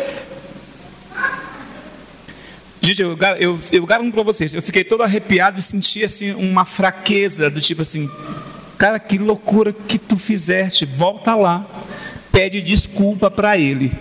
Gente, 2.81 3.01
eu, 3.01 3.15
eu, 3.39 3.59
eu 3.71 3.85
garanto 3.85 4.11
para 4.11 4.23
vocês, 4.23 4.55
eu 4.55 4.61
fiquei 4.61 4.83
todo 4.83 5.03
arrepiado 5.03 5.59
e 5.59 5.61
senti 5.61 6.03
assim, 6.03 6.31
uma 6.31 6.65
fraqueza, 6.65 7.47
do 7.47 7.61
tipo 7.61 7.83
assim, 7.83 8.09
cara, 8.75 8.99
que 8.99 9.19
loucura 9.19 9.71
que 9.71 9.99
tu 9.99 10.17
fizeste, 10.17 10.83
volta 10.83 11.35
lá 11.35 11.67
pede 12.31 12.61
desculpa 12.61 13.29
para 13.29 13.57
ele. 13.57 13.91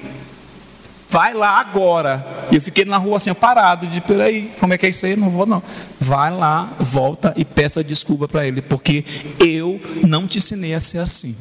Vai 1.08 1.34
lá 1.34 1.58
agora. 1.58 2.46
Eu 2.52 2.60
fiquei 2.60 2.84
na 2.84 2.96
rua 2.96 3.16
assim, 3.16 3.34
parado, 3.34 3.88
de 3.88 4.00
peraí, 4.00 4.48
como 4.60 4.72
é 4.72 4.78
que 4.78 4.86
é 4.86 4.88
isso 4.90 5.04
aí? 5.06 5.16
Não 5.16 5.28
vou 5.28 5.44
não. 5.44 5.60
Vai 5.98 6.30
lá, 6.30 6.72
volta 6.78 7.34
e 7.36 7.44
peça 7.44 7.82
desculpa 7.82 8.28
para 8.28 8.46
ele, 8.46 8.62
porque 8.62 9.04
eu 9.38 9.80
não 10.06 10.26
te 10.26 10.38
ensinei 10.38 10.72
a 10.72 10.78
ser 10.78 10.98
assim. 10.98 11.36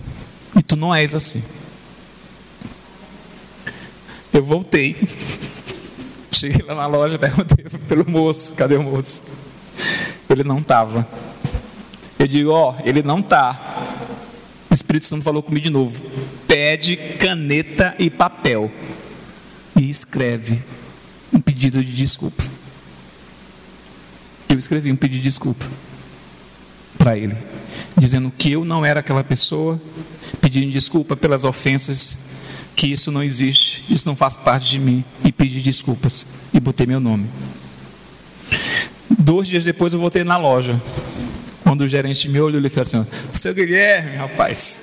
E 0.55 0.63
tu 0.63 0.75
não 0.75 0.93
és 0.93 1.13
assim. 1.13 1.43
Eu 4.33 4.43
voltei. 4.43 4.95
Cheguei 6.31 6.65
lá 6.65 6.73
na 6.73 6.87
loja, 6.87 7.19
perguntei 7.19 7.65
pelo 7.87 8.09
moço, 8.09 8.53
cadê 8.53 8.75
o 8.75 8.83
moço? 8.83 9.23
Ele 10.29 10.43
não 10.43 10.59
estava. 10.59 11.07
Eu 12.17 12.27
digo, 12.27 12.51
ó, 12.51 12.71
oh, 12.71 12.87
ele 12.87 13.03
não 13.03 13.19
está. 13.19 13.59
O 14.70 14.74
Espírito 14.74 15.05
Santo 15.05 15.24
falou 15.24 15.41
comigo 15.41 15.63
de 15.63 15.70
novo 15.70 16.03
pede 16.49 16.97
caneta 16.97 17.95
e 17.99 18.09
papel 18.09 18.72
e 19.76 19.88
escreve 19.88 20.61
um 21.32 21.39
pedido 21.39 21.84
de 21.84 21.93
desculpa. 21.93 22.43
Eu 24.49 24.57
escrevi 24.57 24.91
um 24.91 24.95
pedido 24.95 25.17
de 25.17 25.24
desculpa 25.24 25.65
para 26.97 27.15
ele, 27.17 27.38
dizendo 27.97 28.32
que 28.36 28.51
eu 28.51 28.65
não 28.65 28.84
era 28.84 28.99
aquela 28.99 29.24
pessoa, 29.24 29.80
pedindo 30.41 30.72
desculpa 30.72 31.15
pelas 31.15 31.43
ofensas, 31.43 32.17
que 32.76 32.88
isso 32.88 33.11
não 33.11 33.24
existe, 33.24 33.86
isso 33.89 34.07
não 34.07 34.15
faz 34.15 34.36
parte 34.36 34.70
de 34.70 34.80
mim, 34.80 35.03
e 35.24 35.32
pedi 35.32 35.61
desculpas 35.61 36.26
e 36.53 36.59
botei 36.59 36.86
meu 36.86 36.99
nome. 36.99 37.30
Dois 39.09 39.47
dias 39.47 39.63
depois 39.63 39.93
eu 39.93 39.99
voltei 39.99 40.24
na 40.24 40.38
loja. 40.38 40.82
Quando 41.70 41.82
o 41.82 41.88
gerente 41.88 42.28
me 42.28 42.41
olhou, 42.41 42.59
ele 42.59 42.67
falou 42.67 42.82
assim: 42.82 43.07
Seu 43.32 43.53
Guilherme, 43.53 44.15
rapaz, 44.15 44.82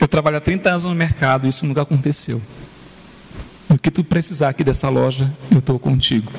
eu 0.00 0.06
trabalho 0.06 0.36
há 0.36 0.40
30 0.40 0.70
anos 0.70 0.84
no 0.84 0.94
mercado 0.94 1.48
isso 1.48 1.66
nunca 1.66 1.82
aconteceu. 1.82 2.40
O 3.68 3.76
que 3.76 3.90
tu 3.90 4.04
precisar 4.04 4.50
aqui 4.50 4.62
dessa 4.62 4.88
loja, 4.88 5.28
eu 5.50 5.58
estou 5.58 5.76
contigo. 5.76 6.32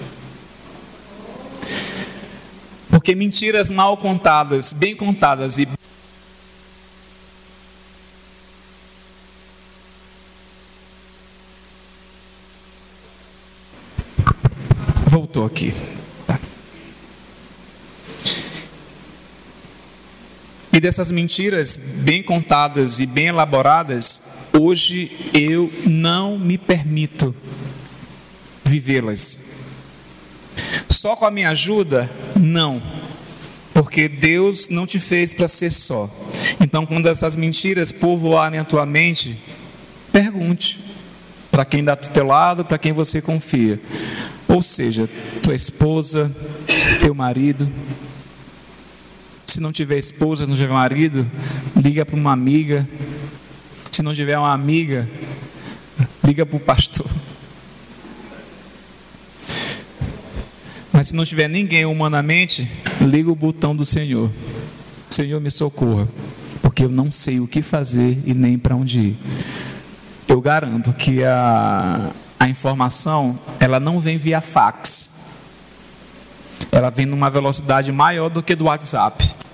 Porque 2.90 3.14
mentiras 3.14 3.70
mal 3.70 3.98
contadas, 3.98 4.72
bem 4.72 4.96
contadas 4.96 5.58
e 5.58 5.68
voltou 15.10 15.44
aqui. 15.44 15.74
E 20.76 20.80
dessas 20.82 21.10
mentiras 21.10 21.80
bem 22.00 22.22
contadas 22.22 23.00
e 23.00 23.06
bem 23.06 23.28
elaboradas, 23.28 24.50
hoje 24.52 25.10
eu 25.34 25.72
não 25.86 26.38
me 26.38 26.58
permito 26.58 27.34
vivê-las. 28.62 29.56
Só 30.90 31.16
com 31.16 31.26
a 31.26 31.32
minha 31.32 31.52
ajuda? 31.52 32.12
Não. 32.36 32.84
Porque 33.74 34.10
Deus 34.10 34.68
não 34.68 34.86
te 34.86 35.00
fez 35.00 35.32
para 35.32 35.48
ser 35.48 35.72
só. 35.72 36.14
Então, 36.60 36.86
quando 36.86 37.08
essas 37.08 37.38
mentiras 37.38 37.94
povoarem 37.94 38.60
a 38.60 38.66
tua 38.66 38.86
mente, 38.86 39.38
pergunte 40.12 40.82
para 41.50 41.64
quem 41.64 41.86
dá 41.86 41.96
do 41.96 42.10
teu 42.10 42.26
lado, 42.26 42.66
para 42.66 42.78
quem 42.78 42.92
você 42.92 43.22
confia. 43.22 43.80
Ou 44.46 44.62
seja, 44.62 45.10
tua 45.42 45.56
esposa, 45.56 46.30
teu 47.00 47.16
marido. 47.16 47.66
Se 49.56 49.62
não 49.62 49.72
tiver 49.72 49.98
esposa, 49.98 50.46
não 50.46 50.54
tiver 50.54 50.74
marido, 50.74 51.26
liga 51.78 52.06
para 52.06 52.18
uma 52.18 52.34
amiga. 52.34 52.86
Se 53.90 54.04
não 54.04 54.14
tiver 54.14 54.38
uma 54.38 54.52
amiga, 54.52 55.10
liga 56.26 56.46
para 56.46 56.58
o 56.58 56.60
pastor. 56.60 57.10
Mas 60.92 61.08
se 61.08 61.16
não 61.16 61.24
tiver 61.24 61.48
ninguém 61.48 61.86
humanamente, 61.86 62.70
liga 63.00 63.32
o 63.32 63.36
botão 63.36 63.74
do 63.74 63.86
Senhor. 63.86 64.30
Senhor, 65.10 65.40
me 65.40 65.50
socorra, 65.50 66.06
porque 66.62 66.84
eu 66.84 66.90
não 66.90 67.10
sei 67.10 67.40
o 67.40 67.48
que 67.48 67.62
fazer 67.62 68.22
e 68.26 68.34
nem 68.34 68.60
para 68.60 68.76
onde 68.76 69.00
ir. 69.00 69.18
Eu 70.28 70.42
garanto 70.42 70.92
que 70.92 71.24
a, 71.24 72.12
a 72.38 72.50
informação, 72.50 73.40
ela 73.58 73.80
não 73.80 74.02
vem 74.02 74.18
via 74.18 74.42
fax. 74.42 75.12
Ela 76.74 76.90
vem 76.90 77.06
numa 77.06 77.30
velocidade 77.30 77.90
maior 77.94 78.28
do 78.28 78.44
que 78.44 78.54
do 78.54 78.66
WhatsApp. 78.66 79.45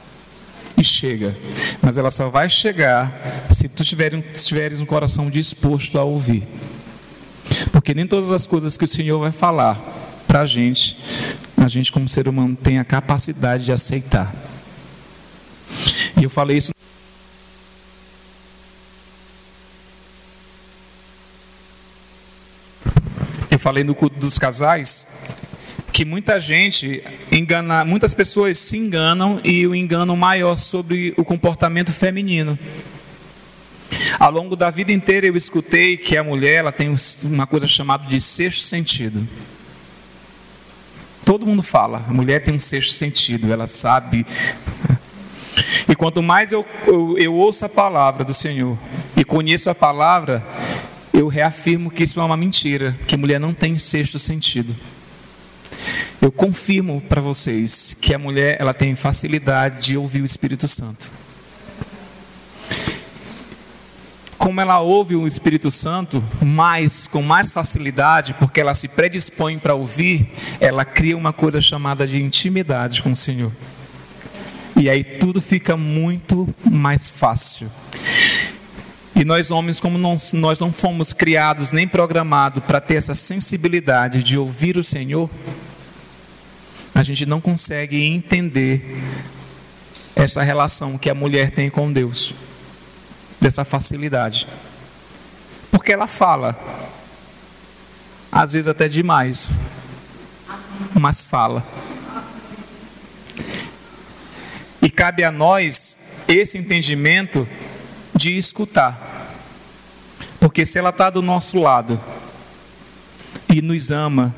E 0.81 0.83
chega. 0.83 1.37
Mas 1.79 1.95
ela 1.95 2.09
só 2.09 2.27
vai 2.27 2.49
chegar 2.49 3.45
se 3.55 3.69
tu 3.69 3.85
tiveres, 3.85 4.43
tiveres 4.43 4.79
um 4.79 4.85
coração 4.85 5.29
disposto 5.29 5.99
a 5.99 6.03
ouvir. 6.03 6.47
Porque 7.71 7.93
nem 7.93 8.07
todas 8.07 8.31
as 8.31 8.47
coisas 8.47 8.75
que 8.75 8.85
o 8.85 8.87
Senhor 8.87 9.19
vai 9.19 9.31
falar 9.31 9.75
para 10.27 10.41
a 10.41 10.45
gente, 10.45 10.97
a 11.55 11.67
gente 11.67 11.91
como 11.91 12.09
ser 12.09 12.27
humano 12.27 12.55
tem 12.55 12.79
a 12.79 12.83
capacidade 12.83 13.63
de 13.63 13.71
aceitar. 13.71 14.33
E 16.17 16.23
eu 16.23 16.31
falei 16.31 16.57
isso. 16.57 16.71
Eu 23.51 23.59
falei 23.59 23.83
no 23.83 23.93
culto 23.93 24.19
dos 24.19 24.39
casais 24.39 25.05
que 25.91 26.05
muita 26.05 26.39
gente 26.39 27.03
engana, 27.31 27.83
muitas 27.83 28.13
pessoas 28.13 28.57
se 28.57 28.77
enganam 28.77 29.41
e 29.43 29.67
o 29.67 29.75
engano 29.75 30.15
maior 30.15 30.57
sobre 30.57 31.13
o 31.17 31.23
comportamento 31.23 31.91
feminino. 31.91 32.57
Ao 34.19 34.31
longo 34.31 34.55
da 34.55 34.69
vida 34.69 34.91
inteira 34.91 35.27
eu 35.27 35.35
escutei 35.35 35.97
que 35.97 36.15
a 36.15 36.23
mulher 36.23 36.55
ela 36.55 36.71
tem 36.71 36.93
uma 37.23 37.45
coisa 37.45 37.67
chamada 37.67 38.07
de 38.07 38.21
sexto 38.21 38.63
sentido. 38.63 39.27
Todo 41.25 41.45
mundo 41.45 41.61
fala, 41.61 42.03
a 42.07 42.13
mulher 42.13 42.41
tem 42.41 42.53
um 42.53 42.59
sexto 42.59 42.93
sentido, 42.93 43.51
ela 43.51 43.67
sabe. 43.67 44.25
E 45.87 45.95
quanto 45.95 46.23
mais 46.23 46.51
eu, 46.51 46.65
eu, 46.87 47.17
eu 47.17 47.33
ouço 47.33 47.65
a 47.65 47.69
palavra 47.69 48.23
do 48.23 48.33
Senhor 48.33 48.77
e 49.15 49.25
conheço 49.25 49.69
a 49.69 49.75
palavra, 49.75 50.45
eu 51.13 51.27
reafirmo 51.27 51.91
que 51.91 52.03
isso 52.03 52.19
é 52.19 52.23
uma 52.23 52.37
mentira, 52.37 52.97
que 53.07 53.17
mulher 53.17 53.39
não 53.39 53.53
tem 53.53 53.77
sexto 53.77 54.17
sentido. 54.17 54.75
Eu 56.21 56.31
confirmo 56.31 57.01
para 57.01 57.19
vocês 57.19 57.97
que 57.99 58.13
a 58.13 58.19
mulher 58.19 58.55
ela 58.59 58.75
tem 58.75 58.93
facilidade 58.93 59.87
de 59.87 59.97
ouvir 59.97 60.21
o 60.21 60.25
Espírito 60.25 60.67
Santo. 60.67 61.09
Como 64.37 64.61
ela 64.61 64.79
ouve 64.81 65.15
o 65.15 65.25
Espírito 65.25 65.71
Santo 65.71 66.23
mais 66.39 67.07
com 67.07 67.23
mais 67.23 67.51
facilidade, 67.51 68.35
porque 68.35 68.61
ela 68.61 68.75
se 68.75 68.87
predispõe 68.89 69.57
para 69.57 69.73
ouvir, 69.73 70.31
ela 70.59 70.85
cria 70.85 71.17
uma 71.17 71.33
coisa 71.33 71.59
chamada 71.59 72.05
de 72.05 72.21
intimidade 72.21 73.01
com 73.01 73.13
o 73.13 73.15
Senhor. 73.15 73.51
E 74.75 74.91
aí 74.91 75.03
tudo 75.03 75.41
fica 75.41 75.75
muito 75.75 76.47
mais 76.63 77.09
fácil. 77.09 77.67
E 79.15 79.25
nós 79.25 79.49
homens, 79.49 79.79
como 79.79 79.97
não, 79.97 80.15
nós 80.33 80.59
não 80.59 80.71
fomos 80.71 81.13
criados 81.13 81.71
nem 81.71 81.87
programados 81.87 82.63
para 82.63 82.79
ter 82.79 82.95
essa 82.95 83.15
sensibilidade 83.15 84.23
de 84.23 84.37
ouvir 84.37 84.77
o 84.77 84.83
Senhor, 84.83 85.29
a 87.01 87.03
gente 87.03 87.25
não 87.25 87.41
consegue 87.41 87.99
entender 87.99 88.95
essa 90.15 90.43
relação 90.43 90.99
que 90.99 91.09
a 91.09 91.15
mulher 91.15 91.49
tem 91.49 91.67
com 91.67 91.91
Deus, 91.91 92.35
dessa 93.39 93.65
facilidade. 93.65 94.47
Porque 95.71 95.91
ela 95.91 96.05
fala, 96.05 96.55
às 98.31 98.53
vezes 98.53 98.67
até 98.67 98.87
demais, 98.87 99.49
mas 100.93 101.25
fala. 101.25 101.65
E 104.79 104.87
cabe 104.87 105.23
a 105.23 105.31
nós 105.31 106.23
esse 106.27 106.59
entendimento 106.59 107.49
de 108.15 108.37
escutar. 108.37 109.35
Porque 110.39 110.67
se 110.67 110.77
ela 110.77 110.91
está 110.91 111.09
do 111.09 111.23
nosso 111.23 111.59
lado 111.59 111.99
e 113.49 113.59
nos 113.59 113.89
ama, 113.89 114.35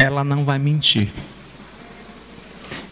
ela 0.00 0.24
não 0.24 0.46
vai 0.46 0.58
mentir. 0.58 1.08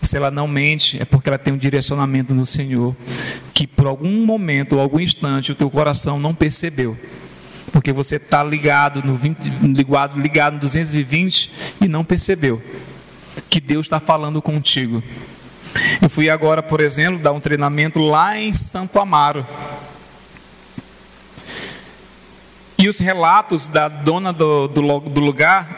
Se 0.02 0.16
ela 0.16 0.30
não 0.30 0.46
mente, 0.46 1.00
é 1.00 1.06
porque 1.06 1.28
ela 1.28 1.38
tem 1.38 1.54
um 1.54 1.58
direcionamento 1.58 2.34
do 2.34 2.44
Senhor 2.44 2.94
que 3.54 3.66
por 3.66 3.86
algum 3.86 4.24
momento 4.26 4.74
ou 4.74 4.80
algum 4.80 5.00
instante 5.00 5.50
o 5.50 5.54
teu 5.54 5.70
coração 5.70 6.20
não 6.20 6.34
percebeu. 6.34 6.96
Porque 7.72 7.92
você 7.92 8.16
está 8.16 8.44
ligado 8.44 9.02
no 9.02 9.14
20, 9.14 9.48
ligado, 9.74 10.20
ligado 10.20 10.54
no 10.54 10.60
220 10.60 11.50
e 11.80 11.88
não 11.88 12.04
percebeu 12.04 12.62
que 13.48 13.60
Deus 13.60 13.86
está 13.86 13.98
falando 13.98 14.42
contigo. 14.42 15.02
Eu 16.02 16.10
fui 16.10 16.28
agora, 16.28 16.62
por 16.62 16.80
exemplo, 16.80 17.18
dar 17.18 17.32
um 17.32 17.40
treinamento 17.40 18.00
lá 18.00 18.38
em 18.38 18.52
Santo 18.52 18.98
Amaro. 19.00 19.46
E 22.76 22.88
os 22.88 22.98
relatos 22.98 23.66
da 23.66 23.88
dona 23.88 24.32
do, 24.32 24.68
do, 24.68 25.00
do 25.00 25.20
lugar 25.20 25.77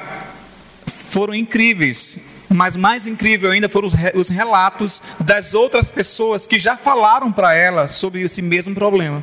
foram 1.11 1.35
incríveis. 1.35 2.19
Mas 2.49 2.75
mais 2.75 3.07
incrível 3.07 3.51
ainda 3.51 3.69
foram 3.69 3.89
os 4.15 4.29
relatos 4.29 5.01
das 5.21 5.55
outras 5.55 5.93
pessoas 5.93 6.47
que 6.47 6.59
já 6.59 6.77
falaram 6.77 7.31
para 7.31 7.55
ela 7.55 7.87
sobre 7.87 8.23
esse 8.23 8.43
mesmo 8.43 8.75
problema. 8.75 9.23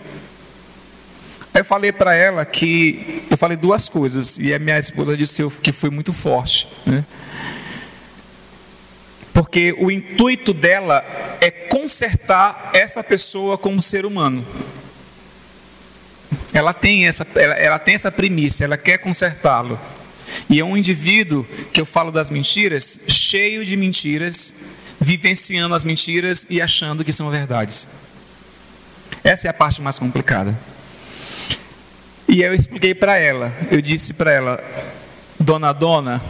Eu 1.53 1.65
falei 1.65 1.91
para 1.91 2.13
ela 2.13 2.45
que 2.45 3.23
eu 3.29 3.35
falei 3.35 3.57
duas 3.57 3.89
coisas 3.89 4.37
e 4.37 4.53
a 4.53 4.59
minha 4.59 4.77
esposa 4.79 5.17
disse 5.17 5.43
que 5.61 5.71
foi 5.71 5.89
muito 5.89 6.13
forte, 6.13 6.67
né? 6.85 7.03
porque 9.33 9.75
o 9.77 9.91
intuito 9.91 10.53
dela 10.53 11.05
é 11.41 11.51
consertar 11.51 12.71
essa 12.73 13.03
pessoa 13.03 13.57
como 13.57 13.81
ser 13.81 14.05
humano. 14.05 14.45
Ela 16.53 16.73
tem 16.73 17.07
essa, 17.07 17.27
ela, 17.35 17.53
ela 17.53 17.79
tem 17.79 17.93
essa 17.93 18.11
premissa, 18.11 18.63
ela 18.63 18.77
quer 18.77 18.97
consertá-lo. 18.97 19.79
E 20.49 20.59
é 20.59 20.65
um 20.65 20.77
indivíduo 20.77 21.45
que 21.73 21.81
eu 21.81 21.85
falo 21.85 22.11
das 22.11 22.29
mentiras, 22.29 23.01
cheio 23.07 23.65
de 23.65 23.75
mentiras, 23.75 24.53
vivenciando 24.99 25.75
as 25.75 25.83
mentiras 25.83 26.47
e 26.49 26.61
achando 26.61 27.03
que 27.03 27.13
são 27.13 27.29
verdades. 27.29 27.87
Essa 29.23 29.47
é 29.47 29.49
a 29.49 29.53
parte 29.53 29.81
mais 29.81 29.99
complicada. 29.99 30.57
E 32.27 32.41
eu 32.41 32.53
expliquei 32.53 32.93
para 32.93 33.17
ela, 33.17 33.53
eu 33.71 33.81
disse 33.81 34.13
para 34.13 34.31
ela, 34.31 34.63
dona 35.39 35.71
Dona, 35.71 36.21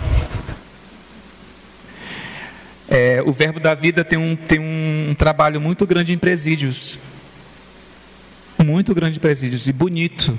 é, 2.89 3.22
o 3.26 3.34
Verbo 3.34 3.60
da 3.60 3.76
Vida 3.76 4.04
tem 4.04 4.18
um, 4.18 4.36
tem 4.36 4.60
um 4.60 5.14
trabalho 5.18 5.60
muito 5.60 5.86
grande 5.86 6.14
em 6.14 6.18
presídios. 6.18 6.98
Muito 8.58 8.95
grande 8.95 9.18
em 9.18 9.22
presídios 9.22 9.68
e 9.68 9.74
bonito. 9.74 10.38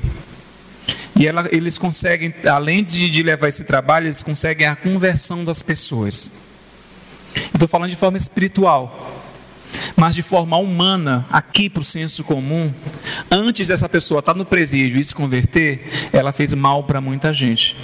E 1.18 1.26
ela, 1.26 1.48
eles 1.50 1.76
conseguem, 1.76 2.32
além 2.48 2.84
de, 2.84 3.10
de, 3.10 3.24
levar 3.24 3.48
esse 3.48 3.64
trabalho, 3.64 4.06
eles 4.06 4.22
conseguem 4.22 4.68
a 4.68 4.76
conversão 4.76 5.44
das 5.44 5.62
pessoas. 5.62 6.30
Estou 7.52 7.66
falando 7.66 7.90
de 7.90 7.96
forma 7.96 8.16
espiritual. 8.16 9.16
Mas 9.96 10.14
de 10.14 10.22
forma 10.22 10.56
humana, 10.56 11.26
aqui 11.28 11.68
para 11.68 11.80
o 11.80 11.84
senso 11.84 12.22
comum, 12.22 12.72
antes 13.28 13.66
dessa 13.66 13.88
pessoa 13.88 14.20
estar 14.20 14.34
no 14.34 14.44
presídio 14.44 15.00
e 15.00 15.04
se 15.04 15.12
converter, 15.12 15.90
ela 16.12 16.30
fez 16.30 16.54
mal 16.54 16.84
para 16.84 17.00
muita 17.00 17.32
gente. 17.32 17.76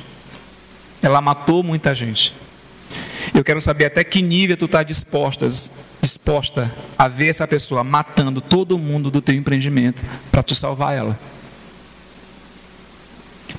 Ela 1.03 1.21
matou 1.21 1.65
muita 1.65 1.93
gente. 1.93 2.33
Eu 3.35 3.43
quero 3.43 3.61
saber 3.61 3.87
até 3.87 4.05
que 4.05 4.23
nível 4.23 4.57
tu 4.57 4.67
está 4.67 4.85
disposta, 4.85 5.49
disposta 6.01 6.73
a 6.97 7.09
ver 7.09 7.31
essa 7.31 7.49
pessoa 7.49 7.83
matando 7.83 8.41
todo 8.41 8.79
mundo 8.79 9.11
do 9.11 9.21
teu 9.21 9.35
empreendimento 9.35 10.05
para 10.31 10.43
tu 10.43 10.55
salvar 10.55 10.97
ela. 10.97 11.19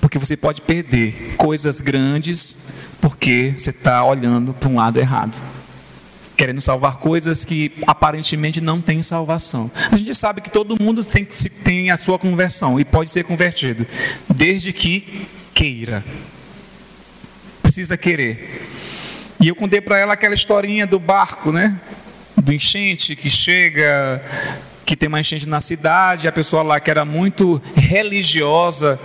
Porque 0.01 0.19
você 0.19 0.37
pode 0.37 0.61
perder 0.61 1.35
coisas 1.37 1.81
grandes 1.81 2.55
porque 3.01 3.53
você 3.55 3.69
está 3.69 4.03
olhando 4.03 4.53
para 4.53 4.67
um 4.69 4.75
lado 4.75 4.99
errado. 4.99 5.33
Querendo 6.35 6.61
salvar 6.61 6.97
coisas 6.97 7.45
que 7.45 7.71
aparentemente 7.87 8.59
não 8.59 8.81
têm 8.81 9.01
salvação. 9.03 9.71
A 9.91 9.95
gente 9.95 10.13
sabe 10.15 10.41
que 10.41 10.49
todo 10.49 10.75
mundo 10.81 11.03
tem, 11.03 11.23
tem 11.63 11.91
a 11.91 11.97
sua 11.97 12.19
conversão 12.19 12.79
e 12.79 12.83
pode 12.83 13.09
ser 13.09 13.23
convertido, 13.23 13.85
desde 14.33 14.73
que 14.73 15.27
queira. 15.53 16.03
precisa 17.61 17.95
querer. 17.95 18.67
E 19.39 19.47
eu 19.47 19.55
contei 19.55 19.81
para 19.81 19.97
ela 19.97 20.13
aquela 20.13 20.33
historinha 20.33 20.87
do 20.87 20.99
barco, 20.99 21.51
né? 21.51 21.79
Do 22.35 22.51
enchente 22.53 23.15
que 23.15 23.29
chega, 23.29 24.23
que 24.85 24.95
tem 24.95 25.07
uma 25.07 25.19
enchente 25.19 25.47
na 25.47 25.61
cidade, 25.61 26.27
a 26.27 26.31
pessoa 26.31 26.63
lá 26.63 26.79
que 26.79 26.89
era 26.89 27.05
muito 27.05 27.61
religiosa, 27.75 28.99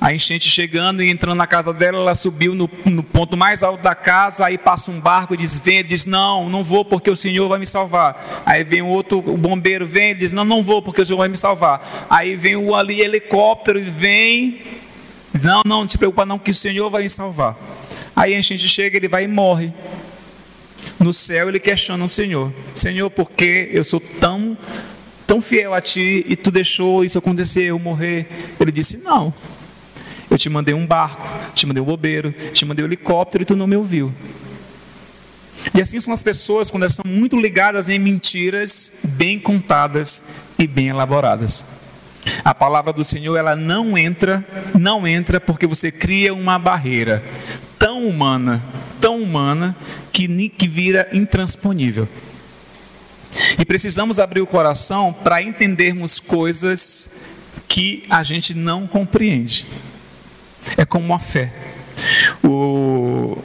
a 0.00 0.14
enchente 0.14 0.48
chegando 0.48 1.02
e 1.02 1.10
entrando 1.10 1.36
na 1.36 1.46
casa 1.46 1.72
dela, 1.72 1.98
ela 1.98 2.14
subiu 2.14 2.54
no, 2.54 2.70
no, 2.84 3.02
ponto 3.02 3.36
mais 3.36 3.62
alto 3.62 3.82
da 3.82 3.94
casa, 3.94 4.46
aí 4.46 4.56
passa 4.56 4.90
um 4.90 5.00
barco 5.00 5.34
e 5.34 5.36
diz, 5.36 5.58
vem, 5.58 5.84
diz, 5.84 6.06
não, 6.06 6.48
não 6.48 6.62
vou 6.62 6.84
porque 6.84 7.10
o 7.10 7.16
Senhor 7.16 7.48
vai 7.48 7.58
me 7.58 7.66
salvar. 7.66 8.42
Aí 8.46 8.62
vem 8.62 8.82
outro, 8.82 9.20
bombeiro 9.20 9.86
vem, 9.86 10.14
diz, 10.14 10.32
não, 10.32 10.44
não 10.44 10.62
vou 10.62 10.80
porque 10.80 11.02
o 11.02 11.06
Senhor 11.06 11.18
vai 11.18 11.28
me 11.28 11.36
salvar. 11.36 12.06
Aí 12.08 12.36
vem 12.36 12.54
o 12.54 12.74
ali 12.74 13.00
helicóptero 13.00 13.80
vem, 13.90 14.60
não, 15.42 15.62
não, 15.64 15.80
não 15.80 15.86
te 15.86 15.98
preocupa 15.98 16.24
não 16.24 16.38
que 16.38 16.52
o 16.52 16.54
Senhor 16.54 16.88
vai 16.90 17.02
me 17.02 17.10
salvar. 17.10 17.56
Aí 18.14 18.34
a 18.34 18.38
enchente 18.38 18.68
chega, 18.68 18.96
ele 18.96 19.08
vai 19.08 19.24
e 19.24 19.28
morre. 19.28 19.72
No 21.00 21.12
céu 21.12 21.48
ele 21.48 21.58
questiona 21.58 22.04
o 22.04 22.08
Senhor, 22.08 22.52
Senhor, 22.74 23.10
por 23.10 23.30
que 23.30 23.68
eu 23.72 23.82
sou 23.84 24.00
tão 24.00 24.56
tão 25.26 25.42
fiel 25.42 25.74
a 25.74 25.80
ti 25.80 26.24
e 26.26 26.34
tu 26.34 26.50
deixou 26.50 27.04
isso 27.04 27.18
acontecer, 27.18 27.64
eu 27.64 27.78
morrer? 27.78 28.26
Ele 28.58 28.72
disse, 28.72 28.98
não, 28.98 29.32
eu 30.30 30.38
te 30.38 30.48
mandei 30.48 30.74
um 30.74 30.86
barco, 30.86 31.26
te 31.54 31.66
mandei 31.66 31.82
um 31.82 31.86
bobeiro, 31.86 32.32
te 32.32 32.64
mandei 32.64 32.84
um 32.84 32.88
helicóptero 32.88 33.42
e 33.42 33.46
tu 33.46 33.56
não 33.56 33.66
me 33.66 33.76
ouviu. 33.76 34.12
E 35.74 35.80
assim 35.80 36.00
são 36.00 36.12
as 36.12 36.22
pessoas 36.22 36.70
quando 36.70 36.84
elas 36.84 36.94
são 36.94 37.04
muito 37.06 37.38
ligadas 37.38 37.88
em 37.88 37.98
mentiras 37.98 39.00
bem 39.04 39.38
contadas 39.38 40.22
e 40.58 40.66
bem 40.66 40.88
elaboradas. 40.88 41.64
A 42.44 42.54
palavra 42.54 42.92
do 42.92 43.04
Senhor 43.04 43.36
ela 43.36 43.56
não 43.56 43.96
entra, 43.96 44.44
não 44.78 45.06
entra 45.06 45.40
porque 45.40 45.66
você 45.66 45.90
cria 45.90 46.34
uma 46.34 46.58
barreira 46.58 47.22
tão 47.78 48.06
humana, 48.06 48.62
tão 49.00 49.22
humana 49.22 49.76
que, 50.12 50.48
que 50.50 50.68
vira 50.68 51.08
intransponível. 51.12 52.08
E 53.58 53.64
precisamos 53.64 54.18
abrir 54.18 54.40
o 54.40 54.46
coração 54.46 55.12
para 55.12 55.42
entendermos 55.42 56.18
coisas 56.18 57.26
que 57.68 58.04
a 58.08 58.22
gente 58.22 58.54
não 58.54 58.86
compreende. 58.86 59.66
É 60.76 60.84
como 60.84 61.14
a 61.14 61.18
fé. 61.18 61.52
O, 62.44 63.38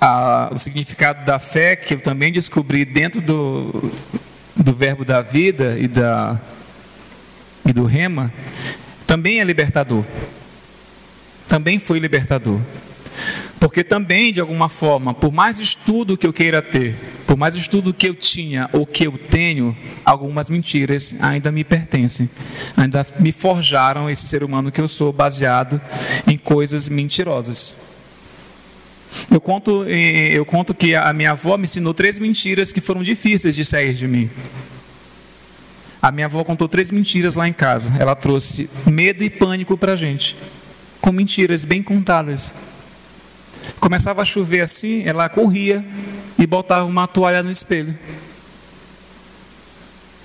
a, 0.00 0.50
o 0.52 0.58
significado 0.58 1.24
da 1.24 1.38
fé, 1.38 1.76
que 1.76 1.94
eu 1.94 2.00
também 2.00 2.32
descobri 2.32 2.84
dentro 2.84 3.20
do, 3.20 3.92
do 4.56 4.72
verbo 4.72 5.04
da 5.04 5.20
vida 5.20 5.78
e, 5.78 5.86
da, 5.86 6.40
e 7.66 7.72
do 7.72 7.84
rema, 7.84 8.32
também 9.06 9.40
é 9.40 9.44
libertador. 9.44 10.04
Também 11.46 11.78
foi 11.78 11.98
libertador. 11.98 12.60
Porque 13.60 13.84
também, 13.84 14.32
de 14.32 14.40
alguma 14.40 14.70
forma, 14.70 15.12
por 15.12 15.30
mais 15.30 15.60
estudo 15.60 16.16
que 16.16 16.26
eu 16.26 16.32
queira 16.32 16.62
ter, 16.62 16.96
por 17.26 17.36
mais 17.36 17.54
estudo 17.54 17.92
que 17.92 18.08
eu 18.08 18.14
tinha 18.14 18.70
ou 18.72 18.86
que 18.86 19.06
eu 19.06 19.12
tenho, 19.18 19.76
algumas 20.02 20.48
mentiras 20.48 21.14
ainda 21.20 21.52
me 21.52 21.62
pertencem. 21.62 22.28
Ainda 22.74 23.06
me 23.18 23.30
forjaram 23.30 24.08
esse 24.08 24.26
ser 24.26 24.42
humano 24.42 24.72
que 24.72 24.80
eu 24.80 24.88
sou, 24.88 25.12
baseado 25.12 25.78
em 26.26 26.38
coisas 26.38 26.88
mentirosas. 26.88 27.76
Eu 29.30 29.42
conto, 29.42 29.84
eh, 29.86 30.30
eu 30.32 30.46
conto 30.46 30.72
que 30.72 30.94
a 30.94 31.12
minha 31.12 31.32
avó 31.32 31.58
me 31.58 31.64
ensinou 31.64 31.92
três 31.92 32.18
mentiras 32.18 32.72
que 32.72 32.80
foram 32.80 33.02
difíceis 33.02 33.54
de 33.54 33.64
sair 33.64 33.92
de 33.92 34.08
mim. 34.08 34.28
A 36.00 36.10
minha 36.10 36.26
avó 36.26 36.42
contou 36.44 36.66
três 36.66 36.90
mentiras 36.90 37.34
lá 37.34 37.46
em 37.46 37.52
casa. 37.52 37.94
Ela 37.98 38.14
trouxe 38.14 38.70
medo 38.86 39.22
e 39.22 39.28
pânico 39.28 39.76
para 39.76 39.92
a 39.92 39.96
gente, 39.96 40.34
com 40.98 41.12
mentiras 41.12 41.66
bem 41.66 41.82
contadas. 41.82 42.54
Começava 43.78 44.22
a 44.22 44.24
chover 44.24 44.60
assim, 44.60 45.02
ela 45.04 45.28
corria 45.28 45.84
e 46.38 46.46
botava 46.46 46.84
uma 46.84 47.06
toalha 47.06 47.42
no 47.42 47.50
espelho 47.50 47.96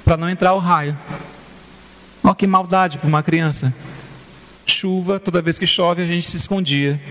para 0.06 0.16
não 0.18 0.30
entrar 0.30 0.54
o 0.54 0.60
raio. 0.60 0.96
Olha 2.24 2.36
que 2.36 2.46
maldade 2.46 3.00
para 3.00 3.08
uma 3.08 3.24
criança. 3.24 3.74
Chuva, 4.66 5.20
toda 5.20 5.42
vez 5.42 5.58
que 5.58 5.66
chove, 5.66 6.04
a 6.04 6.06
gente 6.06 6.30
se 6.30 6.38
escondia 6.38 7.02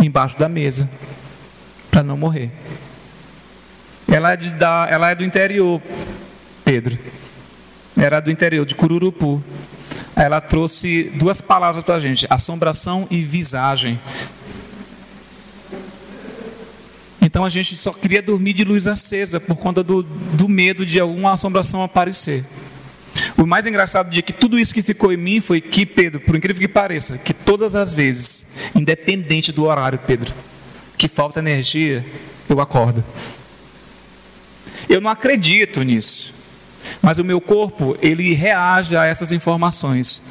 embaixo 0.00 0.36
da 0.38 0.48
mesa 0.48 0.88
para 1.90 2.02
não 2.02 2.16
morrer. 2.16 2.50
Ela 4.10 4.32
é, 4.32 4.36
de, 4.36 4.50
da, 4.50 4.86
ela 4.90 5.10
é 5.10 5.14
do 5.14 5.24
interior, 5.24 5.80
Pedro. 6.64 6.98
Era 7.96 8.20
do 8.20 8.30
interior, 8.30 8.64
de 8.64 8.74
Cururupu. 8.74 9.42
Ela 10.16 10.40
trouxe 10.40 11.04
duas 11.14 11.40
palavras 11.40 11.84
para 11.84 11.96
a 11.96 12.00
gente: 12.00 12.26
assombração 12.30 13.06
e 13.10 13.22
visagem. 13.22 14.00
Então 17.24 17.42
a 17.42 17.48
gente 17.48 17.74
só 17.74 17.90
queria 17.90 18.20
dormir 18.20 18.52
de 18.52 18.64
luz 18.64 18.86
acesa 18.86 19.40
por 19.40 19.56
conta 19.56 19.82
do, 19.82 20.02
do 20.02 20.46
medo 20.46 20.84
de 20.84 21.00
alguma 21.00 21.32
assombração 21.32 21.82
aparecer. 21.82 22.44
O 23.38 23.46
mais 23.46 23.66
engraçado 23.66 24.10
de 24.10 24.20
que 24.20 24.32
tudo 24.32 24.58
isso 24.58 24.74
que 24.74 24.82
ficou 24.82 25.10
em 25.10 25.16
mim 25.16 25.40
foi 25.40 25.58
que, 25.58 25.86
Pedro, 25.86 26.20
por 26.20 26.36
incrível 26.36 26.60
que 26.60 26.68
pareça, 26.68 27.16
que 27.16 27.32
todas 27.32 27.74
as 27.74 27.94
vezes, 27.94 28.46
independente 28.74 29.52
do 29.52 29.64
horário, 29.64 29.98
Pedro, 30.06 30.34
que 30.98 31.08
falta 31.08 31.38
energia, 31.38 32.04
eu 32.46 32.60
acordo. 32.60 33.02
Eu 34.86 35.00
não 35.00 35.10
acredito 35.10 35.82
nisso. 35.82 36.34
Mas 37.00 37.18
o 37.18 37.24
meu 37.24 37.40
corpo, 37.40 37.96
ele 38.00 38.34
reage 38.34 38.96
a 38.96 39.04
essas 39.04 39.32
informações. 39.32 40.22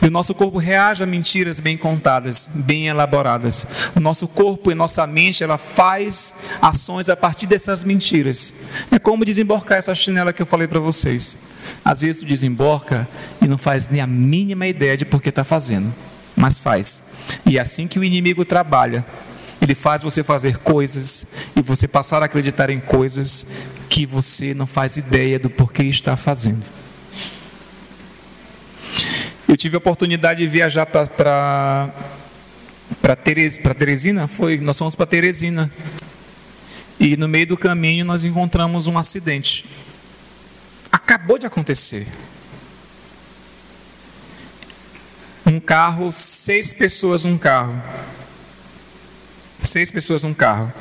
E 0.00 0.06
o 0.06 0.10
nosso 0.10 0.34
corpo 0.34 0.58
reage 0.58 1.02
a 1.02 1.06
mentiras 1.06 1.60
bem 1.60 1.76
contadas, 1.76 2.48
bem 2.54 2.88
elaboradas. 2.88 3.90
O 3.94 4.00
nosso 4.00 4.28
corpo 4.28 4.70
e 4.70 4.74
nossa 4.74 5.06
mente, 5.06 5.42
ela 5.42 5.58
faz 5.58 6.34
ações 6.60 7.08
a 7.08 7.16
partir 7.16 7.46
dessas 7.46 7.84
mentiras. 7.84 8.54
É 8.90 8.98
como 8.98 9.24
desemborcar 9.24 9.78
essa 9.78 9.94
chinela 9.94 10.32
que 10.32 10.42
eu 10.42 10.46
falei 10.46 10.68
para 10.68 10.80
vocês. 10.80 11.38
Às 11.84 12.00
vezes 12.00 12.22
tu 12.22 12.26
desemborca 12.26 13.08
e 13.40 13.46
não 13.46 13.58
faz 13.58 13.88
nem 13.88 14.00
a 14.00 14.06
mínima 14.06 14.66
ideia 14.66 14.96
de 14.96 15.04
por 15.04 15.20
que 15.20 15.28
está 15.28 15.44
fazendo, 15.44 15.92
mas 16.36 16.58
faz. 16.58 17.04
E 17.46 17.58
é 17.58 17.60
assim 17.60 17.86
que 17.86 17.98
o 17.98 18.04
inimigo 18.04 18.44
trabalha. 18.44 19.04
Ele 19.60 19.74
faz 19.74 20.02
você 20.02 20.22
fazer 20.22 20.56
coisas 20.58 21.26
e 21.54 21.60
você 21.60 21.86
passar 21.86 22.22
a 22.22 22.26
acreditar 22.26 22.70
em 22.70 22.80
coisas 22.80 23.46
que 23.90 24.06
você 24.06 24.54
não 24.54 24.68
faz 24.68 24.96
ideia 24.96 25.36
do 25.36 25.50
porquê 25.50 25.82
está 25.82 26.16
fazendo. 26.16 26.64
Eu 29.48 29.56
tive 29.56 29.74
a 29.74 29.78
oportunidade 29.78 30.38
de 30.40 30.46
viajar 30.46 30.86
para 30.86 31.90
para 33.02 33.16
Teres, 33.16 33.58
Teresina, 33.58 34.28
foi, 34.28 34.58
nós 34.58 34.78
fomos 34.78 34.94
para 34.94 35.06
Teresina. 35.06 35.70
E 36.98 37.16
no 37.16 37.26
meio 37.26 37.46
do 37.46 37.56
caminho 37.56 38.04
nós 38.04 38.24
encontramos 38.24 38.86
um 38.86 38.96
acidente. 38.96 39.66
Acabou 40.92 41.38
de 41.38 41.46
acontecer. 41.46 42.06
Um 45.46 45.58
carro, 45.58 46.12
seis 46.12 46.72
pessoas 46.72 47.24
num 47.24 47.38
carro. 47.38 47.80
Seis 49.58 49.90
pessoas 49.90 50.22
num 50.22 50.34
carro. 50.34 50.72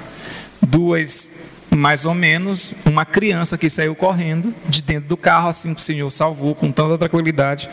Duas 0.62 1.49
mais 1.76 2.05
ou 2.05 2.13
menos 2.13 2.74
uma 2.86 3.05
criança 3.05 3.57
que 3.57 3.70
saiu 3.70 3.95
correndo 3.95 4.53
de 4.67 4.82
dentro 4.82 5.09
do 5.09 5.17
carro, 5.17 5.49
assim 5.49 5.74
que 5.74 5.82
o 5.82 5.84
Senhor 5.84 6.09
salvou 6.09 6.55
com 6.55 6.72
tanta 6.72 6.97
tranquilidade, 6.97 7.70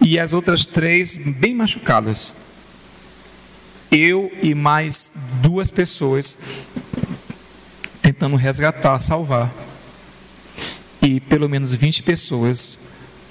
e 0.00 0.18
as 0.18 0.32
outras 0.32 0.64
três 0.64 1.16
bem 1.16 1.54
machucadas. 1.54 2.36
Eu 3.90 4.30
e 4.42 4.54
mais 4.54 5.12
duas 5.42 5.70
pessoas 5.70 6.38
tentando 8.02 8.36
resgatar, 8.36 8.98
salvar. 8.98 9.52
E 11.02 11.20
pelo 11.20 11.48
menos 11.48 11.74
20 11.74 12.02
pessoas 12.02 12.80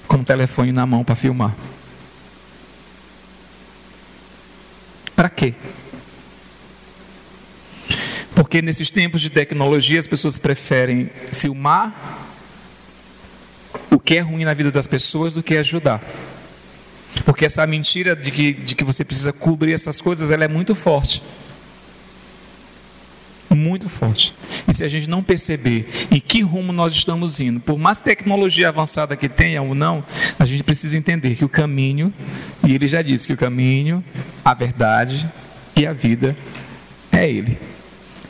com 0.06 0.18
o 0.18 0.24
telefone 0.24 0.72
na 0.72 0.86
mão 0.86 1.02
para 1.04 1.14
filmar. 1.14 1.54
Para 5.14 5.30
quê? 5.30 5.54
Porque 8.36 8.60
nesses 8.60 8.90
tempos 8.90 9.22
de 9.22 9.30
tecnologia 9.30 9.98
as 9.98 10.06
pessoas 10.06 10.36
preferem 10.36 11.10
filmar 11.32 12.20
o 13.90 13.98
que 13.98 14.16
é 14.16 14.20
ruim 14.20 14.44
na 14.44 14.52
vida 14.52 14.70
das 14.70 14.86
pessoas 14.86 15.36
do 15.36 15.42
que 15.42 15.56
ajudar. 15.56 16.02
Porque 17.24 17.46
essa 17.46 17.66
mentira 17.66 18.14
de 18.14 18.30
que, 18.30 18.52
de 18.52 18.74
que 18.74 18.84
você 18.84 19.06
precisa 19.06 19.32
cobrir 19.32 19.72
essas 19.72 20.02
coisas, 20.02 20.30
ela 20.30 20.44
é 20.44 20.48
muito 20.48 20.74
forte. 20.74 21.22
Muito 23.48 23.88
forte. 23.88 24.34
E 24.68 24.74
se 24.74 24.84
a 24.84 24.88
gente 24.88 25.08
não 25.08 25.22
perceber 25.22 25.88
em 26.10 26.20
que 26.20 26.42
rumo 26.42 26.74
nós 26.74 26.92
estamos 26.92 27.40
indo, 27.40 27.58
por 27.58 27.78
mais 27.78 28.00
tecnologia 28.00 28.68
avançada 28.68 29.16
que 29.16 29.30
tenha 29.30 29.62
ou 29.62 29.74
não, 29.74 30.04
a 30.38 30.44
gente 30.44 30.62
precisa 30.62 30.98
entender 30.98 31.36
que 31.36 31.44
o 31.44 31.48
caminho, 31.48 32.12
e 32.62 32.74
ele 32.74 32.86
já 32.86 33.00
disse 33.00 33.26
que 33.26 33.32
o 33.32 33.36
caminho, 33.36 34.04
a 34.44 34.52
verdade 34.52 35.26
e 35.74 35.86
a 35.86 35.94
vida 35.94 36.36
é 37.10 37.30
Ele. 37.30 37.75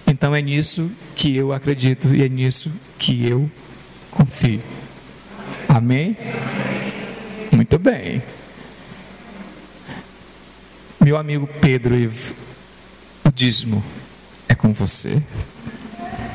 Então 0.06 0.34
é 0.34 0.40
nisso 0.40 0.90
que 1.14 1.36
eu 1.36 1.52
acredito 1.52 2.14
e 2.14 2.22
é 2.22 2.28
nisso 2.28 2.72
que 2.98 3.26
eu 3.26 3.50
confio. 4.10 4.62
Amém? 5.68 6.16
Muito 7.52 7.78
bem. 7.78 8.22
Meu 11.00 11.16
amigo 11.16 11.48
Pedro, 11.60 11.94
o 13.24 13.30
dízimo. 13.30 13.82
com 14.56 14.72
você. 14.72 15.22